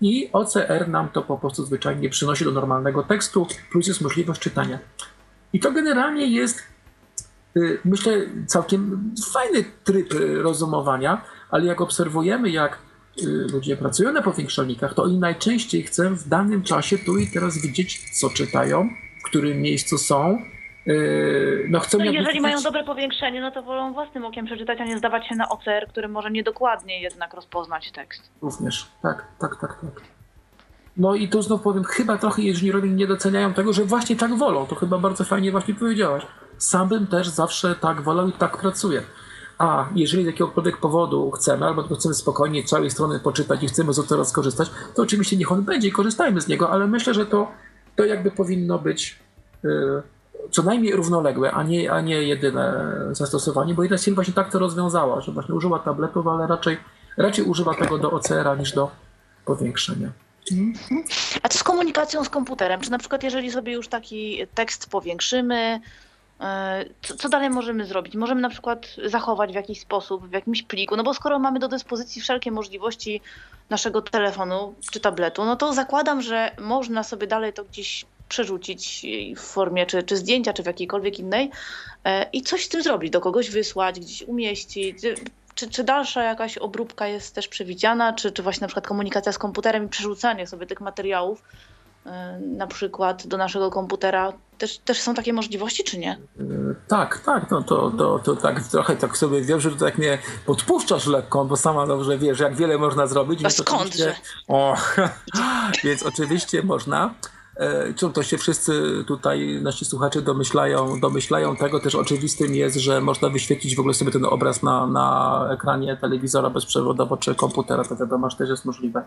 [0.02, 4.80] i OCR nam to po prostu zwyczajnie przynosi do normalnego tekstu, plus jest możliwość czytania.
[5.56, 6.64] I to generalnie jest,
[7.58, 8.14] y, myślę,
[8.46, 12.80] całkiem fajny tryb y, rozumowania, ale jak obserwujemy, jak
[13.24, 17.62] y, ludzie pracują na powiększalnikach, to oni najczęściej chcą w danym czasie tu i teraz
[17.62, 18.90] widzieć, co czytają,
[19.20, 20.38] w którym miejscu są.
[21.70, 24.98] No, chcą no jeżeli mają dobre powiększenie, no to wolą własnym okiem przeczytać, a nie
[24.98, 28.32] zdawać się na OCR, który może niedokładnie jednak rozpoznać tekst.
[28.42, 30.15] Również, tak, tak, tak, tak.
[30.98, 34.66] No i tu znów powiem, chyba trochę inżynierowie nie doceniają tego, że właśnie tak wolą.
[34.68, 36.28] To chyba bardzo fajnie właśnie powiedziałaś.
[36.58, 39.04] Sam bym też zawsze tak wolał i tak pracuję.
[39.58, 44.08] A jeżeli z jakiegokolwiek powodu chcemy, albo chcemy spokojnie całej strony poczytać i chcemy z
[44.08, 47.52] tego skorzystać, to oczywiście niech on będzie i korzystajmy z niego, ale myślę, że to,
[47.96, 49.20] to jakby powinno być
[49.64, 50.04] yy,
[50.52, 54.60] co najmniej równoległe, a nie, a nie jedyne zastosowanie, bo jedna firma właśnie tak to
[54.60, 56.78] rozwiązała, że właśnie używa tabletów, ale raczej,
[57.18, 58.92] raczej używa tego do OCR-a niż do
[59.46, 60.25] powiększenia.
[61.44, 62.82] A co z komunikacją z komputerem?
[62.82, 65.82] Czy na przykład jeżeli sobie już taki tekst powiększymy,
[66.42, 68.16] e, co, co, dalej możemy zrobić?
[68.16, 71.68] Możemy na przykład zachować w jakiś sposób, w jakimś pliku, no bo skoro mamy do
[71.68, 73.22] dyspozycji wszelkie możliwości
[73.70, 79.06] naszego telefonu czy tabletu, no to zakładam, że można sobie dalej to gdzieś przerzucić
[79.38, 81.52] w formie czy, czy zdjęcia, czy w jakiejkolwiek innej
[82.04, 84.98] e, i coś z tym zrobić, do kogoś wysłać, gdzieś umieścić.
[85.56, 89.38] Czy, czy dalsza jakaś obróbka jest też przewidziana, czy, czy właśnie na przykład komunikacja z
[89.38, 91.44] komputerem i przerzucanie sobie tych materiałów
[92.06, 92.10] y,
[92.48, 94.34] na przykład do naszego komputera.
[94.58, 96.20] Też, też są takie możliwości, czy nie?
[96.40, 100.18] Y, tak, tak, no to, to, to tak trochę tak sobie wiem, że tak mnie
[100.46, 103.46] podpuszczasz lekko, bo sama dobrze wiesz, jak wiele można zrobić.
[103.46, 104.16] A skądże?
[104.48, 104.78] O,
[105.84, 107.14] więc oczywiście można.
[107.56, 113.02] E, Czym to się wszyscy tutaj, nasi słuchacze domyślają, domyślają tego, też oczywistym jest, że
[113.02, 117.96] można wyświetlić w ogóle sobie ten obraz na, na ekranie telewizora bezprzewodowo czy komputera, to
[117.96, 119.04] wiadomo, że też jest możliwe.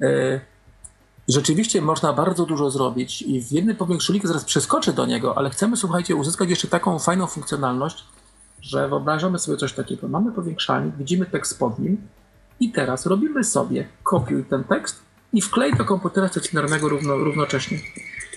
[0.00, 0.40] E,
[1.28, 5.76] rzeczywiście można bardzo dużo zrobić i w jednym powiększulniku zaraz przeskoczę do niego, ale chcemy,
[5.76, 8.04] słuchajcie, uzyskać jeszcze taką fajną funkcjonalność,
[8.62, 10.08] że wyobrażamy sobie coś takiego.
[10.08, 12.08] Mamy powiększalnik, widzimy tekst pod nim
[12.60, 15.05] i teraz robimy sobie kopiuj ten tekst
[15.36, 17.78] i wklej do komputera stacjonarnego równo, równocześnie.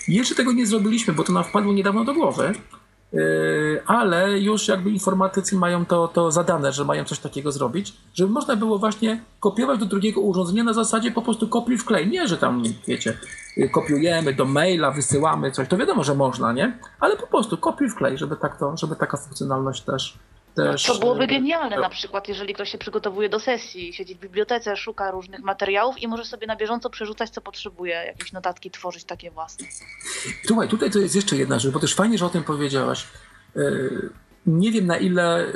[0.08, 2.52] Jeszcze tego nie zrobiliśmy, bo to nam wpadło niedawno do głowy,
[3.12, 8.32] yy, ale już jakby informatycy mają to, to zadane, że mają coś takiego zrobić, żeby
[8.32, 12.08] można było właśnie kopiować do drugiego urządzenia na zasadzie po prostu kopiuj wklej.
[12.08, 13.18] Nie, że tam, wiecie,
[13.56, 16.78] yy, kopiujemy do maila, wysyłamy coś, to wiadomo, że można, nie?
[17.00, 20.18] Ale po prostu kopiuj wklej, żeby, tak to, żeby taka funkcjonalność też
[20.54, 20.84] też...
[20.84, 25.10] To byłoby genialne na przykład, jeżeli ktoś się przygotowuje do sesji, siedzi w bibliotece, szuka
[25.10, 29.66] różnych materiałów i może sobie na bieżąco przerzucać, co potrzebuje, jakieś notatki tworzyć takie własne.
[30.46, 33.06] Słuchaj, tutaj to jest jeszcze jedna rzecz, bo też fajnie, że o tym powiedziałaś.
[33.56, 33.60] E,
[34.46, 35.46] nie wiem na ile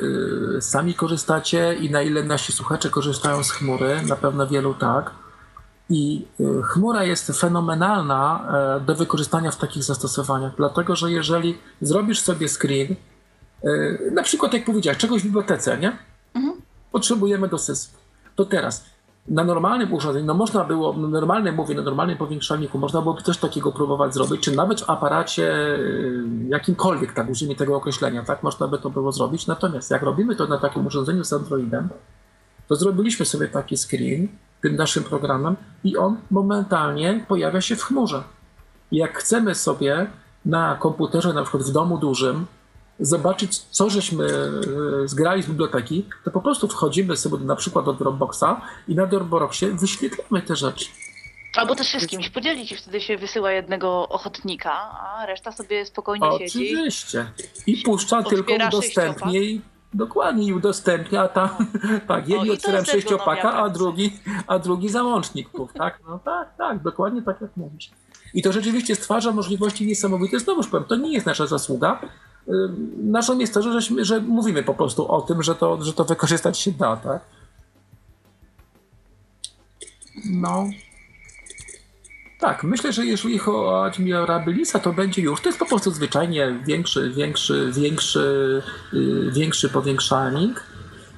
[0.56, 5.10] e, sami korzystacie i na ile nasi słuchacze korzystają z chmury, na pewno wielu tak.
[5.90, 8.52] I e, chmura jest fenomenalna
[8.86, 13.13] do wykorzystania w takich zastosowaniach, dlatego że jeżeli zrobisz sobie screen, E,
[14.12, 15.98] na przykład, jak powiedziałeś, czegoś w bibliotece, nie?
[16.34, 16.54] Mhm.
[16.92, 17.92] Potrzebujemy do sesji.
[18.36, 18.84] To teraz,
[19.28, 23.38] na normalnym urządzeniu, no można było, na normalnym, mówię, na normalnym powiększalniku, można byłoby coś
[23.38, 25.78] takiego próbować zrobić, czy nawet w aparacie e,
[26.48, 29.46] jakimkolwiek, tak, użyjmy tego określenia, tak, można by to było zrobić.
[29.46, 31.88] Natomiast jak robimy to na takim urządzeniu z Androidem,
[32.68, 34.28] to zrobiliśmy sobie taki screen
[34.62, 38.22] tym naszym programem i on momentalnie pojawia się w chmurze.
[38.90, 40.06] I jak chcemy sobie
[40.44, 42.46] na komputerze, na przykład w domu dużym,
[43.00, 47.92] zobaczyć, co żeśmy e, zgrali z biblioteki, to po prostu wchodzimy sobie na przykład do
[47.92, 50.86] Dropboxa i na Dropboxie wyświetlamy te rzeczy.
[51.56, 55.86] Albo też się z kimś podzielić i wtedy się wysyła jednego ochotnika, a reszta sobie
[55.86, 56.58] spokojnie Oczywiście.
[56.58, 56.74] siedzi.
[56.74, 57.26] Oczywiście.
[57.66, 59.60] I puszcza tylko udostępnie i
[59.94, 61.48] dokładnie i udostępnia, a tam
[62.08, 66.00] tak, jedni otwieram sześciopaka, a drugi, a drugi załącznik, tak?
[66.08, 67.90] No tak, tak, dokładnie tak jak mówisz.
[68.34, 70.40] I to rzeczywiście stwarza możliwości niesamowite.
[70.40, 72.00] Znowuż powiem, to nie jest nasza zasługa.
[72.96, 76.58] Naszą jest to, że, że mówimy po prostu o tym, że to, że to wykorzystać
[76.58, 77.22] się da, tak?
[80.24, 80.66] No.
[82.40, 85.40] Tak, myślę, że jeżeli chodzi o admirabilisa, to będzie już.
[85.40, 90.64] To jest po prostu zwyczajnie większy, większy, większy, yy, większy powiększalnik.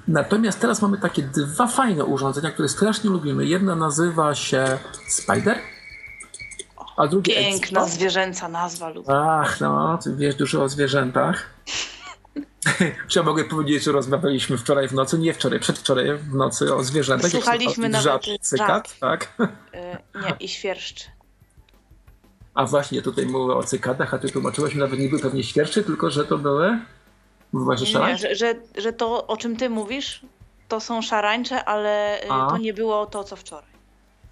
[0.09, 3.47] Natomiast teraz mamy takie dwa fajne urządzenia, które strasznie lubimy.
[3.47, 5.59] Jedno nazywa się Spider,
[6.97, 7.97] a drugie Piękna Expo.
[7.97, 8.89] zwierzęca nazwa.
[8.89, 9.11] Lub...
[9.11, 11.47] Ach, no, ty wiesz dużo o zwierzętach.
[13.09, 16.85] Czy ja mogę powiedzieć, że rozmawialiśmy wczoraj w nocy, nie wczoraj, przedwczoraj w nocy o
[16.85, 17.31] zwierzętach.
[17.31, 19.33] Słuchaliśmy nawet cykat, tak?
[19.39, 19.47] Yy,
[20.23, 21.05] nie, i świerszczy.
[22.55, 26.11] A właśnie, tutaj mówię o cykadach, a ty tłumaczyłaś, nawet nie były pewnie świerszczy, tylko
[26.11, 26.79] że to były...
[27.53, 30.27] Mówiłaś jeszcze nie, że, że, że to, o czym ty mówisz,
[30.69, 32.51] to są szarańcze, ale y, a?
[32.51, 33.76] to nie było to, co wczoraj.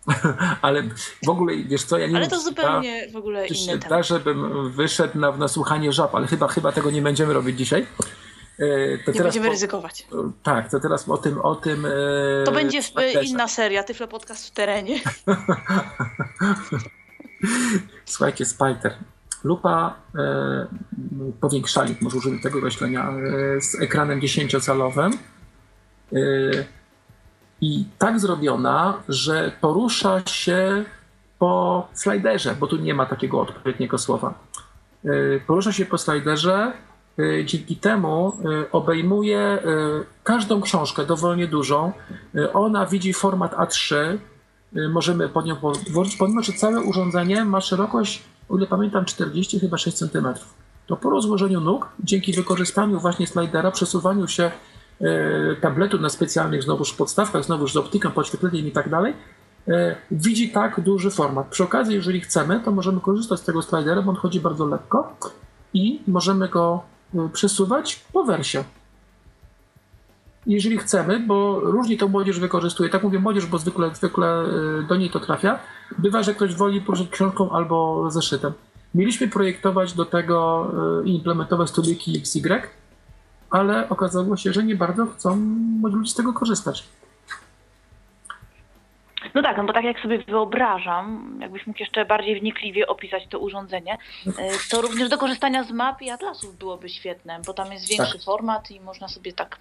[0.62, 0.82] ale
[1.24, 3.88] w ogóle, wiesz co, ja nie Ale to zupełnie w ogóle inny temat.
[3.88, 7.86] Da, żebym wyszedł na, na słuchanie żab, ale chyba, chyba tego nie będziemy robić dzisiaj.
[8.58, 10.06] E, to nie będziemy po, ryzykować.
[10.42, 11.40] Tak, to teraz o tym.
[11.40, 11.86] O tym
[12.44, 12.80] to będzie
[13.22, 15.00] inna seria, Tyflo Podcast w terenie.
[18.04, 18.94] Słuchajcie, Spider.
[19.44, 20.66] Lupa e,
[21.40, 25.12] powiększalik, może użyć tego określenia, e, z ekranem 10-calowym.
[26.12, 26.16] E,
[27.60, 30.84] I tak zrobiona, że porusza się
[31.38, 34.34] po sliderze, bo tu nie ma takiego odpowiedniego słowa.
[35.04, 35.10] E,
[35.46, 36.72] porusza się po sliderze,
[37.18, 39.58] e, dzięki temu e, obejmuje
[40.22, 41.92] każdą książkę dowolnie dużą.
[42.52, 44.18] Ona widzi format A3,
[44.90, 45.56] możemy pod nią
[45.90, 50.26] włożyć, pomimo że całe urządzenie ma szerokość, o ile pamiętam, 40 chyba 6 cm.
[50.86, 54.50] To po rozłożeniu nóg, dzięki wykorzystaniu właśnie slidera, przesuwaniu się
[55.60, 59.14] tabletu na specjalnych znowuż podstawkach, znowuż z optyką, podświetleniem i tak dalej,
[59.68, 61.46] e, widzi tak duży format.
[61.46, 65.16] Przy okazji, jeżeli chcemy, to możemy korzystać z tego slidera, bo on chodzi bardzo lekko
[65.74, 66.82] i możemy go
[67.14, 68.64] e, przesuwać po wersie
[70.46, 72.90] jeżeli chcemy, bo różnie to młodzież wykorzystuje.
[72.90, 74.44] Tak mówię młodzież, bo zwykle, zwykle
[74.88, 75.58] do niej to trafia.
[75.98, 78.52] Bywa, że ktoś woli poruszać książką albo zeszytem.
[78.94, 80.70] Mieliśmy projektować do tego
[81.04, 82.62] i implementować stuliki XY,
[83.54, 85.36] ale okazało się, że nie bardzo chcą
[85.80, 86.84] młodzi ludzie z tego korzystać.
[89.34, 93.38] No tak, no bo tak jak sobie wyobrażam, jakbyś mógł jeszcze bardziej wnikliwie opisać to
[93.38, 94.32] urządzenie, y,
[94.70, 98.22] to również do korzystania z map i atlasów byłoby świetne, bo tam jest większy tak.
[98.22, 99.58] format i można sobie tak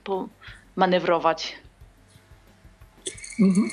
[0.75, 1.55] manewrować.
[3.39, 3.69] Mhm.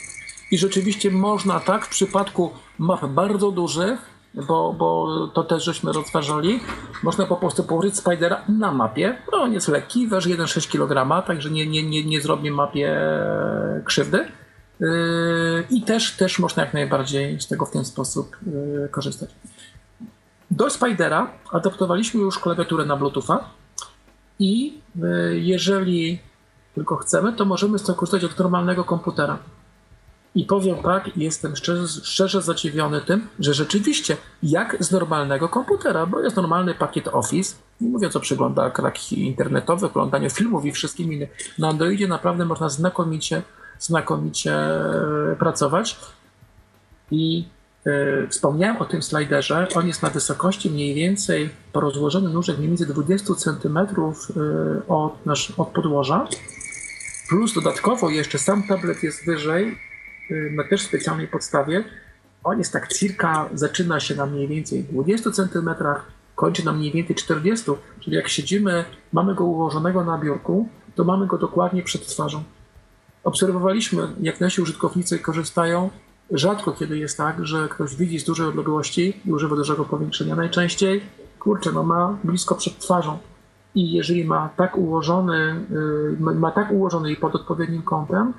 [0.50, 6.60] I rzeczywiście można tak w przypadku map bardzo dużych, bo, bo to też żeśmy rozważali,
[7.02, 9.16] można po prostu położyć Spidera na mapie.
[9.32, 13.00] No, on jest lekki, waży 1,6 kg, także nie, nie, nie, nie zrobi mapie
[13.84, 14.28] krzywdy.
[14.80, 19.30] Yy, I też, też można jak najbardziej z tego w ten sposób yy, korzystać.
[20.50, 23.50] Do Spidera adaptowaliśmy już klawiaturę na Bluetootha
[24.38, 26.18] i yy, jeżeli
[26.74, 29.38] tylko chcemy, to możemy z tego korzystać od normalnego komputera.
[30.34, 32.42] I powiem tak, jestem szczerze, szczerze
[33.06, 38.20] tym, że rzeczywiście jak z normalnego komputera, bo jest normalny pakiet Office, nie mówiąc o
[38.20, 38.72] przeglądach
[39.12, 41.28] internetowych, oglądaniu filmów i wszystkim innym,
[41.58, 43.42] na Androidzie naprawdę można znakomicie,
[43.78, 45.98] znakomicie e, pracować.
[47.10, 47.44] I
[47.86, 52.68] y, wspomniałem o tym slajderze, on jest na wysokości mniej więcej po rozłożeniu nóżek mniej
[52.68, 56.28] więcej 20 cm y, od, nasz, od podłoża
[57.28, 59.78] Plus dodatkowo jeszcze sam tablet jest wyżej,
[60.30, 61.84] y, na też specjalnej podstawie.
[62.44, 65.70] On jest tak cirka, zaczyna się na mniej więcej 20 cm,
[66.34, 67.70] kończy na mniej więcej 40,
[68.00, 72.42] czyli jak siedzimy, mamy go ułożonego na biurku, to mamy go dokładnie przed twarzą.
[73.24, 75.90] Obserwowaliśmy, jak nasi użytkownicy korzystają.
[76.30, 80.36] Rzadko kiedy jest tak, że ktoś widzi z dużej odległości i używa dużego powiększenia.
[80.36, 81.02] Najczęściej,
[81.38, 83.18] kurczę, no ma blisko przed twarzą.
[83.74, 85.64] I jeżeli ma tak ułożony,
[86.20, 88.32] y, ma tak ułożony i pod odpowiednim kątem,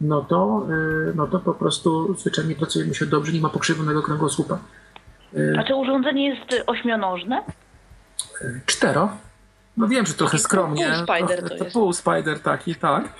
[0.00, 0.66] no to,
[1.10, 4.58] y, no to po prostu zwyczajnie pracujemy się dobrze, nie ma pokrzywionego kręgosłupa.
[5.34, 7.42] Y, A czy urządzenie jest ośmionożne?
[8.66, 9.08] Cztero.
[9.76, 10.86] No wiem, że trochę skromnie.
[10.86, 11.72] Pół spider to, to jest.
[11.72, 13.12] Pół spider, tak i tak.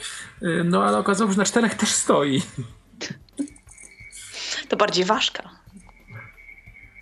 [0.64, 2.42] No ale okazało się, że na czterech też stoi.
[4.68, 5.42] To bardziej ważka.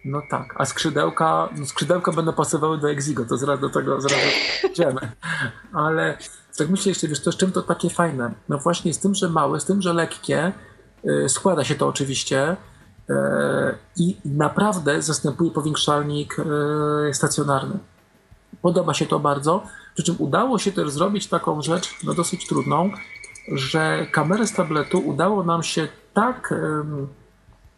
[0.05, 4.21] No tak, a skrzydełka, no skrzydełka będą pasowały do Exigo, to zaraz do tego zaraz
[4.71, 5.13] idziemy.
[5.73, 6.19] Ale
[6.57, 8.33] tak myślę jeszcze, wiesz, to z czym to takie fajne?
[8.49, 10.53] No właśnie z tym, że małe, z tym, że lekkie,
[11.05, 12.57] yy, składa się to oczywiście
[13.09, 13.15] yy,
[13.97, 16.37] i naprawdę zastępuje powiększalnik
[17.07, 17.79] yy, stacjonarny.
[18.63, 19.63] Podoba się to bardzo,
[19.95, 22.91] przy czym udało się też zrobić taką rzecz, no dosyć trudną,
[23.53, 26.55] że kamerę z tabletu udało nam się tak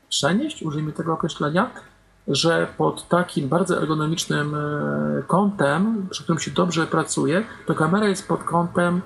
[0.08, 1.70] przenieść, użyjmy tego określenia,
[2.28, 8.28] że pod takim bardzo ergonomicznym e, kątem, przy którym się dobrze pracuje, to kamera jest
[8.28, 9.02] pod kątem,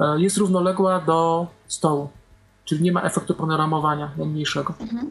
[0.00, 2.10] e, jest równoległa do stołu,
[2.64, 4.74] czyli nie ma efektu panoramowania najmniejszego.
[4.80, 5.10] Mhm.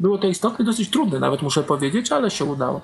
[0.00, 2.80] Było to istotne, dosyć trudne nawet muszę powiedzieć, ale się udało.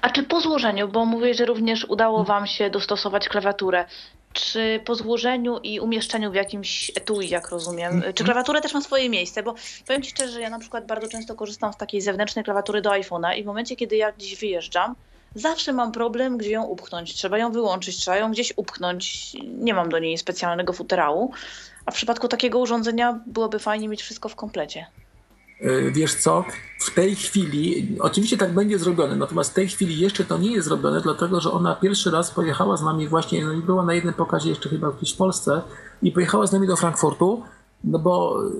[0.00, 3.84] A czy po złożeniu, bo mówię, że również udało Wam się dostosować klawiaturę,
[4.32, 8.14] czy po złożeniu i umieszczeniu w jakimś etui, jak rozumiem, -hmm.
[8.14, 9.42] czy klawiatura też ma swoje miejsce?
[9.42, 9.54] Bo
[9.86, 12.90] powiem Ci szczerze, że ja na przykład bardzo często korzystam z takiej zewnętrznej klawiatury do
[12.90, 14.94] iPhone'a i w momencie, kiedy ja gdzieś wyjeżdżam,
[15.34, 17.14] zawsze mam problem, gdzie ją upchnąć.
[17.14, 19.32] Trzeba ją wyłączyć, trzeba ją gdzieś upchnąć.
[19.44, 21.32] Nie mam do niej specjalnego futerału.
[21.86, 24.86] A w przypadku takiego urządzenia byłoby fajnie mieć wszystko w komplecie.
[25.60, 26.44] E, wiesz co,
[26.78, 30.68] w tej chwili, oczywiście tak będzie zrobione, natomiast w tej chwili jeszcze to nie jest
[30.68, 34.14] zrobione, dlatego że ona pierwszy raz pojechała z nami właśnie, no i była na jednym
[34.14, 35.62] pokazie jeszcze chyba gdzieś w Polsce
[36.02, 37.42] i pojechała z nami do Frankfurtu,
[37.84, 38.50] no bo e,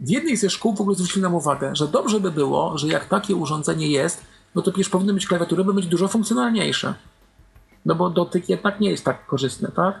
[0.00, 3.08] w jednej ze szkół w ogóle zwrócili nam uwagę, że dobrze by było, że jak
[3.08, 4.20] takie urządzenie jest,
[4.54, 6.94] no to przecież powinny być klawiatury, by być dużo funkcjonalniejsze.
[7.86, 10.00] No bo dotyk jednak nie jest tak korzystny, tak?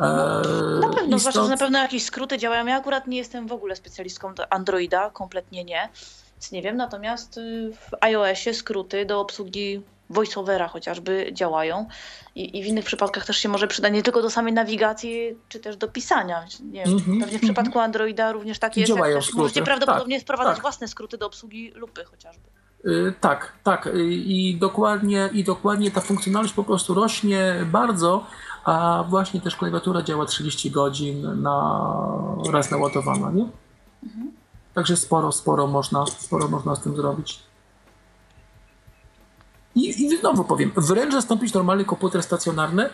[0.00, 1.20] Na pewno, stąd...
[1.20, 2.66] zwłaszcza, że na pewno jakieś skróty działają.
[2.66, 5.88] Ja akurat nie jestem w ogóle specjalistką do Androida, kompletnie nie,
[6.32, 6.76] więc nie wiem.
[6.76, 11.86] Natomiast y, w iOSie skróty do obsługi voiceovera chociażby działają
[12.34, 15.60] I, i w innych przypadkach też się może przyda nie tylko do samej nawigacji, czy
[15.60, 16.44] też do pisania.
[16.72, 18.88] Nie wiem, mm -hmm, pewnie w przypadku Androida również tak jest.
[18.88, 20.62] Działają też możecie prawdopodobnie tak, wprowadzać tak.
[20.62, 22.44] własne skróty do obsługi lupy chociażby.
[22.84, 23.86] Yy, tak, tak.
[23.86, 28.26] Yy, I dokładnie, I dokładnie ta funkcjonalność po prostu rośnie bardzo
[28.64, 31.86] a właśnie też klawiatura działa 30 godzin na
[32.52, 33.48] raz naładowana, nie?
[34.02, 34.32] Mhm.
[34.74, 37.42] Także sporo, sporo można, sporo można z tym zrobić.
[39.74, 42.90] I, I znowu powiem, wręcz zastąpić normalny komputer stacjonarny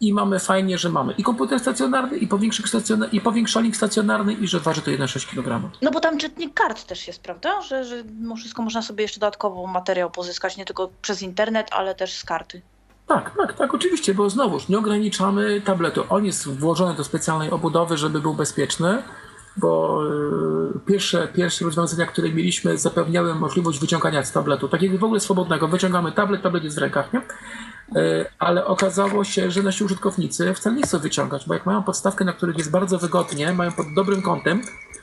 [0.00, 4.48] i mamy fajnie, że mamy i komputer stacjonarny, i powiększnik stacjonarny, i powiększalnik stacjonarny, i
[4.48, 5.70] że waży to 1,6 kg.
[5.82, 7.62] No bo tam czytnik kart też jest, prawda?
[7.62, 8.04] Że, że
[8.36, 12.62] wszystko można sobie jeszcze dodatkowo materiał pozyskać, nie tylko przez internet, ale też z karty.
[13.06, 16.04] Tak, tak, tak, oczywiście, bo znowuż nie ograniczamy tabletu.
[16.08, 19.02] On jest włożony do specjalnej obudowy, żeby był bezpieczny,
[19.56, 20.00] bo
[20.76, 25.68] y, pierwsze, pierwsze rozwiązania, które mieliśmy, zapewniały możliwość wyciągania z tabletu, takiego w ogóle swobodnego.
[25.68, 27.20] Wyciągamy tablet, tablet jest w rękach, nie?
[28.00, 32.24] Y, ale okazało się, że nasi użytkownicy wcale nie chcą wyciągać, bo jak mają podstawkę,
[32.24, 34.62] na których jest bardzo wygodnie, mają pod dobrym kątem,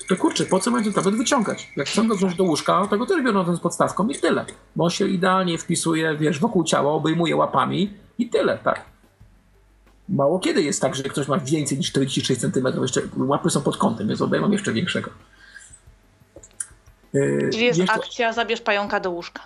[0.10, 1.72] to kurczę, po co ten tablet wyciągać?
[1.76, 4.45] Jak chcą go wziąć do łóżka, to go też biorą ten z podstawką i tyle.
[4.76, 8.86] Bo on się idealnie wpisuje, wiesz, wokół ciała, obejmuje łapami i tyle, tak.
[10.10, 13.78] Mało kiedy jest tak, że ktoś ma więcej niż 46 cm, jeszcze łapy są pod
[13.78, 15.10] kątem, więc obejmą jeszcze większego.
[17.14, 17.93] Yy, Czyli jest jeszcze...
[17.93, 19.41] akcja zabierz pająka do łóżka.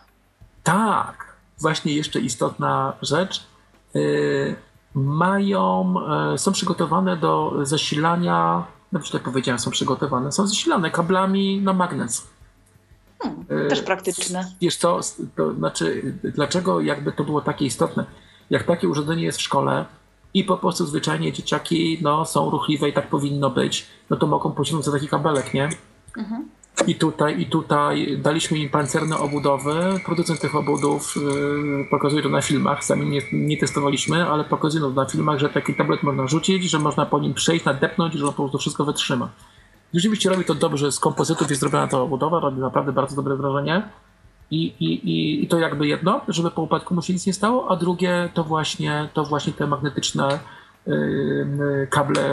[0.63, 1.37] Tak.
[1.59, 3.43] Właśnie jeszcze istotna rzecz.
[3.93, 4.55] Yy,
[4.93, 5.93] mają,
[6.31, 12.27] yy, są przygotowane do zasilania no źle powiedziałem, są przygotowane, są zasilane kablami na magnes.
[13.19, 14.51] Hmm, e, też praktyczne.
[14.61, 14.99] Wiesz co,
[15.35, 18.05] to znaczy, dlaczego jakby to było takie istotne?
[18.49, 19.85] Jak takie urządzenie jest w szkole
[20.33, 24.51] i po prostu zwyczajnie dzieciaki no, są ruchliwe i tak powinno być, no to mogą
[24.51, 25.69] pociągnąć za taki kabelek, nie?
[26.17, 26.49] Mhm.
[26.87, 29.75] I tutaj, I tutaj daliśmy im pancerne obudowy.
[30.05, 32.83] Producent tych obudów yy, pokazuje to na filmach.
[32.83, 36.79] Sami nie, nie testowaliśmy, ale pokazuje to na filmach, że taki tablet można rzucić, że
[36.79, 39.29] można po nim przejść, nadepnąć że on po prostu wszystko wytrzyma.
[39.93, 43.89] Rzeczywiście robi to dobrze, z kompozytów jest zrobiona ta obudowa, robi naprawdę bardzo dobre wrażenie.
[44.51, 47.75] I, i, i, to jakby jedno, żeby po upadku mu się nic nie stało, a
[47.75, 50.39] drugie to właśnie, to właśnie te magnetyczne
[50.87, 52.23] yy, kable.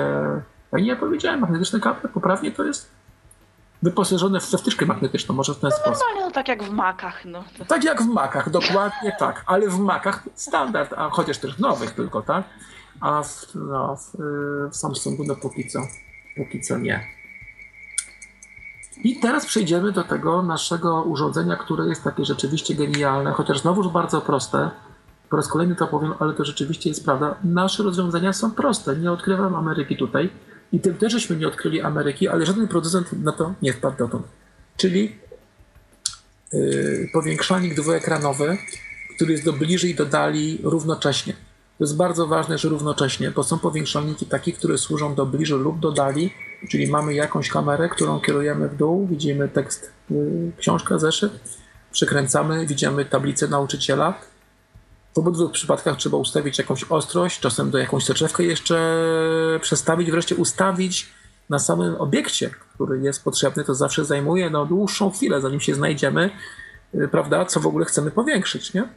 [0.72, 3.03] Ja nie powiedziałem, magnetyczne kable, poprawnie to jest?
[3.84, 5.94] Wyposażone w wtyczkę magnetyczną, może w ten no, sposób.
[5.94, 7.24] Normalnie, no tak jak w makach.
[7.24, 7.44] No.
[7.68, 12.22] Tak jak w makach, dokładnie tak, ale w makach standard, a chociaż też nowych tylko,
[12.22, 12.44] tak?
[13.00, 14.12] A w, no, w,
[14.70, 15.78] w Samsungu no póki co,
[16.36, 17.00] póki co nie.
[19.04, 24.20] I teraz przejdziemy do tego naszego urządzenia, które jest takie rzeczywiście genialne, chociaż znowuż bardzo
[24.20, 24.70] proste.
[25.30, 27.34] Po raz kolejny to powiem, ale to rzeczywiście jest prawda.
[27.44, 28.96] Nasze rozwiązania są proste.
[28.96, 30.30] Nie odkrywam Ameryki tutaj
[30.74, 34.26] i tym też żeśmy nie odkryli Ameryki, ale żaden producent na to nie wpadł dotąd.
[34.76, 35.16] Czyli
[36.52, 38.58] yy, powiększalnik dwuekranowy,
[39.16, 41.32] który jest do bliżej do dali równocześnie.
[41.78, 45.80] To jest bardzo ważne, że równocześnie, bo są powiększalniki takie, które służą do bliżej lub
[45.80, 46.30] do dali,
[46.68, 51.32] czyli mamy jakąś kamerę, którą kierujemy w dół, widzimy tekst, yy, książka, zeszyt,
[51.92, 54.20] przekręcamy, widzimy tablicę nauczyciela,
[55.14, 58.98] w obydwu przypadkach trzeba ustawić jakąś ostrość, czasem do jakąś soczewkę jeszcze
[59.60, 61.12] przestawić, wreszcie ustawić
[61.50, 66.30] na samym obiekcie, który jest potrzebny, to zawsze zajmuje no, dłuższą chwilę, zanim się znajdziemy,
[66.94, 68.88] y, prawda, co w ogóle chcemy powiększyć, nie?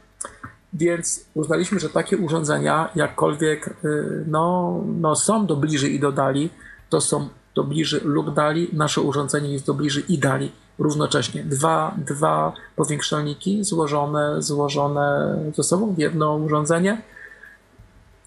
[0.72, 6.50] Więc uznaliśmy, że takie urządzenia, jakkolwiek y, no, no, są do bliżej i do dali,
[6.88, 11.44] to są do bliżej lub dali, nasze urządzenie jest do bliżej i dali, równocześnie.
[11.44, 17.02] Dwa, dwa powiększalniki złożone, złożone ze sobą w jedno urządzenie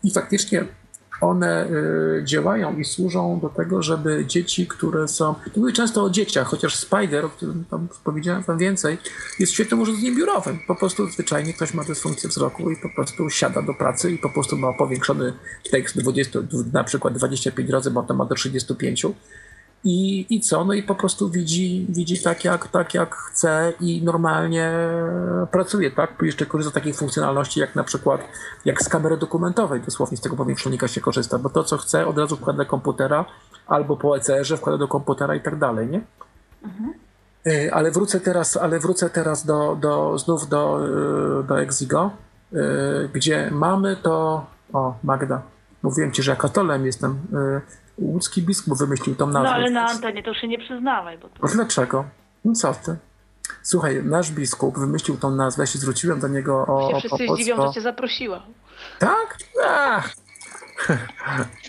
[0.04, 0.66] i faktycznie
[1.22, 1.68] one
[2.20, 5.36] y, działają i służą do tego, żeby dzieci, które są.
[5.56, 8.98] Mówię często o dzieciach, chociaż Spider, o którym tam powiedziałem wam więcej,
[9.40, 10.60] jest świetnym urządzeniem biurowym.
[10.68, 14.30] Po prostu zwyczajnie ktoś ma dysfunkcję wzroku i po prostu siada do pracy i po
[14.30, 15.34] prostu ma powiększony
[15.72, 16.40] tekst 20,
[16.74, 19.06] na przykład 25 razy, bo to ma do 35
[19.84, 20.66] i, I co?
[20.66, 24.74] No i po prostu widzi, widzi tak, jak, tak, jak chce i normalnie
[25.52, 26.22] pracuje, tak?
[26.22, 28.22] Jeszcze korzysta z takich funkcjonalności, jak na przykład
[28.66, 32.18] jak z kamery dokumentowej, dosłownie z tego powiększalnika się korzysta, bo to, co chce, od
[32.18, 33.26] razu wkłada do komputera,
[33.68, 36.02] albo po ECR-ze wkłada do komputera i tak dalej, nie?
[36.64, 36.94] Mhm.
[37.46, 40.80] E, ale wrócę teraz, ale wrócę teraz do, do, znów do,
[41.40, 42.12] e, do Exigo,
[42.54, 42.58] e,
[43.14, 44.46] gdzie mamy to...
[44.74, 45.42] O, Magda,
[45.84, 47.20] mówiłem ci, że ja katolem jestem
[48.02, 49.50] łódzki biskup wymyślił tą nazwę.
[49.50, 51.18] No ale na antenie to się nie przyznawaj.
[51.18, 51.48] Bo to...
[51.48, 52.06] Dlaczego?
[52.46, 52.98] No co ty?
[53.64, 57.36] Słuchaj, nasz biskup wymyślił tą nazwę, ja się zwróciłem do niego o się wszyscy o
[57.36, 58.44] zdziwią, że cię zaprosiła.
[59.00, 59.38] Tak?
[59.66, 60.14] Ach.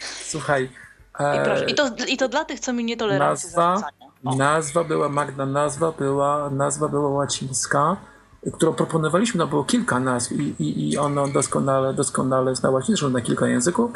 [0.03, 0.71] Słuchaj.
[1.21, 3.89] I, proszę, i, to, I to dla tych, co mi nie tolerancję nazwa,
[4.25, 7.97] nazwa była, Magda, nazwa była, nazwa była łacińska,
[8.53, 13.21] którą proponowaliśmy, no było kilka nazw i, i, i ono doskonale, doskonale zna łacińską na
[13.21, 13.91] kilka języków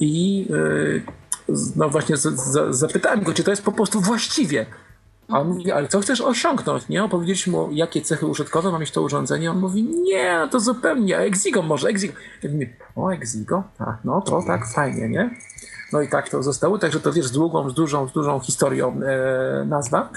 [0.00, 1.02] i yy,
[1.76, 4.66] no właśnie z, z, zapytałem go, czy to jest po prostu właściwie.
[5.28, 7.04] A on mówi, ale co chcesz osiągnąć, nie?
[7.04, 9.50] Opowiedzieliśmy mu, jakie cechy użytkowe ma mieć to urządzenie.
[9.50, 12.14] On mówi, nie, to zupełnie, a Exigo może, Exigo.
[12.42, 13.62] Ja mówię, o, Exigo?
[13.78, 15.30] Tak, no to tak, fajnie, nie?
[15.92, 19.00] No i tak to zostało, także to wiesz, z długą, z dużą, z dużą historią
[19.02, 20.10] e, nazwa.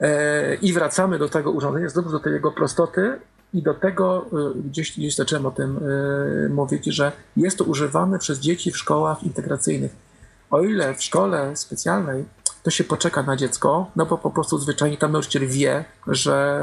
[0.00, 3.18] E, I wracamy do tego urządzenia, znów do tej jego prostoty
[3.54, 8.18] i do tego, e, gdzieś, gdzieś zacząłem o tym e, mówić, że jest to używane
[8.18, 10.07] przez dzieci w szkołach integracyjnych
[10.50, 12.24] o ile w szkole specjalnej
[12.62, 16.60] to się poczeka na dziecko, no bo po prostu zwyczajnie tam nauczyciel wie, że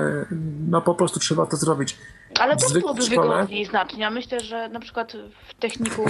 [0.69, 1.97] no po prostu trzeba to zrobić.
[2.39, 3.21] Ale to byłoby szkole...
[3.21, 4.01] wygodniej znacznie.
[4.01, 5.13] Ja myślę, że na przykład
[5.47, 6.09] w technikum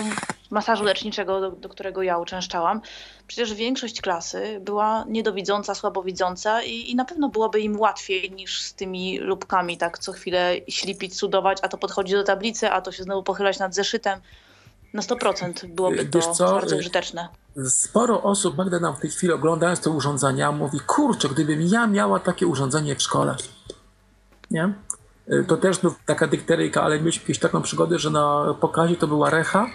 [0.51, 2.82] masażu leczniczego, do, do, którego ja uczęszczałam,
[3.28, 8.73] przecież większość klasy była niedowidząca, słabowidząca i, i na pewno byłoby im łatwiej niż z
[8.73, 13.03] tymi lubkami tak co chwilę ślipić, cudować, a to podchodzi do tablicy, a to się
[13.03, 14.19] znowu pochylać nad zeszytem.
[14.94, 17.30] Na 100% byłoby to bardzo użyteczne.
[17.70, 22.20] Sporo osób, Magda nam w tej chwili oglądając te urządzenia, mówi, kurczę, gdybym ja miała
[22.20, 23.36] takie urządzenie w szkole.
[24.52, 24.74] Nie?
[25.48, 29.30] To też no, taka dykteryjka, ale mieliśmy jakąś taką przygodę, że na pokazie to była
[29.30, 29.68] recha.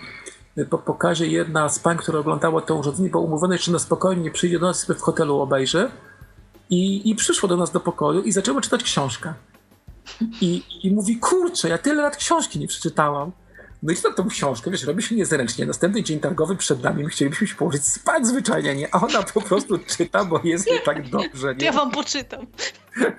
[0.70, 4.58] Po pokazie jedna z pań, która oglądała to urządzenie, była umówiona jeszcze na spokojnie przyjdzie
[4.58, 5.90] do nas sobie w hotelu obejrzy.
[6.70, 9.34] I, I przyszło do nas do pokoju i zaczęła czytać książkę.
[10.40, 13.32] I, I mówi, kurczę, ja tyle lat książki nie przeczytałam.
[13.82, 15.66] No i czytam tą książkę, wiesz, robi się niezręcznie.
[15.66, 18.94] Następny dzień targowy przed nami, my chcielibyśmy się położyć spać zwyczajnie, nie?
[18.94, 21.64] A ona po prostu czyta, bo jest jej tak dobrze, nie?
[21.64, 22.46] Ja wam poczytam.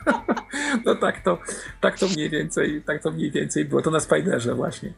[0.86, 1.38] no tak to,
[1.82, 3.82] tak to mniej więcej, tak to mniej więcej było.
[3.82, 4.94] To na Spiderze właśnie.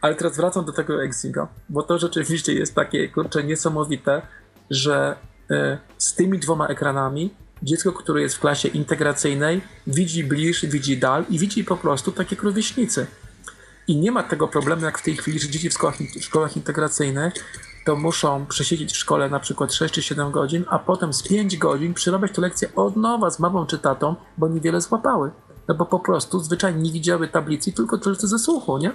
[0.00, 4.22] Ale teraz wracam do tego Exigo, bo to rzeczywiście jest takie, kurczę, niesamowite,
[4.70, 5.16] że
[5.50, 11.24] y, z tymi dwoma ekranami dziecko, które jest w klasie integracyjnej, widzi bliż, widzi dal
[11.30, 13.06] i widzi po prostu takie rówieśnicy.
[13.88, 16.56] I nie ma tego problemu, jak w tej chwili, że dzieci w szkołach, w szkołach
[16.56, 17.34] integracyjnych
[17.84, 21.56] to muszą przesiedzieć w szkole na przykład 6 czy 7 godzin, a potem z 5
[21.56, 25.30] godzin przyrabiać tę lekcję od nowa z mamą czy tatą, bo niewiele złapały.
[25.68, 28.90] No bo po prostu zwyczajnie nie widziały tablicy, tylko tylko ze słuchu, nie?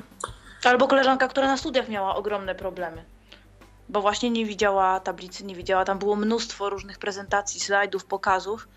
[0.63, 3.05] Albo koleżanka, która na studiach miała ogromne problemy.
[3.89, 8.67] Bo właśnie nie widziała tablicy, nie widziała, tam było mnóstwo różnych prezentacji, slajdów, pokazów.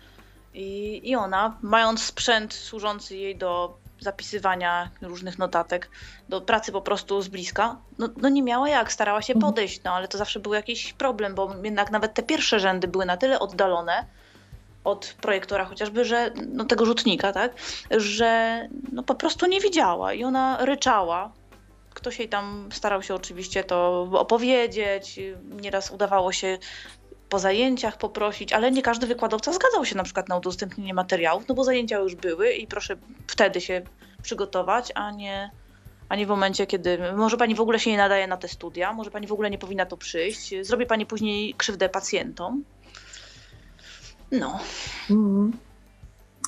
[0.53, 5.89] I, I ona, mając sprzęt służący jej do zapisywania różnych notatek,
[6.29, 9.51] do pracy po prostu z bliska, no, no nie miała jak, starała się mhm.
[9.51, 13.05] podejść, no ale to zawsze był jakiś problem, bo jednak nawet te pierwsze rzędy były
[13.05, 14.05] na tyle oddalone
[14.83, 17.51] od projektora chociażby, że no tego rzutnika, tak,
[17.91, 18.59] że
[18.91, 21.31] no po prostu nie widziała i ona ryczała.
[21.93, 25.19] Ktoś jej tam starał się oczywiście to opowiedzieć,
[25.61, 26.57] nieraz udawało się
[27.29, 31.55] po zajęciach poprosić, ale nie każdy wykładowca zgadzał się na przykład na udostępnienie materiałów, no
[31.55, 32.97] bo zajęcia już były i proszę
[33.27, 33.81] wtedy się
[34.23, 35.51] przygotować, a nie,
[36.09, 38.93] a nie w momencie, kiedy może pani w ogóle się nie nadaje na te studia,
[38.93, 42.63] może pani w ogóle nie powinna tu przyjść, zrobi pani później krzywdę pacjentom.
[44.31, 44.59] No.
[45.09, 45.57] Mm.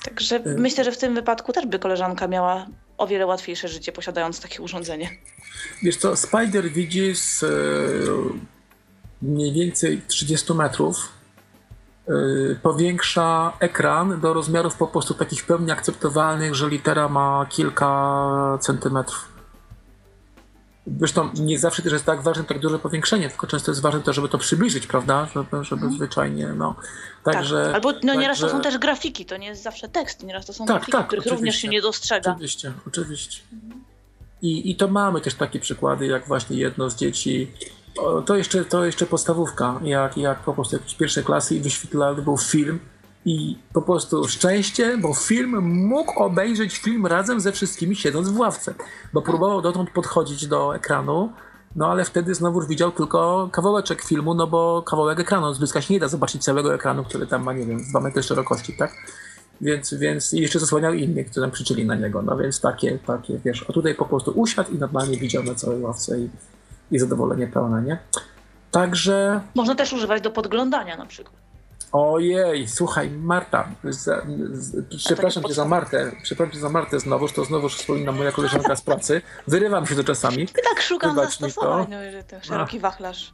[0.04, 2.68] Także y myślę, że w tym wypadku też by koleżanka miała
[2.98, 5.10] o wiele łatwiejsze życie posiadając takie urządzenie.
[5.84, 7.46] Wiesz co, Spider widzi z
[9.22, 11.10] mniej więcej 30 metrów
[12.10, 18.58] y, powiększa ekran do rozmiarów po prostu takich w pełni akceptowalnych, że litera ma kilka
[18.62, 19.38] centymetrów.
[21.00, 24.14] Zresztą nie zawsze też jest tak ważne tak duże powiększenie, tylko często jest ważne to,
[24.14, 25.28] żeby to przybliżyć, prawda?
[25.34, 25.94] Żeby, żeby mhm.
[25.94, 26.76] zwyczajnie, no.
[27.24, 27.76] Także, tak.
[27.76, 28.52] Albo no, nieraz także...
[28.54, 31.08] to są też grafiki, to nie jest zawsze tekst, nieraz to są tak, grafiki, tak,
[31.08, 32.32] których również się nie dostrzega.
[32.32, 33.42] Oczywiście, oczywiście.
[34.42, 37.52] I, I to mamy też takie przykłady, jak właśnie jedno z dzieci,
[38.26, 42.38] to jeszcze, to jeszcze podstawówka, jak, jak po prostu jakieś pierwsze klasy i wyświetlany był
[42.38, 42.80] film,
[43.28, 48.74] i po prostu szczęście, bo film mógł obejrzeć film razem ze wszystkimi siedząc w ławce,
[49.14, 51.32] bo próbował dotąd podchodzić do ekranu,
[51.76, 55.94] no ale wtedy znowu widział tylko kawałeczek filmu, no bo kawałek ekranu z bliska się
[55.94, 58.92] nie da zobaczyć całego ekranu, który tam ma, nie wiem, 2 metry szerokości, tak?
[59.62, 63.66] Więc, więc jeszcze zasłaniał innych, którzy tam krzyczyli na niego, no więc takie, takie, wiesz,
[63.70, 66.30] a tutaj po prostu usiadł i normalnie widział na całej ławce i,
[66.92, 67.98] i zadowolenie pełne, nie?
[68.72, 69.42] Także...
[69.56, 71.48] Można też używać do podglądania na przykład.
[71.92, 77.46] Ojej, słuchaj, Marta, z, z, przepraszam cię za Martę, przepraszam cię za Martę znowu, to
[77.46, 79.22] znowu wspomina moja koleżanka z pracy.
[79.48, 80.44] Wyrywam się to czasami.
[80.44, 83.34] I tak szukam Wybacz zastosowań, no, że ten szeroki wachlarz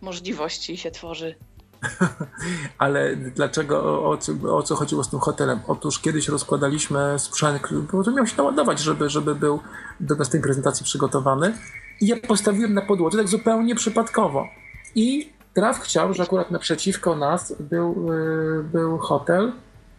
[0.00, 1.34] możliwości się tworzy.
[2.78, 5.60] Ale dlaczego, o, o, o, co chodziło z tym hotelem?
[5.66, 7.62] Otóż kiedyś rozkładaliśmy sprzęt,
[7.92, 9.60] bo to miał się naładować, żeby, żeby był
[10.00, 11.54] do następnej prezentacji przygotowany.
[12.00, 14.48] I ja postawiłem na podłodze tak zupełnie przypadkowo.
[14.94, 19.52] I Traf chciał, że akurat naprzeciwko nas był, yy, był hotel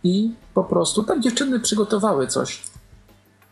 [0.04, 2.62] i po prostu tam dziewczyny przygotowały coś.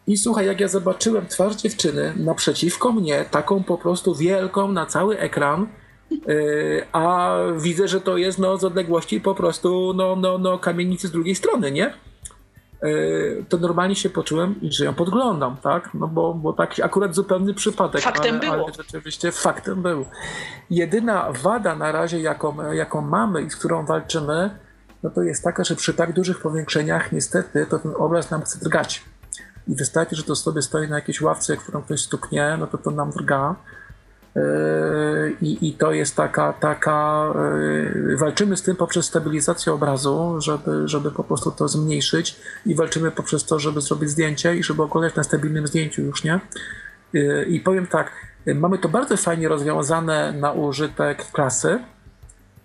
[0.08, 5.20] I słuchaj, jak ja zobaczyłem twarz dziewczyny naprzeciwko mnie, taką po prostu wielką na cały
[5.20, 5.68] ekran,
[6.12, 11.08] yy, a widzę, że to jest no, z odległości po prostu no, no, no, kamienicy
[11.08, 11.94] z drugiej strony, nie?
[12.82, 15.90] E, to normalnie się poczułem, że ją podglądam, tak?
[15.94, 18.02] No bo, bo taki akurat zupełny przypadek.
[18.02, 18.66] Faktem ale, było.
[18.66, 20.06] Ale rzeczywiście faktem był.
[20.70, 24.50] Jedyna wada na razie, jaką, jaką mamy i z którą walczymy,
[25.04, 28.60] no to jest taka, że przy tak dużych powiększeniach niestety to ten obraz nam chce
[28.60, 29.04] drgać.
[29.68, 32.92] I wystarczy, że to sobie stoi na jakiejś ławce, którą ktoś stuknie, no to to
[32.92, 33.56] nam drga.
[34.40, 37.28] Yy, I, I to jest taka, taka
[38.06, 42.36] yy, walczymy z tym poprzez stabilizację obrazu, żeby, żeby po prostu to zmniejszyć
[42.66, 46.40] i walczymy poprzez to, żeby zrobić zdjęcie i żeby oglądać na stabilnym zdjęciu już, nie?
[47.14, 48.12] Yy, I powiem tak,
[48.56, 51.80] mamy to bardzo fajnie rozwiązane na użytek klasy,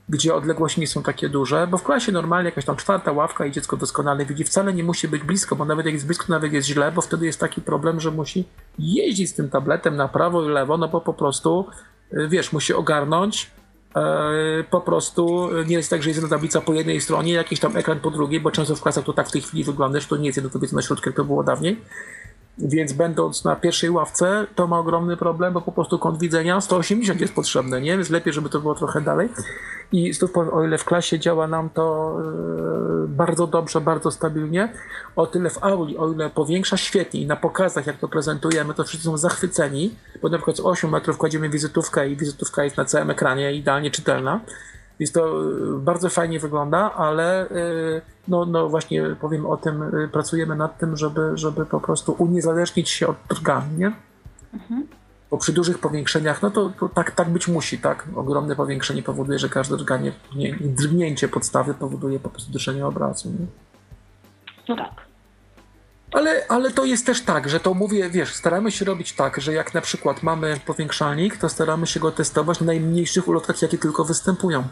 [0.09, 3.53] gdzie odległości nie są takie duże, bo w klasie normalnie jakaś tam czwarta ławka i
[3.53, 6.69] dziecko doskonale widzi, wcale nie musi być blisko, bo nawet jak jest blisko, nawet jest
[6.69, 8.45] źle, bo wtedy jest taki problem, że musi
[8.79, 11.67] jeździć z tym tabletem na prawo i lewo, no bo po prostu,
[12.13, 13.51] y, wiesz, musi ogarnąć,
[13.97, 17.77] e, po prostu nie jest tak, że jest jedna tablica po jednej stronie, jakiś tam
[17.77, 20.17] ekran po drugiej, bo często w klasach to tak w tej chwili wygląda, że to
[20.17, 21.81] nie jest jedna tablica na środku, jak to było dawniej.
[22.59, 27.21] Więc będąc na pierwszej ławce, to ma ogromny problem, bo po prostu kąt widzenia 180
[27.21, 27.97] jest potrzebny, nie?
[27.97, 29.29] Więc lepiej, żeby to było trochę dalej.
[29.93, 32.17] I znów powiem, o ile w klasie działa nam to
[33.01, 34.73] yy, bardzo dobrze, bardzo stabilnie,
[35.17, 38.85] o tyle w auli, o ile powiększa świetnie i na pokazach, jak to prezentujemy, to
[38.85, 42.85] wszyscy są zachwyceni, bo na przykład z 8 metrów kładziemy wizytówkę i wizytówka jest na
[42.85, 44.41] całym ekranie idealnie czytelna.
[45.05, 50.09] Więc to y, bardzo fajnie wygląda, ale y, no, no właśnie powiem o tym, y,
[50.09, 53.93] pracujemy nad tym, żeby, żeby po prostu uniezależnić się od drgań, nie?
[54.55, 54.87] Mhm.
[55.31, 58.09] Bo przy dużych powiększeniach, no to, to, tak, tak być musi, tak?
[58.17, 63.47] Ogromne powiększenie powoduje, że każde drganie, nie, drgnięcie podstawy powoduje po prostu duszenie obrazu, nie?
[64.69, 64.91] No tak.
[66.13, 69.53] Ale, ale to jest też tak, że to mówię, wiesz, staramy się robić tak, że
[69.53, 74.05] jak na przykład mamy powiększalnik, to staramy się go testować na najmniejszych ulotkach, jakie tylko
[74.05, 74.65] występują.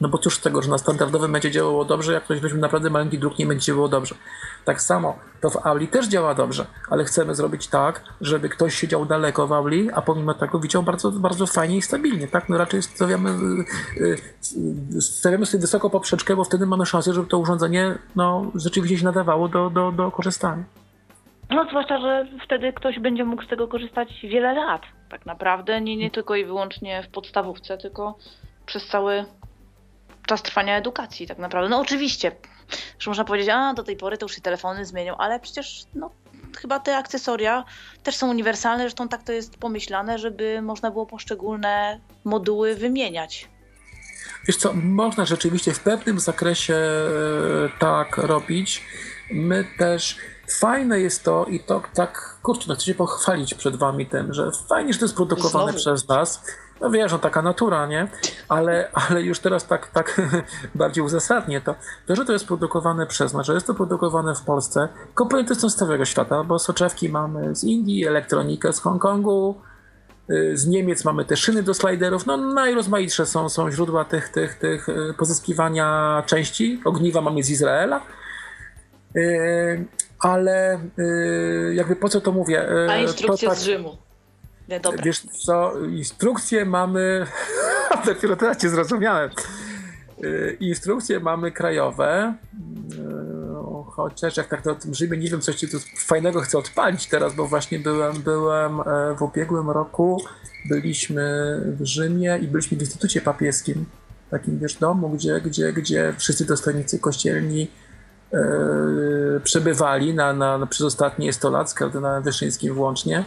[0.00, 2.90] No bo cóż z tego, że na standardowym będzie działało dobrze, jak ktoś weźmie naprawdę
[2.90, 4.14] malutki druk, nie będzie działało dobrze.
[4.64, 9.06] Tak samo to w Auli też działa dobrze, ale chcemy zrobić tak, żeby ktoś siedział
[9.06, 12.48] daleko w Auli, a pomimo tego widział bardzo, bardzo fajnie i stabilnie, tak?
[12.48, 13.30] No raczej stawiamy,
[13.96, 14.16] y,
[14.96, 19.04] y, stawiamy sobie wysoko poprzeczkę, bo wtedy mamy szansę, żeby to urządzenie no, rzeczywiście się
[19.04, 20.64] nadawało do, do, do korzystania.
[21.50, 24.82] No zwłaszcza, że wtedy ktoś będzie mógł z tego korzystać wiele lat.
[25.10, 28.18] Tak naprawdę nie, nie tylko i wyłącznie w podstawówce, tylko
[28.66, 29.24] przez cały
[30.26, 31.68] czas trwania edukacji tak naprawdę.
[31.68, 32.32] No oczywiście,
[32.98, 36.10] że można powiedzieć, a do tej pory to już się telefony zmienią, ale przecież no,
[36.56, 37.64] chyba te akcesoria
[38.02, 43.48] też są uniwersalne, zresztą tak to jest pomyślane, żeby można było poszczególne moduły wymieniać.
[44.46, 48.82] Wiesz co, można rzeczywiście w pewnym zakresie e, tak robić.
[49.30, 50.16] My też
[50.48, 54.50] Fajne jest to i to tak, kurczę, no chcę się pochwalić przed wami tym, że
[54.68, 55.78] fajnie, że to jest produkowane Znowu.
[55.78, 56.42] przez nas.
[56.80, 58.08] No wiesz, no taka natura, nie?
[58.48, 60.20] Ale, ale już teraz tak, tak
[60.74, 61.74] bardziej uzasadnię to.
[62.06, 65.70] To, że to jest produkowane przez nas, że jest to produkowane w Polsce, komponenty są
[65.70, 69.60] z całego świata, bo soczewki mamy z Indii, elektronikę z Hongkongu,
[70.30, 74.54] y, z Niemiec mamy te szyny do sliderów, no najrozmaitsze są, są źródła tych, tych,
[74.54, 76.80] tych y, pozyskiwania części.
[76.84, 78.00] Ogniwa mamy z Izraela.
[79.16, 79.86] Y,
[80.20, 80.80] ale
[81.72, 82.68] jakby po co to mówię?
[82.90, 83.96] A instrukcja tak, z Rzymu.
[84.68, 85.02] Dobra.
[85.04, 87.26] Wiesz co, instrukcje mamy,
[88.06, 89.30] dopiero teraz cię zrozumiałem.
[90.24, 92.34] Y, instrukcje mamy krajowe,
[92.92, 93.46] y,
[93.96, 97.34] chociaż jak tak o tym Rzymie, nie wiem, coś ci tu fajnego chcę odpalić teraz,
[97.34, 98.84] bo właśnie byłem, byłem e,
[99.18, 100.24] w ubiegłym roku,
[100.68, 103.84] byliśmy w Rzymie i byliśmy w Instytucie Papieskim,
[104.30, 107.70] takim wiesz domu, gdzie, gdzie, gdzie wszyscy dostojnicy kościelni
[108.32, 108.38] e,
[109.44, 113.24] przebywali na, na, na, przez ostatnie 100 lat, z kardynałem Wyszyńskim włącznie.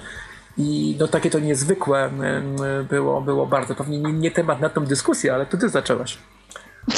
[0.60, 2.12] I no takie to niezwykłe
[2.90, 3.76] było, było bardzo.
[3.76, 6.18] Pewnie nie, nie temat na tą dyskusję, ale to ty zaczęłaś.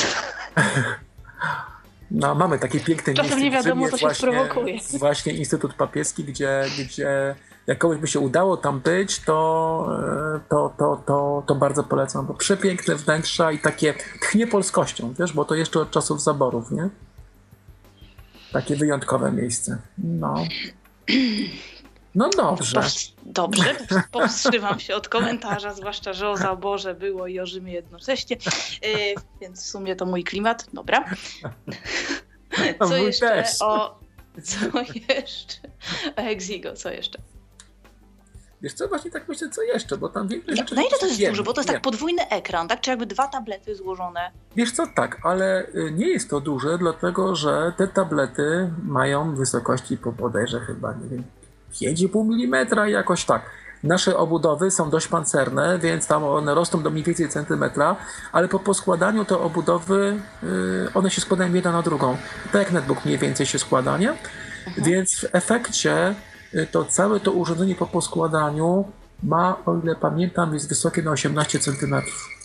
[2.13, 4.79] No, mamy takie piękne Czasem nie wiadomo, co się właśnie, sprowokuje.
[4.99, 7.35] Właśnie Instytut Papieski, gdzie, gdzie
[7.67, 9.99] jak komuś by się udało tam być, to,
[10.49, 15.45] to, to, to, to bardzo polecam, bo przepiękne wnętrza i takie tchnie polskością, wiesz, bo
[15.45, 16.89] to jeszcze od czasów zaborów, nie?
[18.51, 19.77] Takie wyjątkowe miejsce.
[19.97, 20.35] No.
[22.15, 22.81] No dobrze.
[23.25, 23.75] Dobrze,
[24.11, 28.37] powstrzymam się od komentarza, zwłaszcza, że o zaborze było i o Rzymie jednocześnie,
[28.81, 30.67] yy, więc w sumie to mój klimat.
[30.73, 31.05] Dobra.
[32.87, 33.61] Co jeszcze też.
[33.61, 33.99] o...
[34.43, 34.55] Co
[35.09, 35.57] jeszcze?
[36.17, 37.19] O Exigo, co jeszcze?
[38.61, 40.75] Wiesz co, właśnie tak myślę, co jeszcze, bo tam większość rzeczy...
[40.75, 41.43] Na ile to jest wiem, dużo?
[41.43, 41.75] Bo to jest wiem.
[41.75, 42.81] tak podwójny ekran, tak?
[42.81, 44.31] Czy jakby dwa tablety złożone?
[44.55, 49.97] Wiesz co, tak, ale y, nie jest to duże, dlatego że te tablety mają wysokości
[49.97, 51.23] po bodajże chyba, nie wiem,
[51.73, 53.41] 5,5 mm, jakoś tak.
[53.83, 57.95] Nasze obudowy są dość pancerne, więc tam one rosną do mniej więcej centymetra,
[58.31, 62.17] ale po poskładaniu te obudowy, y, one się składają jedna na drugą.
[62.51, 64.09] Tak jak netbook mniej więcej się składa, nie?
[64.09, 64.87] Mhm.
[64.87, 66.15] Więc w efekcie
[66.53, 68.85] y, to całe to urządzenie po poskładaniu
[69.23, 72.40] ma, o ile pamiętam, jest wysokie na 18 centymetrów.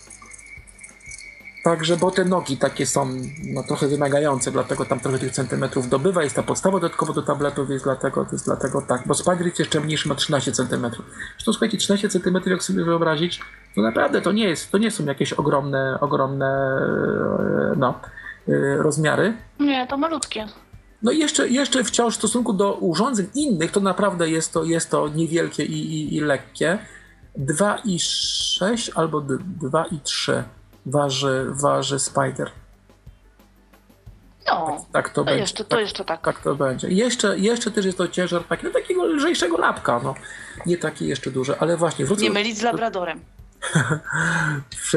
[1.66, 3.08] Także, bo te nogi takie są
[3.54, 6.22] no, trochę wymagające, dlatego tam trochę tych centymetrów dobywa.
[6.22, 9.02] Jest ta podstawa dodatkowo do tabletów, jest dlatego, to jest dlatego tak.
[9.06, 11.06] Bo Spider jest jeszcze mniejszy, ma 13 centymetrów.
[11.32, 13.40] Zresztą słuchajcie, 13 centymetrów, jak sobie wyobrazić,
[13.74, 18.00] to naprawdę to nie jest, to nie są jakieś ogromne, ogromne e, no,
[18.48, 19.36] e, rozmiary.
[19.60, 20.46] Nie, to malutkie.
[21.02, 24.90] No i jeszcze, jeszcze wciąż w stosunku do urządzeń innych, to naprawdę jest to, jest
[24.90, 26.78] to niewielkie i, i, i lekkie.
[27.38, 30.42] 2,6 albo 2,3
[30.86, 32.50] waży, waży Spider.
[34.46, 35.40] No, tak, tak to, to będzie.
[35.40, 36.20] Jeszcze, to tak, jeszcze tak.
[36.20, 36.88] Tak to będzie.
[36.88, 40.14] Jeszcze, jeszcze też jest to ciężar taki, no, takiego lżejszego lapka, no.
[40.66, 42.22] Nie taki jeszcze duży, ale właśnie wrócę...
[42.22, 43.20] Nie mylić z Labradorem.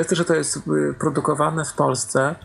[0.10, 0.62] To, że to jest y,
[1.00, 2.36] produkowane w Polsce,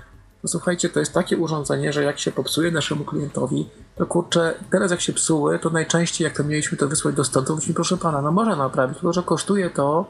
[0.42, 4.90] to słuchajcie, to jest takie urządzenie, że jak się popsuje naszemu klientowi, to kurczę, teraz
[4.90, 7.96] jak się psuły, to najczęściej jak to mieliśmy to wysłać do stąd, to mówimy, proszę
[7.96, 10.06] pana, no można naprawić, tylko że kosztuje to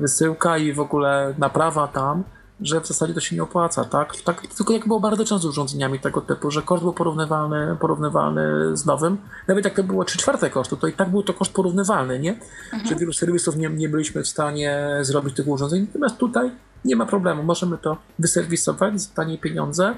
[0.00, 2.24] wysyłka i w ogóle naprawa tam,
[2.62, 4.16] że w zasadzie to się nie opłaca, tak?
[4.16, 8.76] tak tylko jak było bardzo często z urządzeniami tego typu, że koszt był porównywalny, porównywalny
[8.76, 9.16] z nowym.
[9.48, 12.32] Nawet jak to było 3 czwarte kosztu, to i tak był to koszt porównywalny, nie?
[12.32, 12.86] Mhm.
[12.86, 15.86] Że wielu serwisów nie, nie byliśmy w stanie zrobić tych urządzeń.
[15.86, 16.50] Natomiast tutaj
[16.84, 17.42] nie ma problemu.
[17.42, 19.94] Możemy to wyserwisować za tanie pieniądze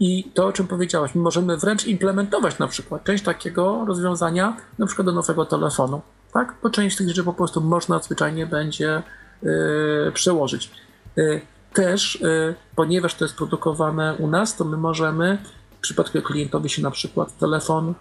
[0.00, 4.86] i to, o czym powiedziałaś, my możemy wręcz implementować na przykład część takiego rozwiązania na
[4.86, 6.00] przykład do nowego telefonu
[6.36, 6.54] tak?
[6.62, 9.02] Bo część tych rzeczy po prostu można zwyczajnie będzie
[9.42, 10.70] yy, przełożyć.
[11.16, 11.40] Yy,
[11.72, 15.38] też, yy, ponieważ to jest produkowane u nas, to my możemy,
[15.78, 17.94] w przypadku klientowi się na przykład telefon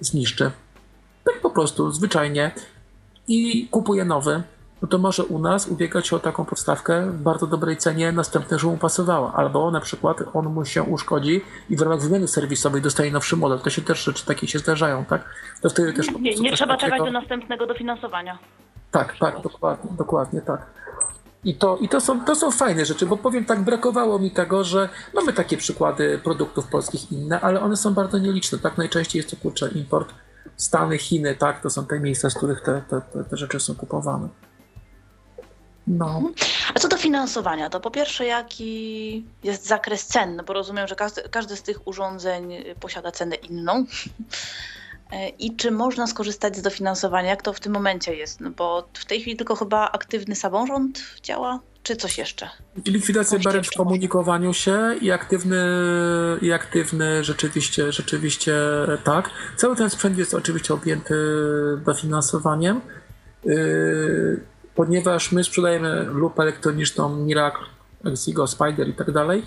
[0.00, 0.50] zniszczy.
[1.24, 2.50] Tak po prostu, zwyczajnie.
[3.28, 4.42] I kupuje nowy
[4.82, 8.58] no to może u nas ubiegać się o taką podstawkę w bardzo dobrej cenie, następne,
[8.58, 9.32] żeby mu pasowała.
[9.32, 13.58] Albo na przykład on mu się uszkodzi i w ramach wymiany serwisowej dostaje nowszy model.
[13.58, 15.24] To się też rzeczy takie się zdarzają, tak?
[15.62, 16.96] To wtedy też nie, nie trzeba takiego...
[16.96, 18.38] czekać do następnego dofinansowania.
[18.90, 20.66] Tak, tak, dokładnie, dokładnie tak.
[21.44, 24.64] I, to, i to, są, to są fajne rzeczy, bo powiem tak, brakowało mi tego,
[24.64, 28.58] że mamy takie przykłady produktów polskich inne, ale one są bardzo nieliczne.
[28.58, 30.14] Tak najczęściej jest to kurczę import
[30.56, 33.74] Stany, Chiny, tak, to są te miejsca, z których te, te, te, te rzeczy są
[33.74, 34.28] kupowane.
[35.86, 36.06] No.
[36.06, 36.34] Mhm.
[36.74, 40.36] A co do finansowania, to po pierwsze, jaki jest zakres cen?
[40.36, 43.84] No bo rozumiem, że każdy, każdy z tych urządzeń posiada cenę inną.
[45.38, 47.28] I czy można skorzystać z dofinansowania?
[47.28, 48.40] Jak to w tym momencie jest?
[48.40, 52.50] No bo w tej chwili tylko chyba aktywny samorząd działa, czy coś jeszcze?
[52.86, 55.58] Likwidacja barier w komunikowaniu się i aktywny,
[56.42, 58.54] i aktywny rzeczywiście, rzeczywiście
[59.04, 59.30] tak.
[59.56, 61.14] Cały ten sprzęt jest oczywiście objęty
[61.86, 62.80] dofinansowaniem.
[63.44, 64.40] Yy,
[64.74, 67.66] ponieważ my sprzedajemy lupę elektroniczną Miracle,
[68.04, 69.42] Exigo, Spider i tak dalej,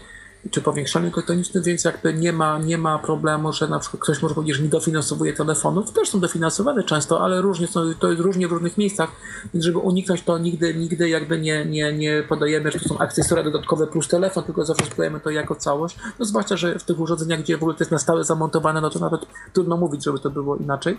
[0.51, 4.35] czy powiększalnik elektroniczny, więc jakby nie ma, nie ma problemu, że na przykład ktoś może
[4.35, 5.91] powiedzieć, że nie dofinansowuje telefonów.
[5.91, 9.09] Też są dofinansowane często, ale różnie są, to jest różnie w różnych miejscach,
[9.53, 13.43] więc żeby uniknąć to nigdy, nigdy jakby nie, nie, nie podajemy, że to są akcesoria
[13.43, 15.97] dodatkowe plus telefon, tylko zawsze sprzedajemy to jako całość.
[16.19, 18.89] No zwłaszcza, że w tych urządzeniach, gdzie w ogóle to jest na stałe zamontowane, no
[18.89, 19.21] to nawet
[19.53, 20.97] trudno mówić, żeby to było inaczej.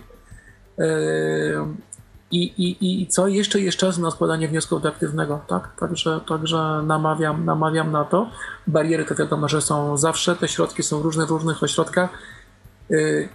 [2.31, 3.27] I, i, I co?
[3.27, 5.75] Jeszcze jest czas na składanie wniosków do aktywnego, tak?
[5.79, 8.29] Także, także namawiam, namawiam na to.
[8.67, 12.09] Bariery to wiadomo, że są zawsze, te środki są różne w różnych ośrodkach.
[12.91, 13.29] Y,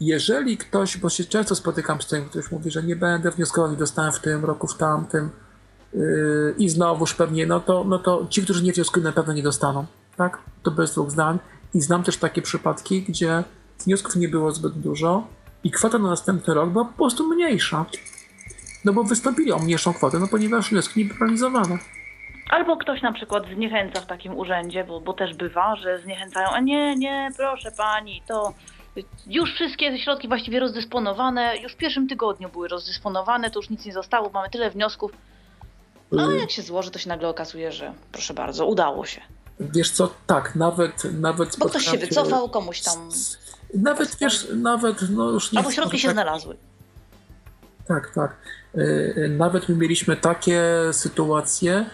[0.00, 3.76] jeżeli ktoś, bo się często spotykam z tym, ktoś mówi, że nie będę wnioskował i
[3.76, 5.30] dostałem w tym roku, w tamtym
[5.94, 9.42] yy, i znowuż pewnie, no to, no to ci, którzy nie wnioskują, na pewno nie
[9.42, 9.86] dostaną,
[10.16, 10.38] tak?
[10.62, 11.38] To bez dwóch zdań.
[11.74, 13.44] I znam też takie przypadki, gdzie
[13.84, 15.26] wniosków nie było zbyt dużo
[15.64, 17.86] i kwota na następny rok była po prostu mniejsza.
[18.84, 21.78] No bo wystąpili o mniejszą kwotę, no ponieważ wnioski nie były realizowane.
[22.50, 26.60] Albo ktoś na przykład zniechęca w takim urzędzie, bo, bo też bywa, że zniechęcają, a
[26.60, 28.54] nie, nie, proszę pani, to
[29.26, 33.92] już wszystkie środki właściwie rozdysponowane, już w pierwszym tygodniu były rozdysponowane, to już nic nie
[33.92, 35.12] zostało, mamy tyle wniosków.
[36.12, 39.20] No jak się złoży, to się nagle okazuje, że proszę bardzo, udało się.
[39.60, 41.20] Wiesz co, tak, nawet...
[41.20, 43.08] nawet Bo ktoś się wycofał, komuś tam...
[43.74, 45.58] Nawet, wiesz, nawet, no już nie...
[45.58, 46.56] Albo środki się tak, znalazły.
[47.88, 48.36] Tak, tak.
[48.78, 51.86] Y, y, nawet my mieliśmy takie sytuacje,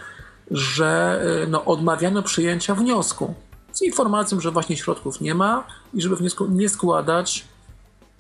[0.51, 3.35] że y, no, odmawiano przyjęcia wniosku
[3.77, 7.45] z informacją, że właśnie środków nie ma i żeby wniosku nie składać.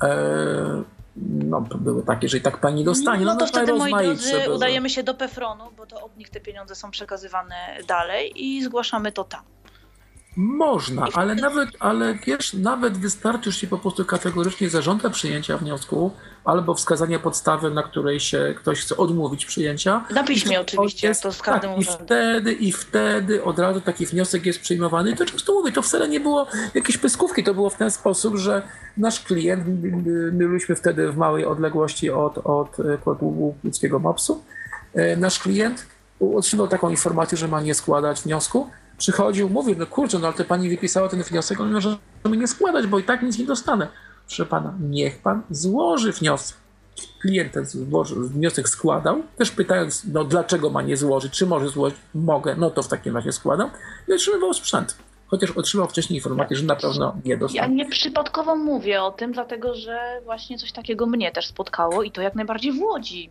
[0.02, 0.82] E,
[1.16, 3.24] no, były takie, że i tak pani dostanie.
[3.24, 6.40] No, no to wtedy, moi drodzy, udajemy się do Pefronu, bo to od nich te
[6.40, 7.54] pieniądze są przekazywane
[7.88, 9.42] dalej i zgłaszamy to tam.
[10.36, 16.10] Można, ale nawet, ale wiesz, nawet wystarczy, że się po prostu kategorycznie zażąda przyjęcia wniosku
[16.44, 20.04] albo wskazania podstawy, na której się ktoś chce odmówić przyjęcia.
[20.10, 24.06] Na piśmie oczywiście, jest, to z każdym tak, I wtedy, I wtedy od razu taki
[24.06, 25.10] wniosek jest przyjmowany.
[25.10, 28.36] I to często mówię, to wcale nie było jakieś pyskówki, to było w ten sposób,
[28.36, 28.62] że
[28.96, 29.64] nasz klient,
[30.32, 32.76] my byliśmy wtedy w małej odległości od, od
[33.64, 34.44] ludzkiego MOPS-u,
[34.94, 35.86] e, nasz klient
[36.20, 40.44] otrzymał taką informację, że ma nie składać wniosku, przychodził, mówił, no kurczę, no ale to
[40.44, 43.88] pani wypisała ten wniosek, on może nie składać, bo i tak nic nie dostanę.
[44.26, 46.56] Proszę pana, niech pan złoży wniosek.
[47.20, 47.66] Klient ten
[48.12, 52.82] wniosek składał, też pytając, no dlaczego ma nie złożyć, czy może złożyć, mogę, no to
[52.82, 53.70] w takim razie składam
[54.08, 54.96] i otrzymywał sprzęt.
[55.26, 57.62] Chociaż otrzymał wcześniej informację, że na pewno nie dostał.
[57.62, 62.10] Ja nie przypadkowo mówię o tym, dlatego że właśnie coś takiego mnie też spotkało i
[62.10, 63.30] to jak najbardziej w Łodzi.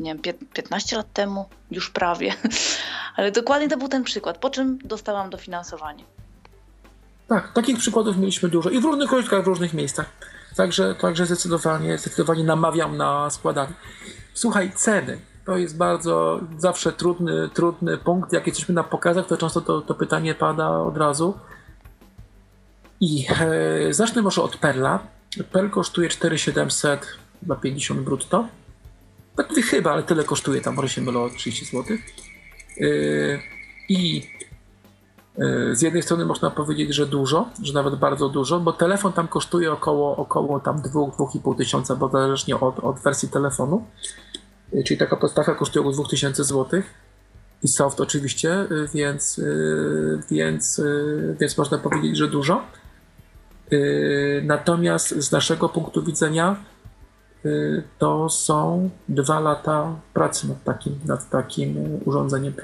[0.00, 2.34] Nie wiem, 15 lat temu, już prawie.
[3.16, 6.04] Ale dokładnie to był ten przykład, po czym dostałam dofinansowanie.
[7.28, 10.06] Tak, takich przykładów mieliśmy dużo i w różnych ośrodkach, w różnych miejscach.
[10.56, 13.72] Także, także zdecydowanie, zdecydowanie namawiam na składanie.
[14.34, 15.18] Słuchaj, ceny.
[15.44, 18.32] To jest bardzo zawsze trudny, trudny punkt.
[18.32, 21.34] Jak jesteśmy na pokazach, to często to, to pytanie pada od razu.
[23.00, 24.98] I e, zacznę może od Perla.
[25.52, 27.06] Perl kosztuje 4700
[27.46, 28.48] za 50 brutto.
[29.36, 31.96] Tak mówię chyba, ale tyle kosztuje, tam może się mylę o 30 zł.
[32.80, 32.86] E,
[33.88, 34.22] I
[35.38, 39.28] e, z jednej strony można powiedzieć, że dużo, że nawet bardzo dużo, bo telefon tam
[39.28, 43.84] kosztuje około, około tam 2-2,5 tysiąca, bo zależnie od, od wersji telefonu.
[44.74, 46.82] Y, czyli taka podstawka kosztuje około 2000 zł.
[47.62, 50.80] I soft oczywiście, y, więc, y, więc,
[51.40, 52.62] więc można powiedzieć, że dużo.
[54.42, 56.56] Natomiast z naszego punktu widzenia
[57.98, 62.54] to są dwa lata pracy nad takim, nad takim urządzeniem.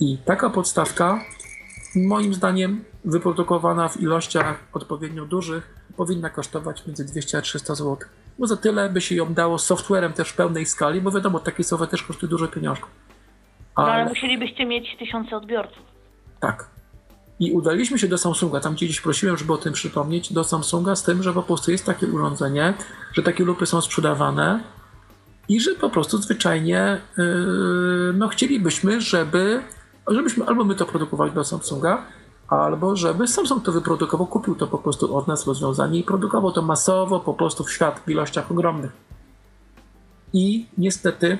[0.00, 1.20] I taka podstawka,
[1.96, 7.96] moim zdaniem, wyprodukowana w ilościach odpowiednio dużych, powinna kosztować między 200 a 300 zł
[8.38, 11.64] bo za tyle by się ją dało softwarem też w pełnej skali, bo wiadomo, taki
[11.64, 12.90] software też kosztuje dużo pieniążków.
[13.74, 13.88] Ale...
[13.88, 15.82] No ale musielibyście mieć tysiące odbiorców.
[16.40, 16.68] Tak.
[17.40, 21.02] I udaliśmy się do Samsunga, tam gdzieś prosiłem, żeby o tym przypomnieć, do Samsunga z
[21.02, 22.74] tym, że po prostu jest takie urządzenie,
[23.12, 24.60] że takie lupy są sprzedawane
[25.48, 29.62] i że po prostu zwyczajnie yy, no chcielibyśmy, żeby
[30.08, 32.02] żebyśmy albo my to produkowali do Samsunga,
[32.48, 36.62] albo żeby Samsung to wyprodukował, kupił to po prostu od nas rozwiązanie i produkował to
[36.62, 38.92] masowo po prostu w świat w ilościach ogromnych.
[40.32, 41.38] I niestety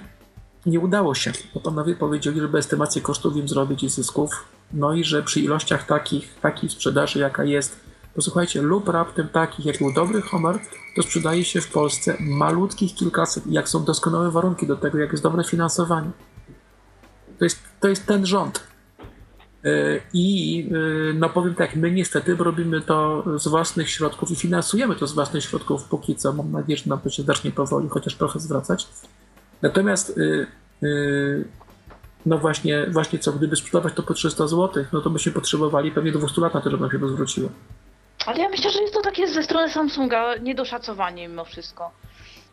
[0.66, 4.31] nie udało się, bo panowie powiedzieli, żeby estymację kosztów im zrobić i zysków,
[4.72, 7.81] no i że przy ilościach takich, takiej sprzedaży, jaka jest,
[8.14, 10.59] posłuchajcie, lub raptem takich, jak był dobry Homer,
[10.97, 15.22] to sprzedaje się w Polsce malutkich kilkaset, jak są doskonałe warunki do tego, jak jest
[15.22, 16.10] dobre finansowanie.
[17.39, 18.74] To jest, to jest ten rząd.
[19.65, 20.69] E, I
[21.11, 25.12] e, no powiem tak, my niestety robimy to z własnych środków i finansujemy to z
[25.12, 26.32] własnych środków póki co.
[26.32, 28.86] Mam nadzieję, że nam to się zacznie powoli chociaż trochę zwracać.
[29.62, 30.47] Natomiast e,
[32.27, 36.12] no właśnie, właśnie co, gdyby sprzedawać to po 300 zł, no to byśmy potrzebowali pewnie
[36.12, 37.49] 200 lat na to, żeby nam się to zwróciło.
[38.27, 41.91] Ale ja myślę, że jest to takie ze strony Samsunga niedoszacowanie mimo wszystko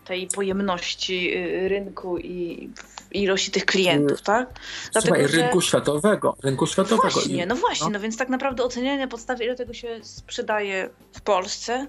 [0.05, 2.69] tej pojemności y, rynku i
[3.11, 4.49] ilości tych klientów, y, tak?
[4.91, 5.67] Dlatego, Słuchaj, rynku że...
[5.67, 7.09] światowego, rynku światowego.
[7.09, 7.93] Właśnie, no właśnie, no.
[7.93, 11.87] no więc tak naprawdę ocenianie na podstawie ile tego się sprzedaje w Polsce,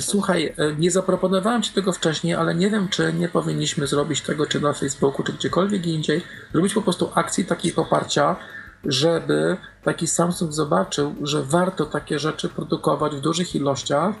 [0.00, 4.46] Słuchaj, e, nie zaproponowałem Ci tego wcześniej, ale nie wiem, czy nie powinniśmy zrobić tego,
[4.46, 8.36] czy na Facebooku, czy gdziekolwiek indziej, zrobić po prostu akcji takiej poparcia,
[8.84, 14.14] żeby taki Samsung zobaczył, że warto takie rzeczy produkować w dużych ilościach,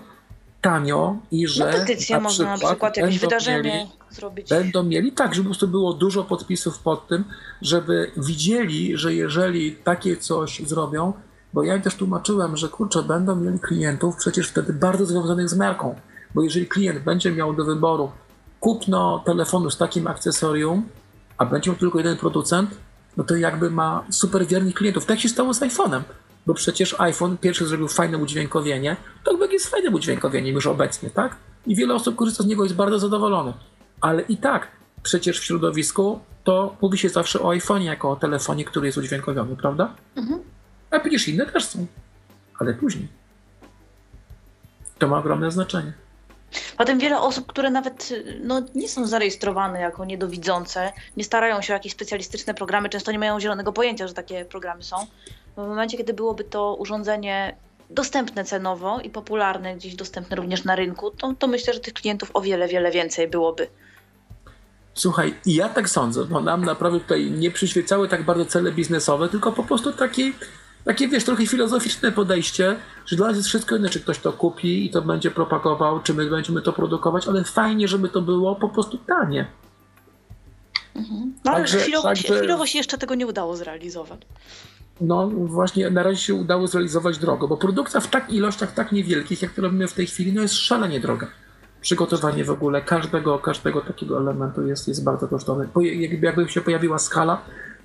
[0.64, 1.66] tanio i że.
[1.66, 4.48] No petycję na można na przykład przykład jakieś wydarzenie mieli- zrobić.
[4.48, 7.24] Będą mieli, tak, żeby po prostu było dużo podpisów pod tym,
[7.62, 11.12] żeby widzieli, że jeżeli takie coś zrobią,
[11.52, 15.56] bo ja im też tłumaczyłem, że kurczę, będą mieli klientów przecież wtedy bardzo związanych z
[15.56, 15.94] marką,
[16.34, 18.10] bo jeżeli klient będzie miał do wyboru
[18.60, 20.88] kupno telefonu z takim akcesorium,
[21.38, 22.70] a będzie miał tylko jeden producent,
[23.16, 25.06] no to jakby ma super wiernych klientów.
[25.06, 26.00] Tak się stało z iPhone'em,
[26.46, 31.36] bo przecież iPhone pierwszy zrobił fajne udźwiękowienie, TalkBack jest fajnym udźwiękowieniem już obecnie, tak?
[31.66, 33.54] I wiele osób korzysta z niego, jest bardzo zadowolonych.
[34.00, 34.68] Ale i tak,
[35.02, 39.56] przecież w środowisku to mówi się zawsze o iPhone'ie jako o telefonie, który jest udźwiękowiony,
[39.56, 39.94] prawda?
[40.16, 40.40] Mhm.
[40.90, 41.86] A przecież inne też są,
[42.58, 43.08] ale później.
[44.98, 45.92] To ma ogromne znaczenie.
[46.76, 51.76] Potem wiele osób, które nawet no, nie są zarejestrowane jako niedowidzące, nie starają się o
[51.76, 54.96] jakieś specjalistyczne programy, często nie mają zielonego pojęcia, że takie programy są.
[55.56, 57.56] W momencie, kiedy byłoby to urządzenie
[57.90, 62.30] dostępne cenowo i popularne, gdzieś dostępne również na rynku, to, to myślę, że tych klientów
[62.34, 63.66] o wiele, wiele więcej byłoby.
[64.94, 69.28] Słuchaj, i ja tak sądzę, bo nam naprawdę tutaj nie przyświecały tak bardzo cele biznesowe,
[69.28, 70.32] tylko po prostu takie,
[70.84, 72.76] takie wiesz, trochę filozoficzne podejście,
[73.06, 76.14] że dla nas jest wszystko inne, czy ktoś to kupi i to będzie propagował, czy
[76.14, 79.46] my będziemy to produkować, ale fajnie, żeby to było po prostu tanie.
[81.44, 84.20] No ale Także- chwilowo, także- chwilowo się jeszcze tego nie udało zrealizować.
[85.00, 89.42] No właśnie na razie się udało zrealizować drogo, bo produkcja w tak ilościach tak niewielkich,
[89.42, 91.26] jak to robimy w tej chwili, no jest szalenie droga.
[91.80, 95.66] Przygotowanie w ogóle każdego, każdego takiego elementu jest, jest bardzo kosztowne.
[95.82, 97.42] Jakby, jakby się pojawiła skala,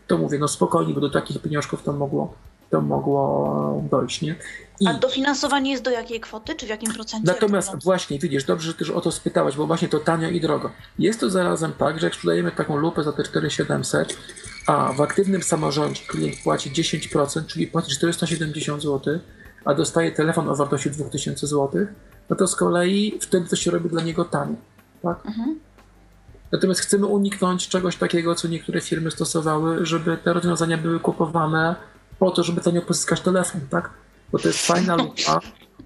[0.07, 2.33] to mówię, no spokojnie, bo do takich pieniążków to mogło,
[2.69, 4.35] to mogło dojść, nie?
[4.79, 7.31] I A dofinansowanie jest do jakiej kwoty, czy w jakim procencie?
[7.33, 10.71] natomiast właśnie, widzisz, dobrze, że też o to spytałaś, bo właśnie to tanio i drogo.
[10.99, 14.17] Jest to zarazem tak, że jak sprzedajemy taką lupę za te 4700,
[14.65, 19.19] a w aktywnym samorządzie klient płaci 10%, czyli płaci 470 zł,
[19.65, 21.87] a dostaje telefon o wartości 2000 zł,
[22.29, 24.55] no to z kolei wtedy to się robi dla niego tanio.
[25.03, 25.25] Tak?
[25.25, 25.59] Mhm.
[26.51, 31.75] Natomiast chcemy uniknąć czegoś takiego, co niektóre firmy stosowały, żeby te rozwiązania były kupowane
[32.19, 33.89] po to, żeby tanio pozyskać telefon, tak?
[34.31, 35.39] Bo to jest fajna lupa,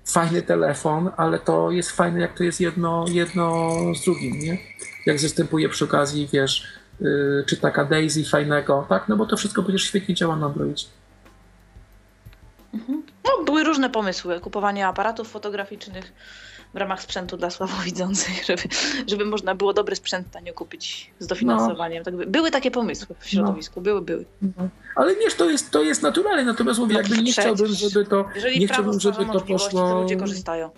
[0.05, 4.57] fajny telefon, ale to jest fajne, jak to jest jedno, jedno z drugim, nie?
[5.05, 6.67] Jak zastępuje przy okazji, wiesz,
[7.45, 9.09] czy taka Daisy fajnego, tak?
[9.09, 10.85] No bo to wszystko przecież świetnie działa na Androidzie.
[13.25, 14.39] No, były różne pomysły.
[14.39, 16.13] Kupowanie aparatów fotograficznych
[16.73, 18.61] w ramach sprzętu dla słabowidzących, żeby,
[19.07, 22.03] żeby można było dobry sprzęt tanio kupić z dofinansowaniem.
[22.03, 24.25] Tak by, były takie pomysły w środowisku, były, były.
[24.95, 28.25] Ale wiesz, to jest, to jest naturalne, natomiast mówię, No jakby nie chciałbym, żeby to,
[28.35, 30.69] Jeżeli nie chciałbym, żeby to możliwości, to poszło, ludzie korzystają.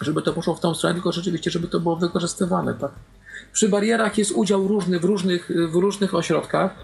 [0.00, 2.90] żeby to poszło w tą stronę, tylko rzeczywiście, żeby to było wykorzystywane, tak.
[3.52, 6.74] Przy barierach jest udział różny w różnych, w różnych ośrodkach.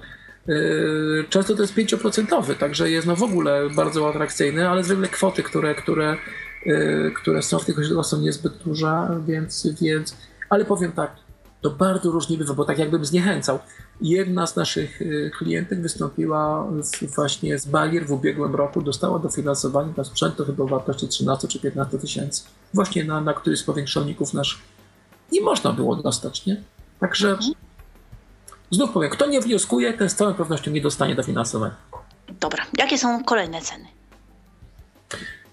[0.47, 5.43] Yy, Często to jest 5%, także jest no w ogóle bardzo atrakcyjny, ale zwykle kwoty,
[5.43, 6.17] które, które,
[6.67, 10.17] yy, które są w tych ośrodkach są niezbyt duże, więc, więc
[10.49, 11.17] ale powiem tak,
[11.61, 13.59] to bardzo różnie bywa, bo tak jakbym zniechęcał.
[14.01, 16.69] Jedna z naszych yy, klientek wystąpiła
[17.15, 21.49] właśnie z barier w ubiegłym roku, dostała dofinansowanie na sprzęt to chyba o wartości 13
[21.49, 22.43] czy 15 tysięcy.
[22.75, 24.76] Właśnie na, na któryś z powiększalników naszych.
[25.33, 26.63] Nie można było dostać, nie?
[27.01, 27.39] Także
[28.71, 31.75] znów powiem, kto nie wnioskuje, ten z całą pewnością nie dostanie dofinansowania.
[32.41, 33.85] Dobra, jakie są kolejne ceny?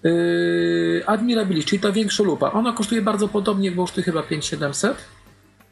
[0.02, 4.96] Yy, Admirabilis, czyli ta większa lupa, ona kosztuje bardzo podobnie, bo kosztuje chyba 5700.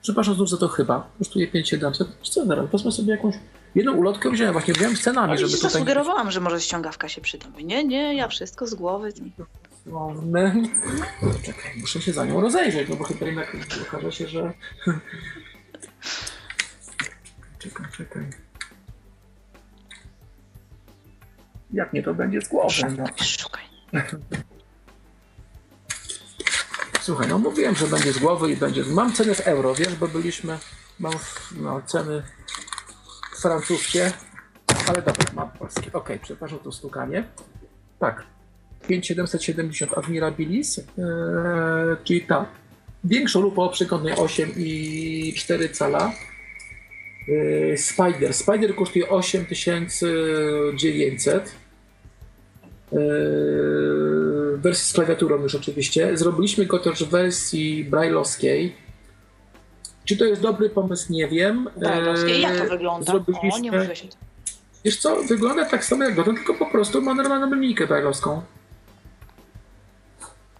[0.02, 1.10] Przepraszam znów za to chyba.
[1.18, 2.08] Kosztuje 5700.
[2.18, 3.34] Wiesz Co zaraz, wezmę sobie jakąś
[3.74, 5.70] jedną ulotkę wziąłem, właśnie wziąłem z cenami, Ale żeby tutaj...
[5.70, 7.46] zasugerowałam, że może ściągawka się przyda.
[7.64, 9.12] Nie, nie, ja wszystko z głowy.
[9.84, 10.62] Słowny.
[11.42, 13.56] Czekaj, muszę się za nią rozejrzeć, no bo chyba jednak
[13.88, 14.52] okaże się, że...
[17.58, 18.30] Czekaj, czekaj.
[21.72, 23.04] Jak nie to będzie z głowy, no.
[23.24, 23.64] Szukaj.
[27.00, 28.84] Słuchaj, no mówiłem, że będzie z głowy i będzie.
[28.84, 30.58] Mam ceny w euro, wiesz, bo byliśmy.
[30.98, 31.12] Mam
[31.56, 32.22] no, ceny
[33.40, 34.12] francuskie,
[34.88, 35.92] ale dobra, mam polskie.
[35.92, 37.24] Okej, przepraszam to stukanie.
[37.98, 38.31] Tak.
[38.88, 40.84] 5770 Admirabilis, yy,
[42.04, 42.46] czyli ta
[43.04, 46.12] większa lupa o przekątnej 8 i 4 cala.
[47.28, 48.34] Yy, Spider.
[48.34, 51.54] Spider kosztuje 8900.
[52.92, 56.16] Yy, wersji z klawiaturą już oczywiście.
[56.16, 58.74] Zrobiliśmy go też w wersji brailleowskiej.
[60.04, 61.12] Czy to jest dobry pomysł?
[61.12, 61.68] Nie wiem.
[61.76, 62.40] Brajlowskie.
[62.40, 63.12] Jak to wygląda?
[63.12, 63.52] Zrobiliśmy...
[63.52, 63.88] O, nie tym.
[64.84, 68.42] Wiesz co, wygląda tak samo jak Goten, tylko po prostu ma normalną linijkę brailleowską.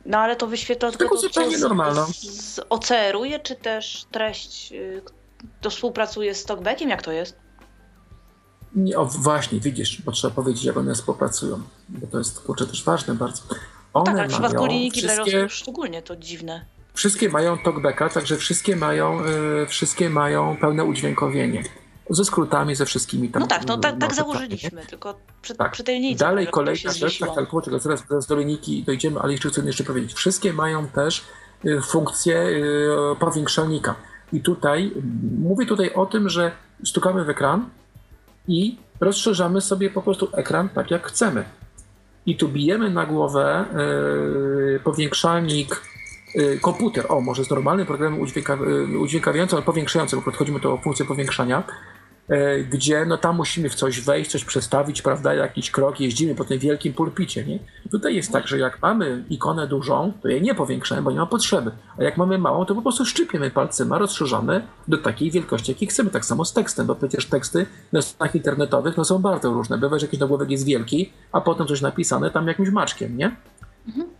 [0.06, 2.06] No ale to wyświetla Taką tylko to, co zupełnie normalną.
[2.12, 5.02] z OCR-uje, czy też treść y,
[5.60, 6.88] to współpracuje z Talkbackiem?
[6.88, 7.36] Jak to jest?
[8.74, 12.84] Nie, o, właśnie, widzisz, bo trzeba powiedzieć, jak one współpracują, bo to jest, kurczę, też
[12.84, 13.42] ważne bardzo.
[13.94, 16.64] One tak, ale w przypadku linijki wszystkie, szczególnie to dziwne.
[16.94, 19.24] wszystkie mają talkbacka, także wszystkie mają,
[19.62, 21.62] y, wszystkie mają pełne udźwiękowienie.
[22.10, 23.42] Ze skrótami, ze wszystkimi tam.
[23.42, 25.72] No tak, no tak, tak notatami, założyliśmy, tylko przy, Tak.
[25.72, 29.48] przy tej Dalej kolejna rzecz, tak, tak, poczekaj, zaraz, zaraz do linijki dojdziemy, ale jeszcze
[29.48, 30.14] chcę jeszcze powiedzieć.
[30.14, 31.24] Wszystkie mają też
[31.64, 33.94] y, funkcję y, powiększalnika.
[34.32, 36.52] I tutaj, mm, mówię tutaj o tym, że
[36.84, 37.68] stukamy w ekran
[38.48, 41.44] i rozszerzamy sobie po prostu ekran tak jak chcemy.
[42.26, 43.64] I tu bijemy na głowę
[44.76, 45.82] y, powiększalnik,
[46.60, 48.58] komputer, o może z normalnym programem udźwięka,
[48.94, 50.22] y, udźwiękawiającym, ale powiększającym,
[50.52, 51.62] bo tu o funkcję powiększania,
[52.28, 56.44] e, gdzie no tam musimy w coś wejść, coś przestawić, prawda, jakiś krok, jeździmy po
[56.44, 57.58] tym wielkim pulpicie, nie?
[57.90, 61.26] Tutaj jest tak, że jak mamy ikonę dużą, to jej nie powiększamy, bo nie ma
[61.26, 65.88] potrzeby, a jak mamy małą, to po prostu szczypiemy palcem, rozszerzamy do takiej wielkości, jakiej
[65.88, 69.78] chcemy, tak samo z tekstem, bo przecież teksty na stronach internetowych no, są bardzo różne,
[69.78, 73.36] bywa, że jakiś nagłówek jest wielki, a potem coś napisane tam jakimś maczkiem, nie?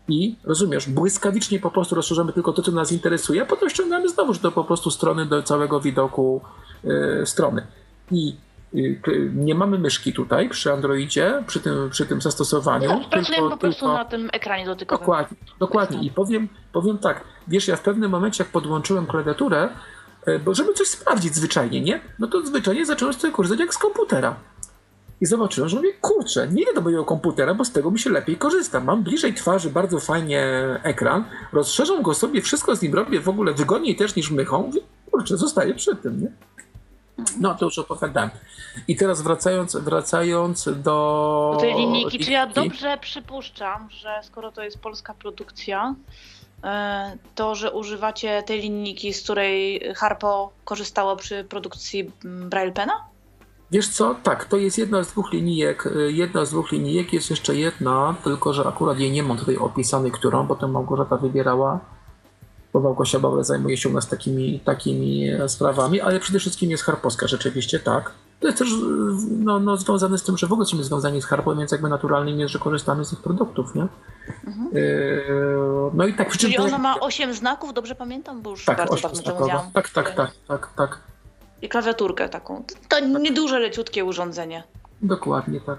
[0.09, 4.35] I rozumiesz, błyskawicznie po prostu rozszerzamy tylko to, co nas interesuje, a potem ściągamy znowu,
[4.35, 6.41] że to po prostu strony do całego widoku
[6.85, 7.66] y, strony.
[8.11, 8.37] I
[8.74, 12.89] y, nie mamy myszki tutaj przy Androidzie, przy tym, przy tym zastosowaniu.
[12.89, 15.01] No, pracujemy po prostu tylko- na tym ekranie dotykowym.
[15.07, 16.03] Dokładnie, dokładnie.
[16.03, 19.69] I powiem, powiem tak, wiesz, ja w pewnym momencie, jak podłączyłem klawiaturę,
[20.27, 22.01] e, bo żeby coś sprawdzić zwyczajnie, nie?
[22.19, 24.37] No to zwyczajnie zacząłem tego korzystać jak z komputera.
[25.23, 28.11] I zobaczyłem, że mówię, kurczę, nie idę do mojego komputera, bo z tego mi się
[28.11, 28.81] lepiej korzysta.
[28.81, 30.44] Mam bliżej twarzy bardzo fajnie
[30.82, 34.62] ekran, rozszerzam go sobie, wszystko z nim robię w ogóle wygodniej też niż mychą.
[34.62, 34.81] Mówię,
[35.11, 36.32] kurczę, zostaję przy tym, nie?
[37.40, 38.31] No, to już opowiadałem.
[38.89, 41.51] I teraz wracając, wracając do...
[41.55, 45.94] Do tej linijki, czy ja dobrze przypuszczam, że skoro to jest polska produkcja,
[46.65, 53.12] e, to, że używacie tej linijki, z której Harpo korzystało przy produkcji mm, Braille Pena?
[53.73, 54.15] Wiesz co?
[54.23, 55.86] Tak, to jest jedna z dwóch linijek.
[55.86, 59.57] y, Jedna z dwóch linijek jest jeszcze jedna, tylko że akurat jej nie mam tutaj
[59.57, 61.81] opisanej, którą potem Małgorzata wybierała,
[62.73, 66.82] bo Małgosia Bauer zajmuje się u nas takimi, takimi e, sprawami, ale przede wszystkim jest
[66.85, 68.11] Harpowska, rzeczywiście tak.
[68.40, 68.74] To jest też y,
[69.39, 72.40] no, no, związane z tym, że w ogóle jesteśmy związani z Harpą, więc jakby naturalnym
[72.40, 73.82] jest, że korzystamy z ich produktów, nie?
[74.78, 75.24] Y,
[75.94, 76.39] No i tak, Mhm.
[76.39, 80.15] Czyli ona ma 8 znaków, dobrze pamiętam, bo już tak, bardzo dawno temu tak, tak,
[80.15, 81.12] tak, tak, tak.
[81.63, 82.65] I klawiaturkę taką.
[82.89, 84.63] To nieduże, leciutkie urządzenie.
[85.03, 85.79] Dokładnie tak.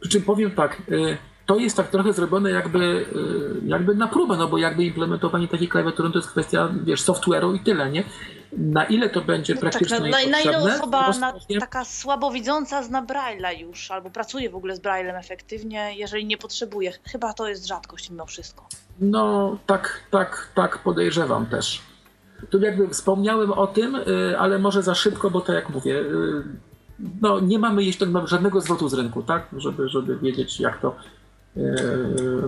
[0.00, 4.36] Przy czym powiem tak, y, to jest tak trochę zrobione jakby, y, jakby na próbę,
[4.36, 8.04] no bo jakby implementowanie takiej klawiatury to jest kwestia, wiesz, software'u i tyle, nie?
[8.52, 11.34] Na ile to będzie No tak, praktyczne na, i na, na ile potrzebne, osoba na,
[11.60, 16.92] taka słabowidząca zna Braille'a już, albo pracuje w ogóle z Braille'em efektywnie, jeżeli nie potrzebuje.
[17.04, 18.66] Chyba to jest rzadkość mimo wszystko.
[19.00, 21.82] No, tak, tak, tak podejrzewam też.
[22.50, 26.42] Tu jakby wspomniałem o tym, y, ale może za szybko, bo to jak mówię, y,
[27.22, 29.46] no nie mamy jeszcze żadnego zwrotu z rynku, tak?
[29.56, 30.96] Żeby, żeby wiedzieć jak to,
[31.56, 31.62] y,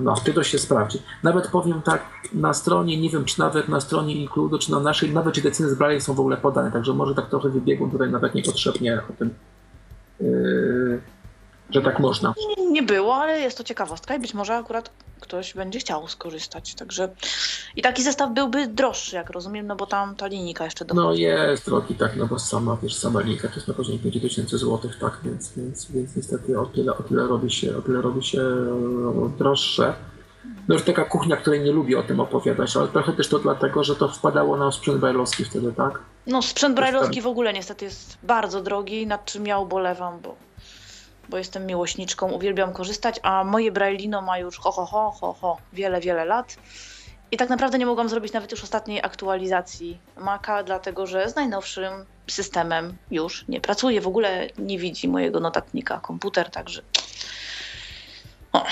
[0.01, 0.99] no, czy to się sprawdzi.
[1.23, 2.03] Nawet powiem tak,
[2.33, 5.51] na stronie, nie wiem, czy nawet na stronie Includo, czy na naszej, nawet czy te
[5.51, 9.01] ceny z Braille są w ogóle podane, także może tak trochę wybiegłem tutaj nawet niepotrzebnie
[9.11, 9.31] o tym,
[11.71, 12.35] że tak można.
[12.71, 14.91] Nie, było, ale jest to ciekawostka i być może akurat
[15.21, 16.75] ktoś będzie chciał skorzystać.
[16.75, 17.09] Także
[17.77, 21.23] i taki zestaw byłby droższy, jak rozumiem, no bo tam ta linijka jeszcze No dochodzi.
[21.23, 24.91] jest drogi, tak, no bo sama, wiesz, sama linka to jest na poziomie 5000 zł,
[25.01, 28.41] tak, więc, więc, więc niestety o tyle, o tyle robi się, o tyle robi się
[28.41, 29.95] e, droższe.
[30.69, 33.85] No już taka kuchnia, której nie lubię o tym opowiadać, ale trochę też to dlatego,
[33.85, 35.99] że to wpadało na sprzęt bajlowski wtedy, tak?
[36.27, 40.37] No sprzęt brajlowski w ogóle niestety jest bardzo drogi, nad czym ja ubolewam, bo,
[41.29, 45.59] bo jestem miłośniczką, uwielbiam korzystać, a moje braillino ma już ho, ho, ho, ho, ho,
[45.73, 46.57] wiele, wiele lat.
[47.31, 51.93] I tak naprawdę nie mogłam zrobić nawet już ostatniej aktualizacji Maca, dlatego że z najnowszym
[52.27, 54.01] systemem już nie pracuje.
[54.01, 56.83] W ogóle nie widzi mojego notatnika komputer, także
[58.53, 58.65] o,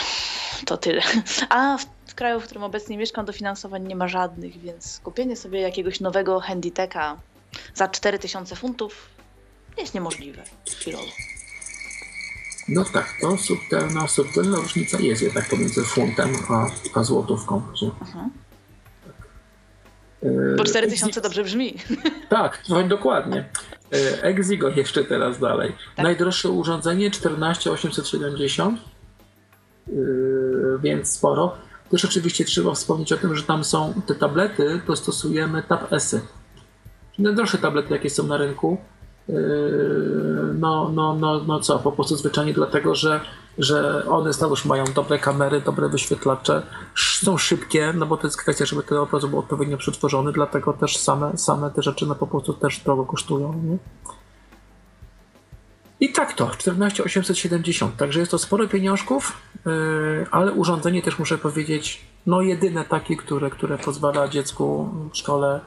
[0.67, 1.03] to tyle.
[1.49, 5.61] A w, w kraju, w którym obecnie mieszkam, dofinansowań nie ma żadnych, więc kupienie sobie
[5.61, 7.17] jakiegoś nowego Handyteka
[7.75, 9.09] za 4000 funtów
[9.79, 11.36] jest niemożliwe chwilowo.
[12.69, 17.63] No tak, to subtelna, subtelna różnica jest jednak pomiędzy funtem a, a złotówką.
[17.75, 18.31] Że, Mhm.
[20.23, 21.75] E, Bo 4000 dobrze brzmi.
[22.29, 23.49] Tak, no dokładnie.
[23.93, 25.73] E, Exigo jeszcze teraz dalej.
[25.97, 26.05] Tak.
[26.05, 28.81] Najdroższe urządzenie 14870,
[29.87, 31.57] yy, więc sporo.
[31.91, 35.89] Też oczywiście trzeba wspomnieć o tym, że tam są te tablety, to stosujemy Tab.
[35.91, 36.23] Czyli
[37.19, 38.79] Najdroższe tablety, jakie są na rynku.
[39.29, 43.21] Yy, No, no, no, no co, po prostu zwyczajnie dlatego, że
[43.59, 46.63] że one znowuż mają dobre kamery, dobre wyświetlacze,
[46.95, 50.97] są szybkie, no bo to jest kwestia, żeby ten obraz był odpowiednio przetworzony, dlatego też
[50.97, 53.53] same, same te rzeczy no po prostu też drogo kosztują.
[53.53, 53.79] Nie?
[56.01, 59.33] I tak to, 14870, także jest to sporo pieniążków,
[59.67, 65.61] yy, ale urządzenie też muszę powiedzieć, no jedyne takie, które, które pozwala dziecku w szkole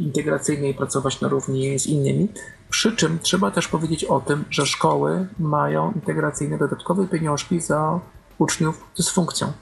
[0.00, 2.28] integracyjnej pracować na równi z innymi.
[2.70, 8.00] Przy czym trzeba też powiedzieć o tym, że szkoły mają integracyjne dodatkowe pieniążki za
[8.38, 9.52] uczniów z funkcją.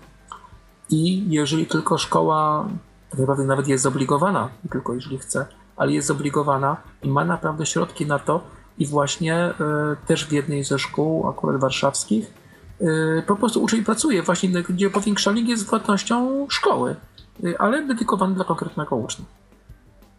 [0.90, 2.68] I jeżeli tylko szkoła
[3.10, 5.46] tak naprawdę nawet jest zobligowana, tylko jeżeli chce,
[5.76, 8.40] ale jest zobligowana i ma naprawdę środki na to,
[8.78, 12.34] i właśnie y, też w jednej ze szkół, akurat warszawskich,
[12.80, 16.96] y, po prostu uczeń pracuje właśnie, gdzie powiększalnik jest własnością szkoły,
[17.44, 19.24] y, ale dedykowany dla konkretnego ucznia.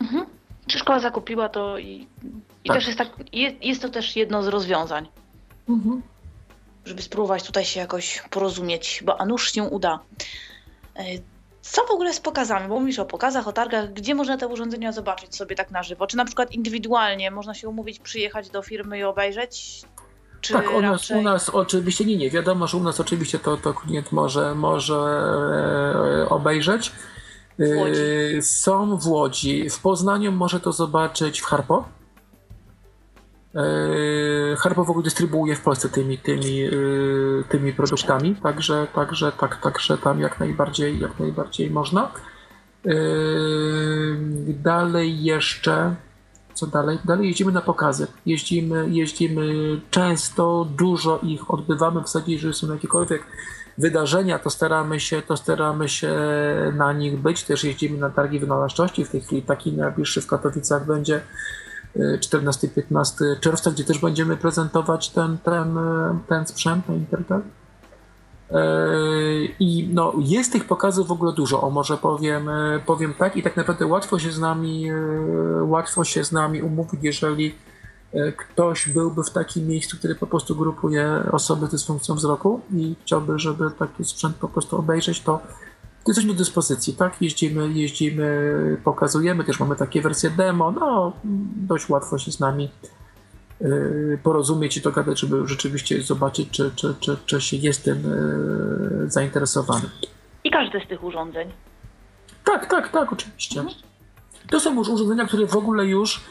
[0.01, 0.26] Mhm.
[0.67, 2.07] Czy szkoła zakupiła to i,
[2.63, 2.77] i tak.
[2.77, 5.07] też jest tak, jest, jest, to też jedno z rozwiązań.
[5.69, 6.01] Mhm.
[6.85, 9.99] Żeby spróbować tutaj się jakoś porozumieć, bo a nuż się uda.
[11.61, 12.67] Co w ogóle z pokazami?
[12.67, 13.93] Bo mówisz o pokazach, o targach.
[13.93, 16.07] Gdzie można te urządzenia zobaczyć sobie tak na żywo?
[16.07, 19.81] Czy na przykład indywidualnie można się umówić, przyjechać do firmy i obejrzeć?
[20.41, 22.30] Czy tak, u nas, u nas oczywiście nie, nie.
[22.30, 26.91] Wiadomo, że u nas oczywiście to, to klient może, może e, obejrzeć.
[27.60, 29.69] E, są w Łodzi.
[29.69, 31.86] W Poznaniu może to zobaczyć w Harpo.
[33.56, 36.72] E, Harpo w ogóle dystrybuuje w Polsce tymi, tymi, e,
[37.49, 42.11] tymi produktami, także, także, tak, także tam jak najbardziej, jak najbardziej można.
[44.48, 45.95] Dalej jeszcze,
[46.53, 46.98] co dalej?
[47.06, 48.07] Dalej jeździmy na pokazy.
[48.26, 49.45] Jeździmy, jeździmy
[49.91, 53.23] często, dużo ich odbywamy w zasadzie, jeżeli są jakiekolwiek
[53.80, 56.15] wydarzenia, to staramy się, to staramy się
[56.76, 57.43] na nich być.
[57.43, 59.06] Też jeździmy na targi wynalazczości.
[59.06, 61.22] W tej chwili taki najbliższy w Katowicach będzie
[61.97, 65.80] 14-15 czerwca, gdzie też będziemy prezentować ten, ten,
[66.27, 67.41] ten sprzęt na Intertel.
[69.60, 72.49] I no, jest tych pokazów w ogóle dużo, o może powiem,
[72.85, 74.91] powiem tak i tak naprawdę łatwo się z nami
[75.61, 77.56] łatwo się z nami umówić, jeżeli
[78.38, 83.40] ktoś byłby w takim miejscu, który po prostu grupuje osoby z dysfunkcją wzroku i chciałby,
[83.40, 85.40] żeby taki sprzęt po prostu obejrzeć, to
[86.07, 87.22] jesteśmy do dyspozycji, tak?
[87.22, 91.14] Jeździmy, jeździmy, pokazujemy, też mamy takie wersje demo, no
[91.56, 92.69] dość łatwo się z nami
[93.61, 98.14] y, porozumieć i dogadać, żeby rzeczywiście zobaczyć, czy, czy, czy, czy się jest tym
[99.06, 99.90] y, zainteresowany.
[100.44, 101.52] I każde z tych urządzeń?
[102.45, 103.60] Tak, tak, tak, oczywiście.
[103.60, 103.77] Mhm.
[104.49, 106.22] To są już urządzenia, które w ogóle już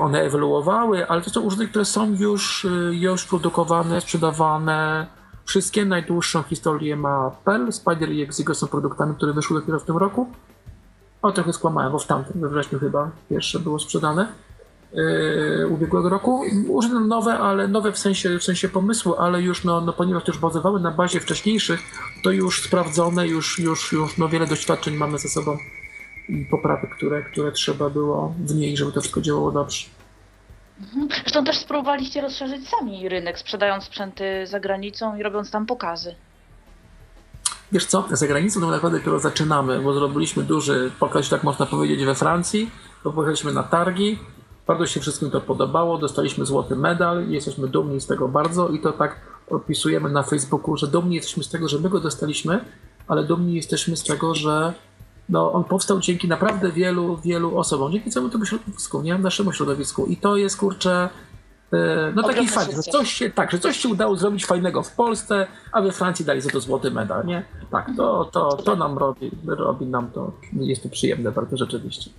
[0.00, 5.06] one ewoluowały, ale to są urządzenia, które są już, już produkowane, sprzedawane,
[5.44, 9.96] Wszystkie najdłuższą historię ma Pearl, Spider i Exigo są produktami, które wyszły dopiero w tym
[9.96, 10.28] roku.
[11.22, 14.28] O, trochę skłamałem, bo w tamtym, we wrześniu chyba pierwsze było sprzedane
[14.92, 16.44] yy, ubiegłego roku.
[16.68, 20.38] Urządzenia nowe, ale nowe w sensie, w sensie pomysłu, ale już, no, no, ponieważ też
[20.38, 21.80] bazowały na bazie wcześniejszych,
[22.24, 25.58] to już sprawdzone, już, już, już no, wiele doświadczeń mamy ze sobą
[26.28, 29.86] i poprawek, które, które trzeba było w niej, żeby to wszystko działało dobrze.
[30.80, 31.08] Mhm.
[31.20, 36.14] Zresztą też spróbowaliście rozszerzyć sami rynek, sprzedając sprzęty za granicą i robiąc tam pokazy.
[37.72, 42.04] Wiesz co, za granicą to naprawdę dopiero zaczynamy, bo zrobiliśmy duży pokaz, tak można powiedzieć,
[42.04, 42.70] we Francji,
[43.02, 44.18] pojechaliśmy na targi,
[44.66, 48.80] bardzo się wszystkim to podobało, dostaliśmy złoty medal i jesteśmy dumni z tego bardzo i
[48.80, 49.20] to tak
[49.50, 52.64] opisujemy na Facebooku, że dumni jesteśmy z tego, że my go dostaliśmy,
[53.08, 54.72] ale dumni jesteśmy z tego, że
[55.28, 59.18] no, on powstał dzięki naprawdę wielu, wielu osobom, dzięki całemu temu środowisku, nie?
[59.18, 60.06] naszemu środowisku.
[60.06, 61.08] I to jest kurczę.
[61.72, 64.92] E, no taki fakt, że coś się, tak, że coś się udało zrobić fajnego w
[64.92, 67.44] Polsce, a we Francji dali za to złoty medal, nie?
[67.70, 72.10] Tak, to, to, to nam robi, robi nam to, jest to przyjemne bardzo rzeczywiście.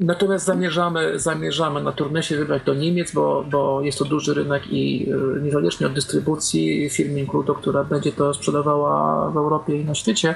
[0.00, 5.10] Natomiast zamierzamy, zamierzamy na turnesie wybrać do Niemiec, bo, bo jest to duży rynek i
[5.38, 10.34] e, niezależnie od dystrybucji firmy Includo, która będzie to sprzedawała w Europie i na świecie,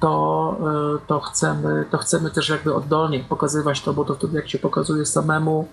[0.00, 0.56] to,
[0.96, 4.58] e, to, chcemy, to chcemy też jakby oddolnie pokazywać to, bo to wtedy jak się
[4.58, 5.68] pokazuje samemu,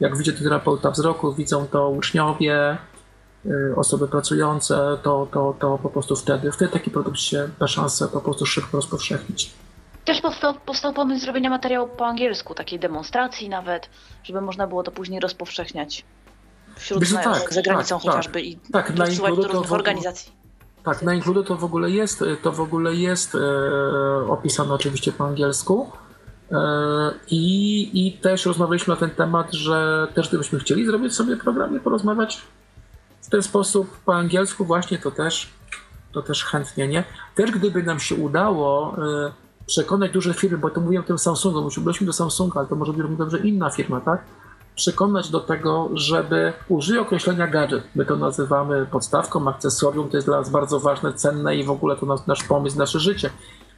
[0.00, 2.78] jak widzi to terapeuta wzroku, widzą to uczniowie,
[3.46, 8.08] e, osoby pracujące, to, to, to po prostu wtedy, wtedy taki produkt się da szansę
[8.08, 9.54] po prostu szybko rozpowszechnić.
[10.04, 13.88] Też powstał, powstał pomysł zrobienia materiału po angielsku, takiej demonstracji nawet,
[14.24, 16.04] żeby można było to później rozpowszechniać
[16.76, 18.96] wśród Wiesz, tak, za granicą tak, chociażby tak, i tak,
[19.36, 20.45] do różnych organizacji.
[20.86, 23.38] Tak, na Include to w ogóle jest, to w ogóle jest e,
[24.28, 25.90] opisane oczywiście po angielsku.
[26.52, 26.56] E,
[27.30, 31.80] I, I też rozmawialiśmy na ten temat, że też gdybyśmy chcieli zrobić sobie program i
[31.80, 32.42] porozmawiać
[33.22, 35.48] w ten sposób po angielsku, właśnie to też,
[36.12, 37.04] to też chętnie, nie?
[37.34, 38.96] Też gdyby nam się udało
[39.26, 39.32] e,
[39.66, 42.92] przekonać duże firmy, bo to mówiłem o tym Samsungu, byliśmy do Samsunga, ale to może
[42.92, 44.24] być dobrze inna firma, tak?
[44.76, 47.84] Przekonać do tego, żeby użyć określenia gadżet.
[47.94, 51.96] My to nazywamy podstawką, akcesorium, to jest dla nas bardzo ważne, cenne i w ogóle
[51.96, 53.30] to nasz, nasz pomysł, nasze życie.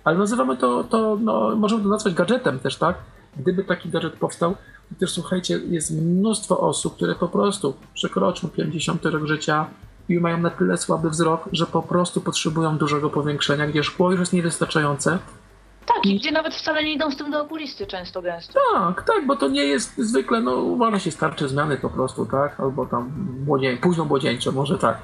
[0.04, 2.96] Ale nazywamy to, to no, możemy to nazwać gadżetem też, tak?
[3.36, 4.54] Gdyby taki gadżet powstał,
[4.88, 9.66] to też słuchajcie, jest mnóstwo osób, które po prostu przekroczą 50 rok życia
[10.08, 14.20] i mają na tyle słaby wzrok, że po prostu potrzebują dużego powiększenia, gdzie szkło już
[14.20, 15.18] jest niewystarczające.
[15.88, 18.60] Tak, i gdzie nawet wcale nie idą z tym do okulisty często gęsto.
[18.74, 22.60] Tak, tak, bo to nie jest zwykle, no uważa się starcze zmiany po prostu, tak?
[22.60, 23.12] Albo tam
[23.46, 24.98] młodzień, późno młodzieńcze, może tak.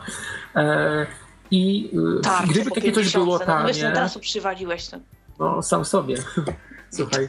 [0.57, 1.07] E,
[1.51, 4.97] I y, Tak, gdyby takie coś 50, było no, wiesz, tanie, od razu przywaliłeś to.
[5.39, 6.17] no sam sobie,
[6.97, 7.29] słuchaj.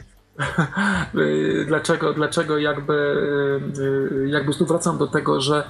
[1.14, 2.94] Y, dlaczego, dlaczego jakby,
[3.78, 5.64] y, jakby znów wracam do tego, że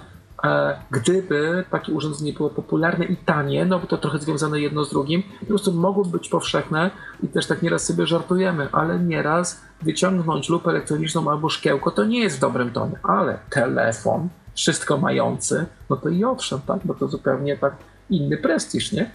[0.91, 5.23] gdyby takie urządzenie było popularne i tanie, no bo to trochę związane jedno z drugim,
[5.41, 6.91] po prostu mogłoby być powszechne
[7.23, 12.21] i też tak nieraz sobie żartujemy, ale nieraz wyciągnąć lupę elektroniczną albo szkiełko to nie
[12.21, 17.09] jest w dobrym tonie, ale telefon, wszystko mający, no to i owszem, tak, bo to
[17.09, 17.77] zupełnie tak
[18.11, 19.11] inny prestiż, nie?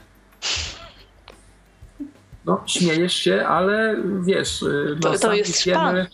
[2.46, 4.66] No, śmiejesz się, ale wiesz,
[4.96, 6.08] no, To- to sami jest wiemy,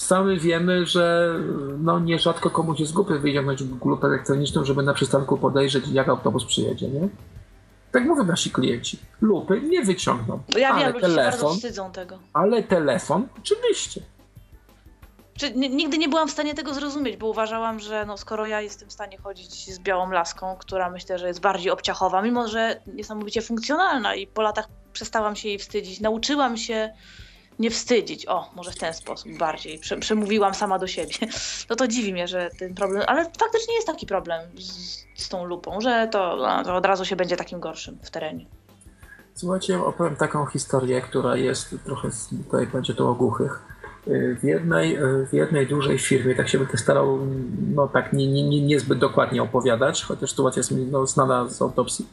[0.00, 1.34] sami wiemy, że
[1.78, 6.88] no, nierzadko komuś jest głupio wyciągnąć lupę elektroniczną, żeby na przystanku podejrzeć, jak autobus przyjedzie,
[6.88, 7.08] nie?
[7.92, 8.98] Tak mówią nasi klienci.
[9.20, 12.18] Lupy nie wyciągną, ja ale wiem, ludzie się bardzo telefon, wstydzą tego.
[12.32, 14.00] ale telefon oczywiście.
[15.38, 18.88] Czy, nigdy nie byłam w stanie tego zrozumieć, bo uważałam, że no, skoro ja jestem
[18.88, 23.42] w stanie chodzić z białą laską, która myślę, że jest bardziej obciachowa, mimo że niesamowicie
[23.42, 26.92] funkcjonalna i po latach przestałam się jej wstydzić, nauczyłam się
[27.58, 28.28] nie wstydzić.
[28.28, 29.78] O, może w ten sposób bardziej.
[29.78, 31.14] Prze, przemówiłam sama do siebie.
[31.70, 35.44] No to dziwi mnie, że ten problem, ale faktycznie jest taki problem z, z tą
[35.44, 38.46] lupą, że to, no, to od razu się będzie takim gorszym w terenie.
[39.34, 42.08] Słuchajcie, opowiem taką historię, która jest trochę,
[42.44, 43.62] tutaj będzie to o głuchych.
[44.08, 47.18] Y, W jednej, y, w jednej dużej firmie, tak się będę starał,
[47.74, 51.62] no tak nie, nie, nie, niezbyt dokładnie opowiadać, chociaż sytuacja jest mi no, znana z
[51.62, 52.06] autopsji.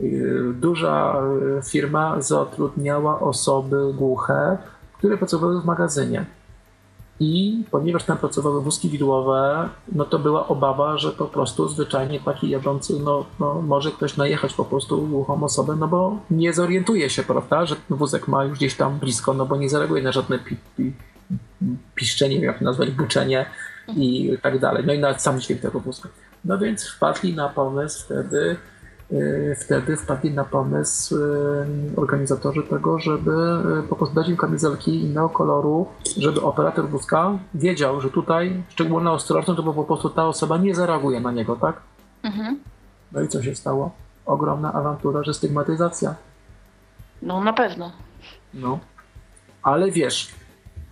[0.00, 1.22] Y, Duża
[1.68, 4.58] firma zatrudniała osoby głuche,
[4.98, 6.26] które pracowały w magazynie.
[7.20, 12.50] I ponieważ tam pracowały wózki widłowe, no to była obawa, że po prostu zwyczajnie taki
[12.50, 17.22] jadący, no, no może ktoś najechać po prostu głuchą osobę, no bo nie zorientuje się,
[17.22, 20.38] prawda, że ten wózek ma już gdzieś tam blisko, no bo nie zareaguje na żadne
[20.38, 20.92] pi, pi,
[21.94, 23.46] piszczenie, jak to nazwać, buczenie
[23.96, 24.84] i tak dalej.
[24.86, 26.08] No i nawet sam dźwięk tego wózka.
[26.44, 28.56] No więc wpadli na pomysł wtedy,
[29.56, 31.66] wtedy wpadli na pomysł y,
[31.96, 33.30] organizatorzy tego, żeby
[33.84, 35.86] y, po prostu dać im kamizelki innego koloru,
[36.16, 40.74] żeby operator wózka wiedział, że tutaj szczególna ostrożność, to bo po prostu ta osoba nie
[40.74, 41.80] zareaguje na niego, tak?
[42.22, 42.60] Mhm.
[43.12, 43.90] No i co się stało?
[44.26, 46.14] Ogromna awantura, że stygmatyzacja.
[47.22, 47.92] No na pewno.
[48.54, 48.78] No.
[49.62, 50.34] Ale wiesz,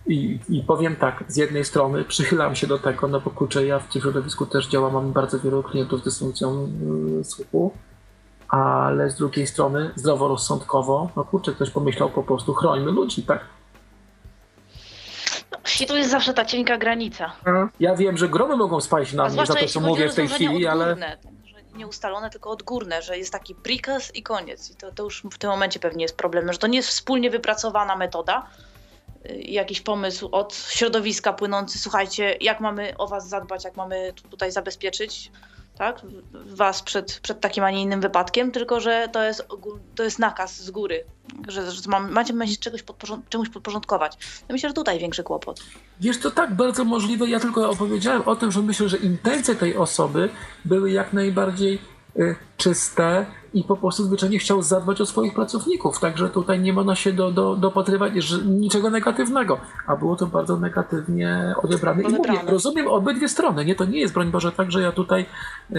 [0.07, 3.79] i, i powiem tak, z jednej strony przychylam się do tego, no bo kurczę, ja
[3.79, 6.69] w tym środowisku też działam, mam bardzo wielu klientów z dysfunkcją
[7.23, 7.71] słuchu,
[8.49, 13.39] ale z drugiej strony zdroworozsądkowo, no kurczę, ktoś pomyślał po prostu chrońmy ludzi, tak?
[15.51, 17.31] No, I tu jest zawsze ta cienka granica.
[17.79, 20.67] Ja wiem, że gromy mogą spaść na mnie za to, co mówię w tej chwili,
[20.67, 20.95] ale
[21.75, 24.71] nie ustalone, tylko odgórne, że jest taki prikaz i koniec.
[24.71, 27.29] I to, to już w tym momencie pewnie jest problemem, że to nie jest wspólnie
[27.29, 28.47] wypracowana metoda,
[29.29, 34.29] y, jakiś pomysł od środowiska płynący, słuchajcie, jak mamy o was zadbać, jak mamy tu-
[34.29, 35.31] tutaj zabezpieczyć
[35.77, 36.01] tak,
[36.45, 39.47] was przed, przed takim, a nie innym wypadkiem, tylko że to jest,
[39.95, 41.03] to jest nakaz z góry,
[41.47, 44.13] że, że macie się czegoś podporząd- czemuś podporządkować.
[44.49, 45.59] Ja myślę, że tutaj większy kłopot.
[45.99, 47.27] Wiesz, to tak bardzo możliwe.
[47.29, 50.29] Ja tylko opowiedziałem o tym, że myślę, że intencje tej osoby
[50.65, 51.79] były jak najbardziej
[52.57, 55.99] czyste i po prostu zwyczajnie chciał zadbać o swoich pracowników.
[55.99, 58.13] Także tutaj nie można się do, do, dopatrywać
[58.45, 59.59] niczego negatywnego.
[59.87, 62.03] A było to bardzo negatywnie odebrane.
[62.03, 63.65] I mówię, rozumiem obydwie strony.
[63.65, 65.25] Nie, to nie jest broń Boże tak, że ja tutaj
[65.71, 65.75] y,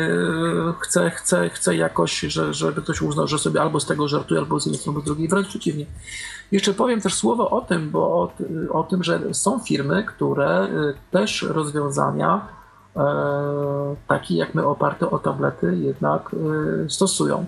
[0.81, 4.61] chcę, chcę, chcę jakoś, że, żeby ktoś uznał, że sobie albo z tego żartuje, albo
[4.61, 5.29] z jednej strony, albo z drugiej.
[5.29, 5.87] Wręcz przeciwnie.
[6.53, 8.33] Jeszcze powiem też słowo o tym, bo o,
[8.71, 12.58] o tym, że są firmy, które y, też rozwiązania
[12.99, 16.31] e, takie jak my oparte o tablety jednak
[16.85, 17.47] y, stosują.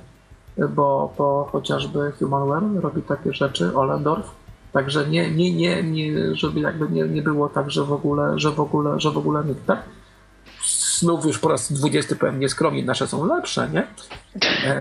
[0.68, 4.30] Bo, bo chociażby Humanware robi takie rzeczy, Olendorf.
[4.72, 8.50] Także nie, nie, nie, nie, żeby jakby nie, nie było tak, że w ogóle, że
[8.50, 9.82] w ogóle, że w ogóle nikt, tak?
[10.98, 13.86] Znów już po raz dwudziesty powiem nieskromnie, nasze są lepsze, nie?
[14.66, 14.80] E,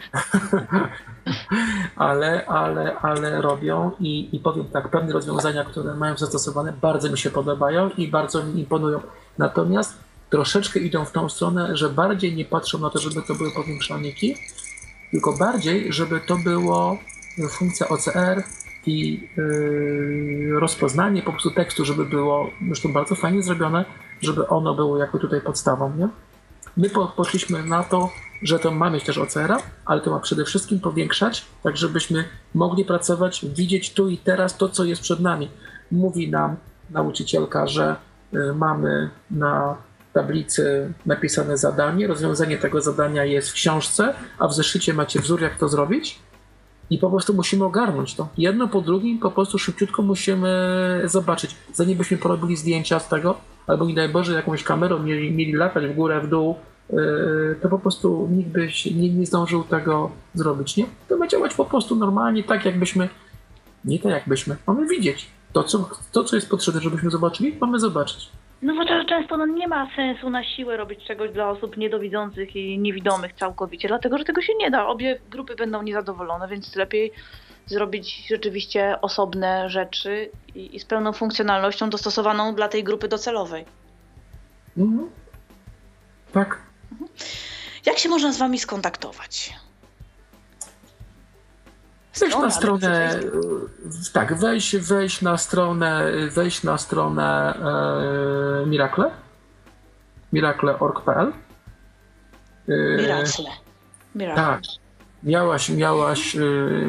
[1.95, 7.17] ale, ale, ale robią i, i powiem tak, pewne rozwiązania, które mają zastosowane, bardzo mi
[7.17, 8.99] się podobają i bardzo mi imponują.
[9.37, 13.51] Natomiast troszeczkę idą w tą stronę, że bardziej nie patrzą na to, żeby to były
[13.51, 14.35] powiększalniki,
[15.11, 16.97] tylko bardziej, żeby to było
[17.49, 18.43] funkcja OCR
[18.85, 23.85] i yy, rozpoznanie po prostu tekstu, żeby było zresztą bardzo fajnie zrobione,
[24.21, 26.07] żeby ono było jakby tutaj podstawą, nie?
[26.77, 28.09] My po, poszliśmy na to,
[28.41, 32.23] że to ma mieć też OCR-a, ale to ma przede wszystkim powiększać, tak żebyśmy
[32.53, 35.49] mogli pracować, widzieć tu i teraz to, co jest przed nami.
[35.91, 36.55] Mówi nam
[36.89, 37.95] nauczycielka, że
[38.33, 39.77] y, mamy na
[40.13, 45.57] tablicy napisane zadanie, rozwiązanie tego zadania jest w książce, a w zeszycie macie wzór, jak
[45.57, 46.19] to zrobić.
[46.89, 48.27] I po prostu musimy ogarnąć to.
[48.37, 50.49] Jedno po drugim, po prostu szybciutko musimy
[51.05, 51.55] zobaczyć.
[51.73, 53.37] Zanim byśmy porobili zdjęcia z tego,
[53.67, 56.55] albo nie daj Boże, jakąś kamerą mieli, mieli latać w górę, w dół,
[56.89, 60.85] yy, to po prostu nikt by się, nie, nie zdążył tego zrobić, nie?
[61.07, 63.09] To ma działać po prostu normalnie, tak jakbyśmy,
[63.85, 65.27] nie tak jakbyśmy, mamy widzieć.
[65.53, 68.29] To co, to, co jest potrzebne, żebyśmy zobaczyli, mamy zobaczyć.
[68.61, 72.55] No bo to często no, nie ma sensu na siłę robić czegoś dla osób niedowidzących
[72.55, 74.87] i niewidomych całkowicie, dlatego że tego się nie da.
[74.87, 77.11] Obie grupy będą niezadowolone, więc lepiej
[77.65, 83.65] zrobić rzeczywiście osobne rzeczy i, i z pełną funkcjonalnością dostosowaną dla tej grupy docelowej.
[84.77, 85.09] Mhm.
[86.31, 86.61] Tak.
[87.85, 89.53] Jak się można z wami skontaktować?
[92.17, 93.19] Wejść na stronę,
[94.13, 97.53] tak, wejść, wejść na stronę, wejść na stronę
[98.63, 99.11] e, Miracle,
[100.33, 101.33] miracle.org.pl.
[102.67, 103.45] E, Miracle.
[104.15, 104.43] Miracle.
[104.43, 104.61] Tak.
[105.23, 106.39] Miałaś, miałaś, e,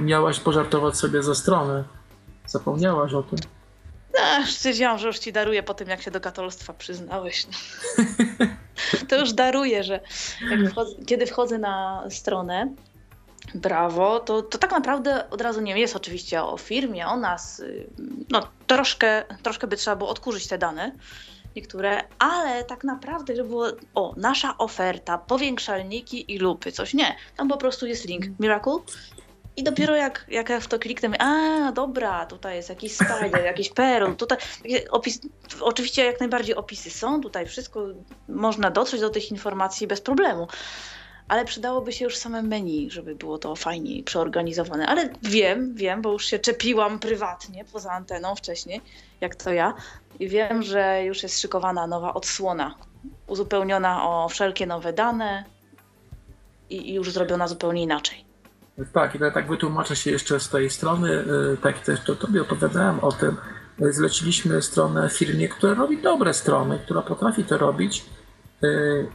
[0.02, 1.84] miałaś pożartować sobie ze strony.
[2.46, 3.38] Zapomniałaś o tym.
[4.14, 7.46] No, stwierdziłam, że już ci daruję po tym, jak się do katolstwa przyznałeś.
[9.08, 10.00] to już daruję, że
[10.70, 12.74] wchodzę, kiedy wchodzę na stronę,
[13.54, 17.60] Brawo, to, to tak naprawdę od razu nie jest oczywiście o firmie, o nas.
[17.60, 17.86] Y,
[18.30, 20.92] no troszkę, troszkę by trzeba było odkurzyć te dane,
[21.56, 27.16] niektóre, ale tak naprawdę, żeby było, o, nasza oferta, powiększalniki i lupy, coś nie.
[27.36, 28.78] Tam po prostu jest link Miracle
[29.56, 33.68] i dopiero jak, jak ja w to kliknę, a dobra, tutaj jest jakiś spider, jakiś
[33.70, 34.38] perl, tutaj
[34.90, 35.20] opis,
[35.60, 37.86] oczywiście jak najbardziej opisy są, tutaj wszystko
[38.28, 40.48] można dotrzeć do tych informacji bez problemu
[41.30, 44.86] ale przydałoby się już same menu, żeby było to fajniej przeorganizowane.
[44.86, 48.80] Ale wiem, wiem, bo już się czepiłam prywatnie poza anteną wcześniej,
[49.20, 49.74] jak to ja,
[50.20, 52.74] i wiem, że już jest szykowana nowa odsłona,
[53.26, 55.44] uzupełniona o wszelkie nowe dane
[56.70, 58.24] i, i już zrobiona zupełnie inaczej.
[58.92, 63.00] Tak, i tak wytłumaczę się jeszcze z tej strony, y, tak też to tobie opowiadałem
[63.00, 63.36] o tym,
[63.78, 68.19] zleciliśmy stronę firmie, która robi dobre strony, która potrafi to robić, Y,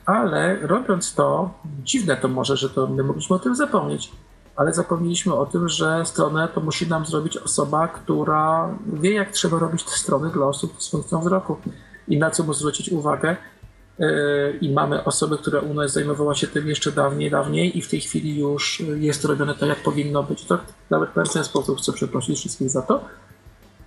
[0.06, 1.54] ale robiąc to,
[1.84, 4.12] dziwne to może, że to my mogliśmy o tym zapomnieć,
[4.56, 9.60] ale zapomnieliśmy o tym, że stronę to musi nam zrobić osoba, która wie, jak trzeba
[9.60, 11.58] robić te strony dla osób z funkcją wzroku
[12.08, 13.36] i na co mu zwrócić uwagę.
[14.00, 17.90] Y, I mamy osobę, która u nas zajmowała się tym jeszcze dawniej, dawniej i w
[17.90, 20.46] tej chwili już jest robione tak, jak powinno być.
[20.46, 20.58] To
[20.90, 23.04] nawet w ten sposób chcę przeprosić wszystkich za to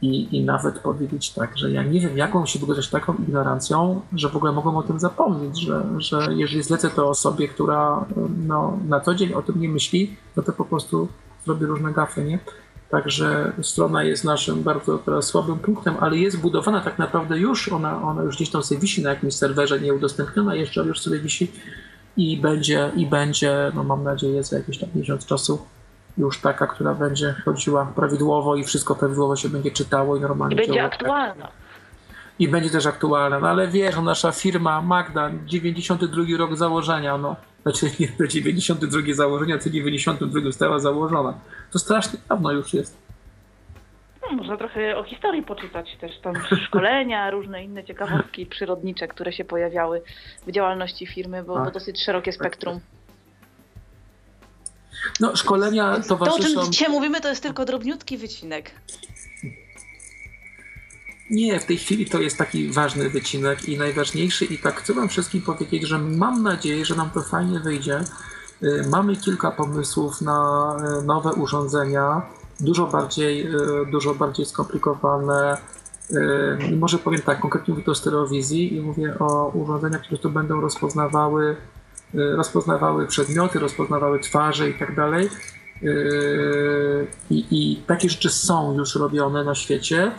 [0.03, 4.29] i, i nawet powiedzieć tak, że ja nie wiem, jaką się wygodzić taką ignorancją, że
[4.29, 8.05] w ogóle mogą o tym zapomnieć, że, że jeżeli zlecę to osobie, która
[8.47, 11.09] no, na co dzień o tym nie myśli, no to po prostu
[11.45, 12.39] zrobi różne gafy, nie?
[12.91, 18.03] Także strona jest naszym bardzo teraz słabym punktem, ale jest budowana tak naprawdę już, ona,
[18.03, 21.53] ona już gdzieś tam sobie wisi na jakimś serwerze, nie udostępniona jeszcze, już sobie wisi
[22.17, 25.59] i będzie, i będzie, no mam nadzieję, za jakiś tam miesiąc czasu
[26.19, 30.59] już taka, która będzie chodziła prawidłowo i wszystko prawidłowo się będzie czytało i normalnie I
[30.59, 31.49] będzie aktualna.
[32.39, 37.37] I będzie też aktualna, no ale wiesz, no, nasza firma Magda, 92 rok założenia, no,
[37.63, 41.35] znaczy nie 92 założenia, to 92 została założona.
[41.73, 43.09] To strasznie dawno już jest.
[44.23, 46.35] No, można trochę o historii poczytać też tam
[46.67, 50.03] szkolenia, różne inne ciekawostki przyrodnicze, które się pojawiały
[50.47, 51.75] w działalności firmy, bo, bo tak.
[51.75, 52.81] dosyć szerokie spektrum.
[55.21, 56.55] No, szkolenia towarzyszą...
[56.55, 58.71] To, o czym dzisiaj mówimy, to jest tylko drobniutki wycinek.
[61.31, 65.09] Nie, w tej chwili to jest taki ważny wycinek i najważniejszy i tak chcę wam
[65.09, 68.01] wszystkim powiedzieć, że mam nadzieję, że nam to fajnie wyjdzie.
[68.63, 72.23] Y, mamy kilka pomysłów na y, nowe urządzenia,
[72.61, 75.57] dużo bardziej, y, dużo bardziej skomplikowane.
[76.77, 81.57] Może powiem tak, konkretnie mówię o stereowizji i mówię o urządzeniach, które to będą rozpoznawały
[82.15, 85.31] rozpoznawały przedmioty, rozpoznawały twarze i tak dalej.
[85.83, 90.13] Y, I, I takie rzeczy są już robione na świecie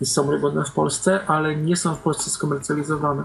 [0.00, 3.24] i są robione w Polsce, ale nie są w Polsce skomercjalizowane.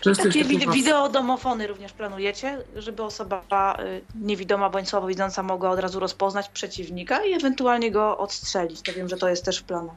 [0.00, 3.42] Często Takie wi- wideodomofony również planujecie, żeby osoba
[3.80, 8.82] y, niewidoma bądź słabowidząca mogła od razu rozpoznać przeciwnika i ewentualnie go odstrzelić.
[8.82, 9.96] To wiem, że to jest też w planach.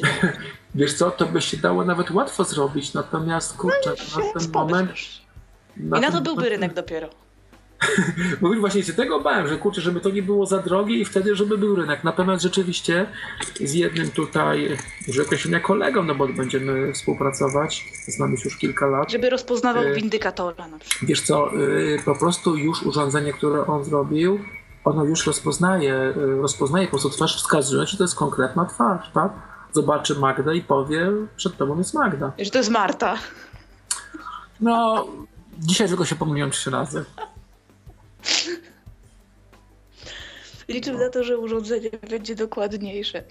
[0.74, 4.90] Wiesz co, to by się dało nawet łatwo zrobić, natomiast kurczę, no, na ten moment
[5.76, 7.08] I na to byłby rynek dopiero.
[8.40, 11.36] Bo właśnie się tego bałem, że kurczę, żeby to nie było za drogie i wtedy,
[11.36, 12.04] żeby był rynek.
[12.04, 13.06] Natomiast rzeczywiście
[13.54, 14.76] z jednym tutaj,
[15.08, 19.12] że określenia kolegą, no bo będziemy współpracować, znamy się już kilka lat.
[19.12, 21.08] Żeby rozpoznawał y windykatora na przykład.
[21.08, 24.40] Wiesz co, y po prostu już urządzenie, które on zrobił,
[24.84, 29.32] ono już rozpoznaje, y rozpoznaje po prostu twarz, wskazując, że to jest konkretna twarz, tak?
[29.72, 32.32] Zobaczy Magdę i powie, przed tobą jest Magda.
[32.38, 33.18] Że to jest Marta.
[34.60, 35.06] No,
[35.58, 37.04] dzisiaj tylko się pomyliłem trzy razy.
[40.68, 43.22] Liczę na to, że urządzenie będzie dokładniejsze.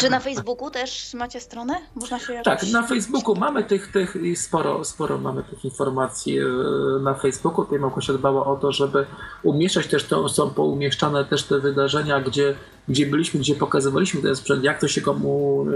[0.00, 1.74] Czy na Facebooku też macie stronę?
[1.94, 2.44] Można się jakoś...
[2.44, 6.38] Tak, na Facebooku mamy tych, tych i sporo, sporo mamy tych informacji
[7.00, 7.64] na Facebooku.
[7.64, 9.06] Tutaj Małgosia dbała o to, żeby
[9.42, 12.54] umieszczać też to, są poumieszczane też te wydarzenia, gdzie,
[12.88, 15.66] gdzie byliśmy, gdzie pokazywaliśmy ten sprzęt, jak to się komu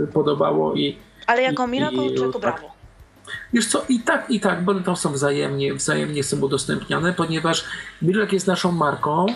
[0.00, 0.96] yy, podobało i
[1.26, 2.71] Ale jako Miracle czy jako Brawo?
[3.52, 7.64] Wiesz co, i tak, i tak, bo to są wzajemnie, wzajemnie są udostępniane, ponieważ
[8.02, 9.26] Mirek jest naszą marką,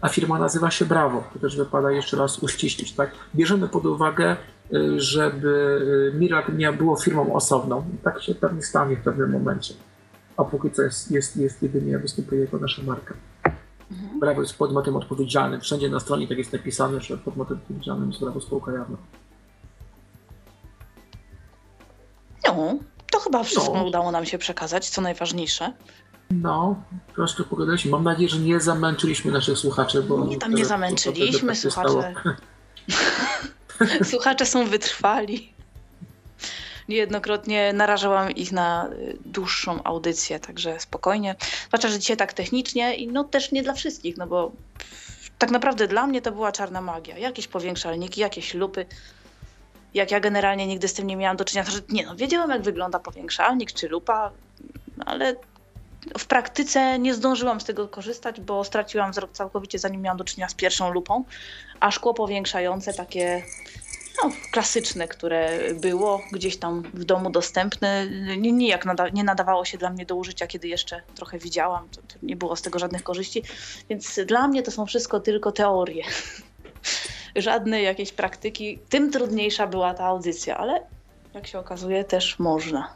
[0.00, 1.24] a firma nazywa się Brawo.
[1.32, 3.10] To też wypada jeszcze raz uściślić, tak?
[3.34, 4.36] Bierzemy pod uwagę,
[4.96, 5.80] żeby
[6.14, 7.84] Mirak miał, było firmą osobną.
[8.04, 9.74] Tak się pewnie stanie w pewnym momencie.
[10.36, 13.14] A póki co jest, jest, jest jedynie występuje jako nasza marka.
[13.90, 14.20] Mhm.
[14.20, 15.60] Brawo jest podmiotem odpowiedzialnym.
[15.60, 18.96] Wszędzie na stronie tak jest napisane, że podmiotem odpowiedzialnym jest Brawo spółka jawna.
[22.46, 22.78] No,
[23.10, 23.84] to chyba wszystko no.
[23.84, 25.72] udało nam się przekazać, co najważniejsze.
[26.30, 26.82] No,
[27.14, 27.90] troszkę pogadaliśmy.
[27.90, 30.24] Mam nadzieję, że nie zamęczyliśmy naszych słuchaczy, bo...
[30.24, 32.14] Nie, tam nie zamęczyliśmy, tak słuchacze...
[34.10, 35.52] słuchacze są wytrwali.
[36.88, 41.34] Niejednokrotnie narażałam ich na y, dłuższą audycję, także spokojnie.
[41.68, 44.52] Zwłaszcza, że dzisiaj tak technicznie i no też nie dla wszystkich, no bo
[45.38, 47.18] tak naprawdę dla mnie to była czarna magia.
[47.18, 48.86] Jakieś powiększalniki, jakieś lupy
[49.94, 52.62] jak ja generalnie nigdy z tym nie miałam do czynienia, że nie no, wiedziałam jak
[52.62, 54.30] wygląda powiększalnik czy lupa,
[55.06, 55.36] ale
[56.18, 60.48] w praktyce nie zdążyłam z tego korzystać, bo straciłam wzrok całkowicie zanim miałam do czynienia
[60.48, 61.24] z pierwszą lupą,
[61.80, 63.42] a szkło powiększające takie
[64.22, 68.06] no, klasyczne, które było gdzieś tam w domu dostępne,
[68.36, 72.14] nijak nada nie nadawało się dla mnie do użycia, kiedy jeszcze trochę widziałam, to, to
[72.22, 73.42] nie było z tego żadnych korzyści,
[73.90, 76.04] więc dla mnie to są wszystko tylko teorie
[77.36, 80.80] żadnej jakiejś praktyki, tym trudniejsza była ta audycja, ale
[81.34, 82.94] jak się okazuje, też można.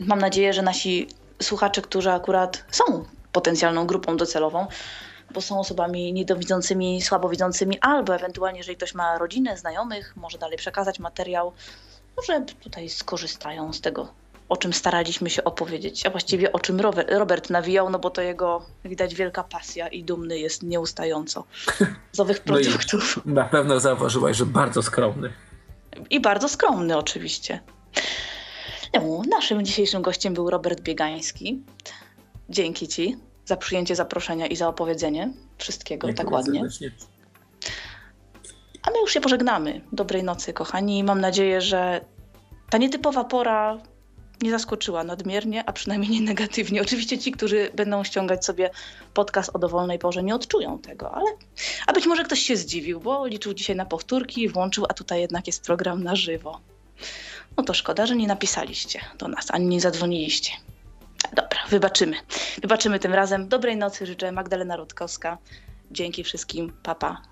[0.00, 1.08] Mam nadzieję, że nasi
[1.42, 4.66] słuchacze, którzy akurat są potencjalną grupą docelową,
[5.30, 10.98] bo są osobami niedowidzącymi, słabowidzącymi, albo ewentualnie, jeżeli ktoś ma rodzinę, znajomych, może dalej przekazać
[10.98, 11.52] materiał,
[12.16, 14.21] może tutaj skorzystają z tego
[14.52, 18.66] o czym staraliśmy się opowiedzieć, a właściwie o czym Robert nawijał, no bo to jego,
[18.84, 21.44] widać, wielka pasja i dumny jest nieustająco
[22.12, 23.20] z owych produktów.
[23.24, 25.32] No na pewno zauważyłaś, że bardzo skromny.
[26.10, 27.60] I bardzo skromny oczywiście.
[28.94, 31.62] No, naszym dzisiejszym gościem był Robert Biegański.
[32.48, 36.60] Dzięki Ci za przyjęcie zaproszenia i za opowiedzenie wszystkiego Dziękuję tak ładnie.
[36.60, 36.90] Serdecznie.
[38.82, 39.80] A my już się pożegnamy.
[39.92, 41.04] Dobrej nocy, kochani.
[41.04, 42.04] Mam nadzieję, że
[42.70, 43.78] ta nietypowa pora
[44.42, 46.82] nie zaskoczyła nadmiernie, a przynajmniej nie negatywnie.
[46.82, 48.70] Oczywiście ci, którzy będą ściągać sobie
[49.14, 51.26] podcast o dowolnej porze, nie odczują tego, ale
[51.86, 55.46] a być może ktoś się zdziwił, bo liczył dzisiaj na powtórki, włączył, a tutaj jednak
[55.46, 56.60] jest program na żywo.
[57.56, 60.52] No to szkoda, że nie napisaliście do nas, ani nie zadzwoniliście.
[61.32, 62.16] Dobra, wybaczymy.
[62.60, 63.48] Wybaczymy tym razem.
[63.48, 65.38] Dobrej nocy życzę Magdalena Rutkowska.
[65.90, 66.72] Dzięki wszystkim.
[66.82, 67.31] Papa.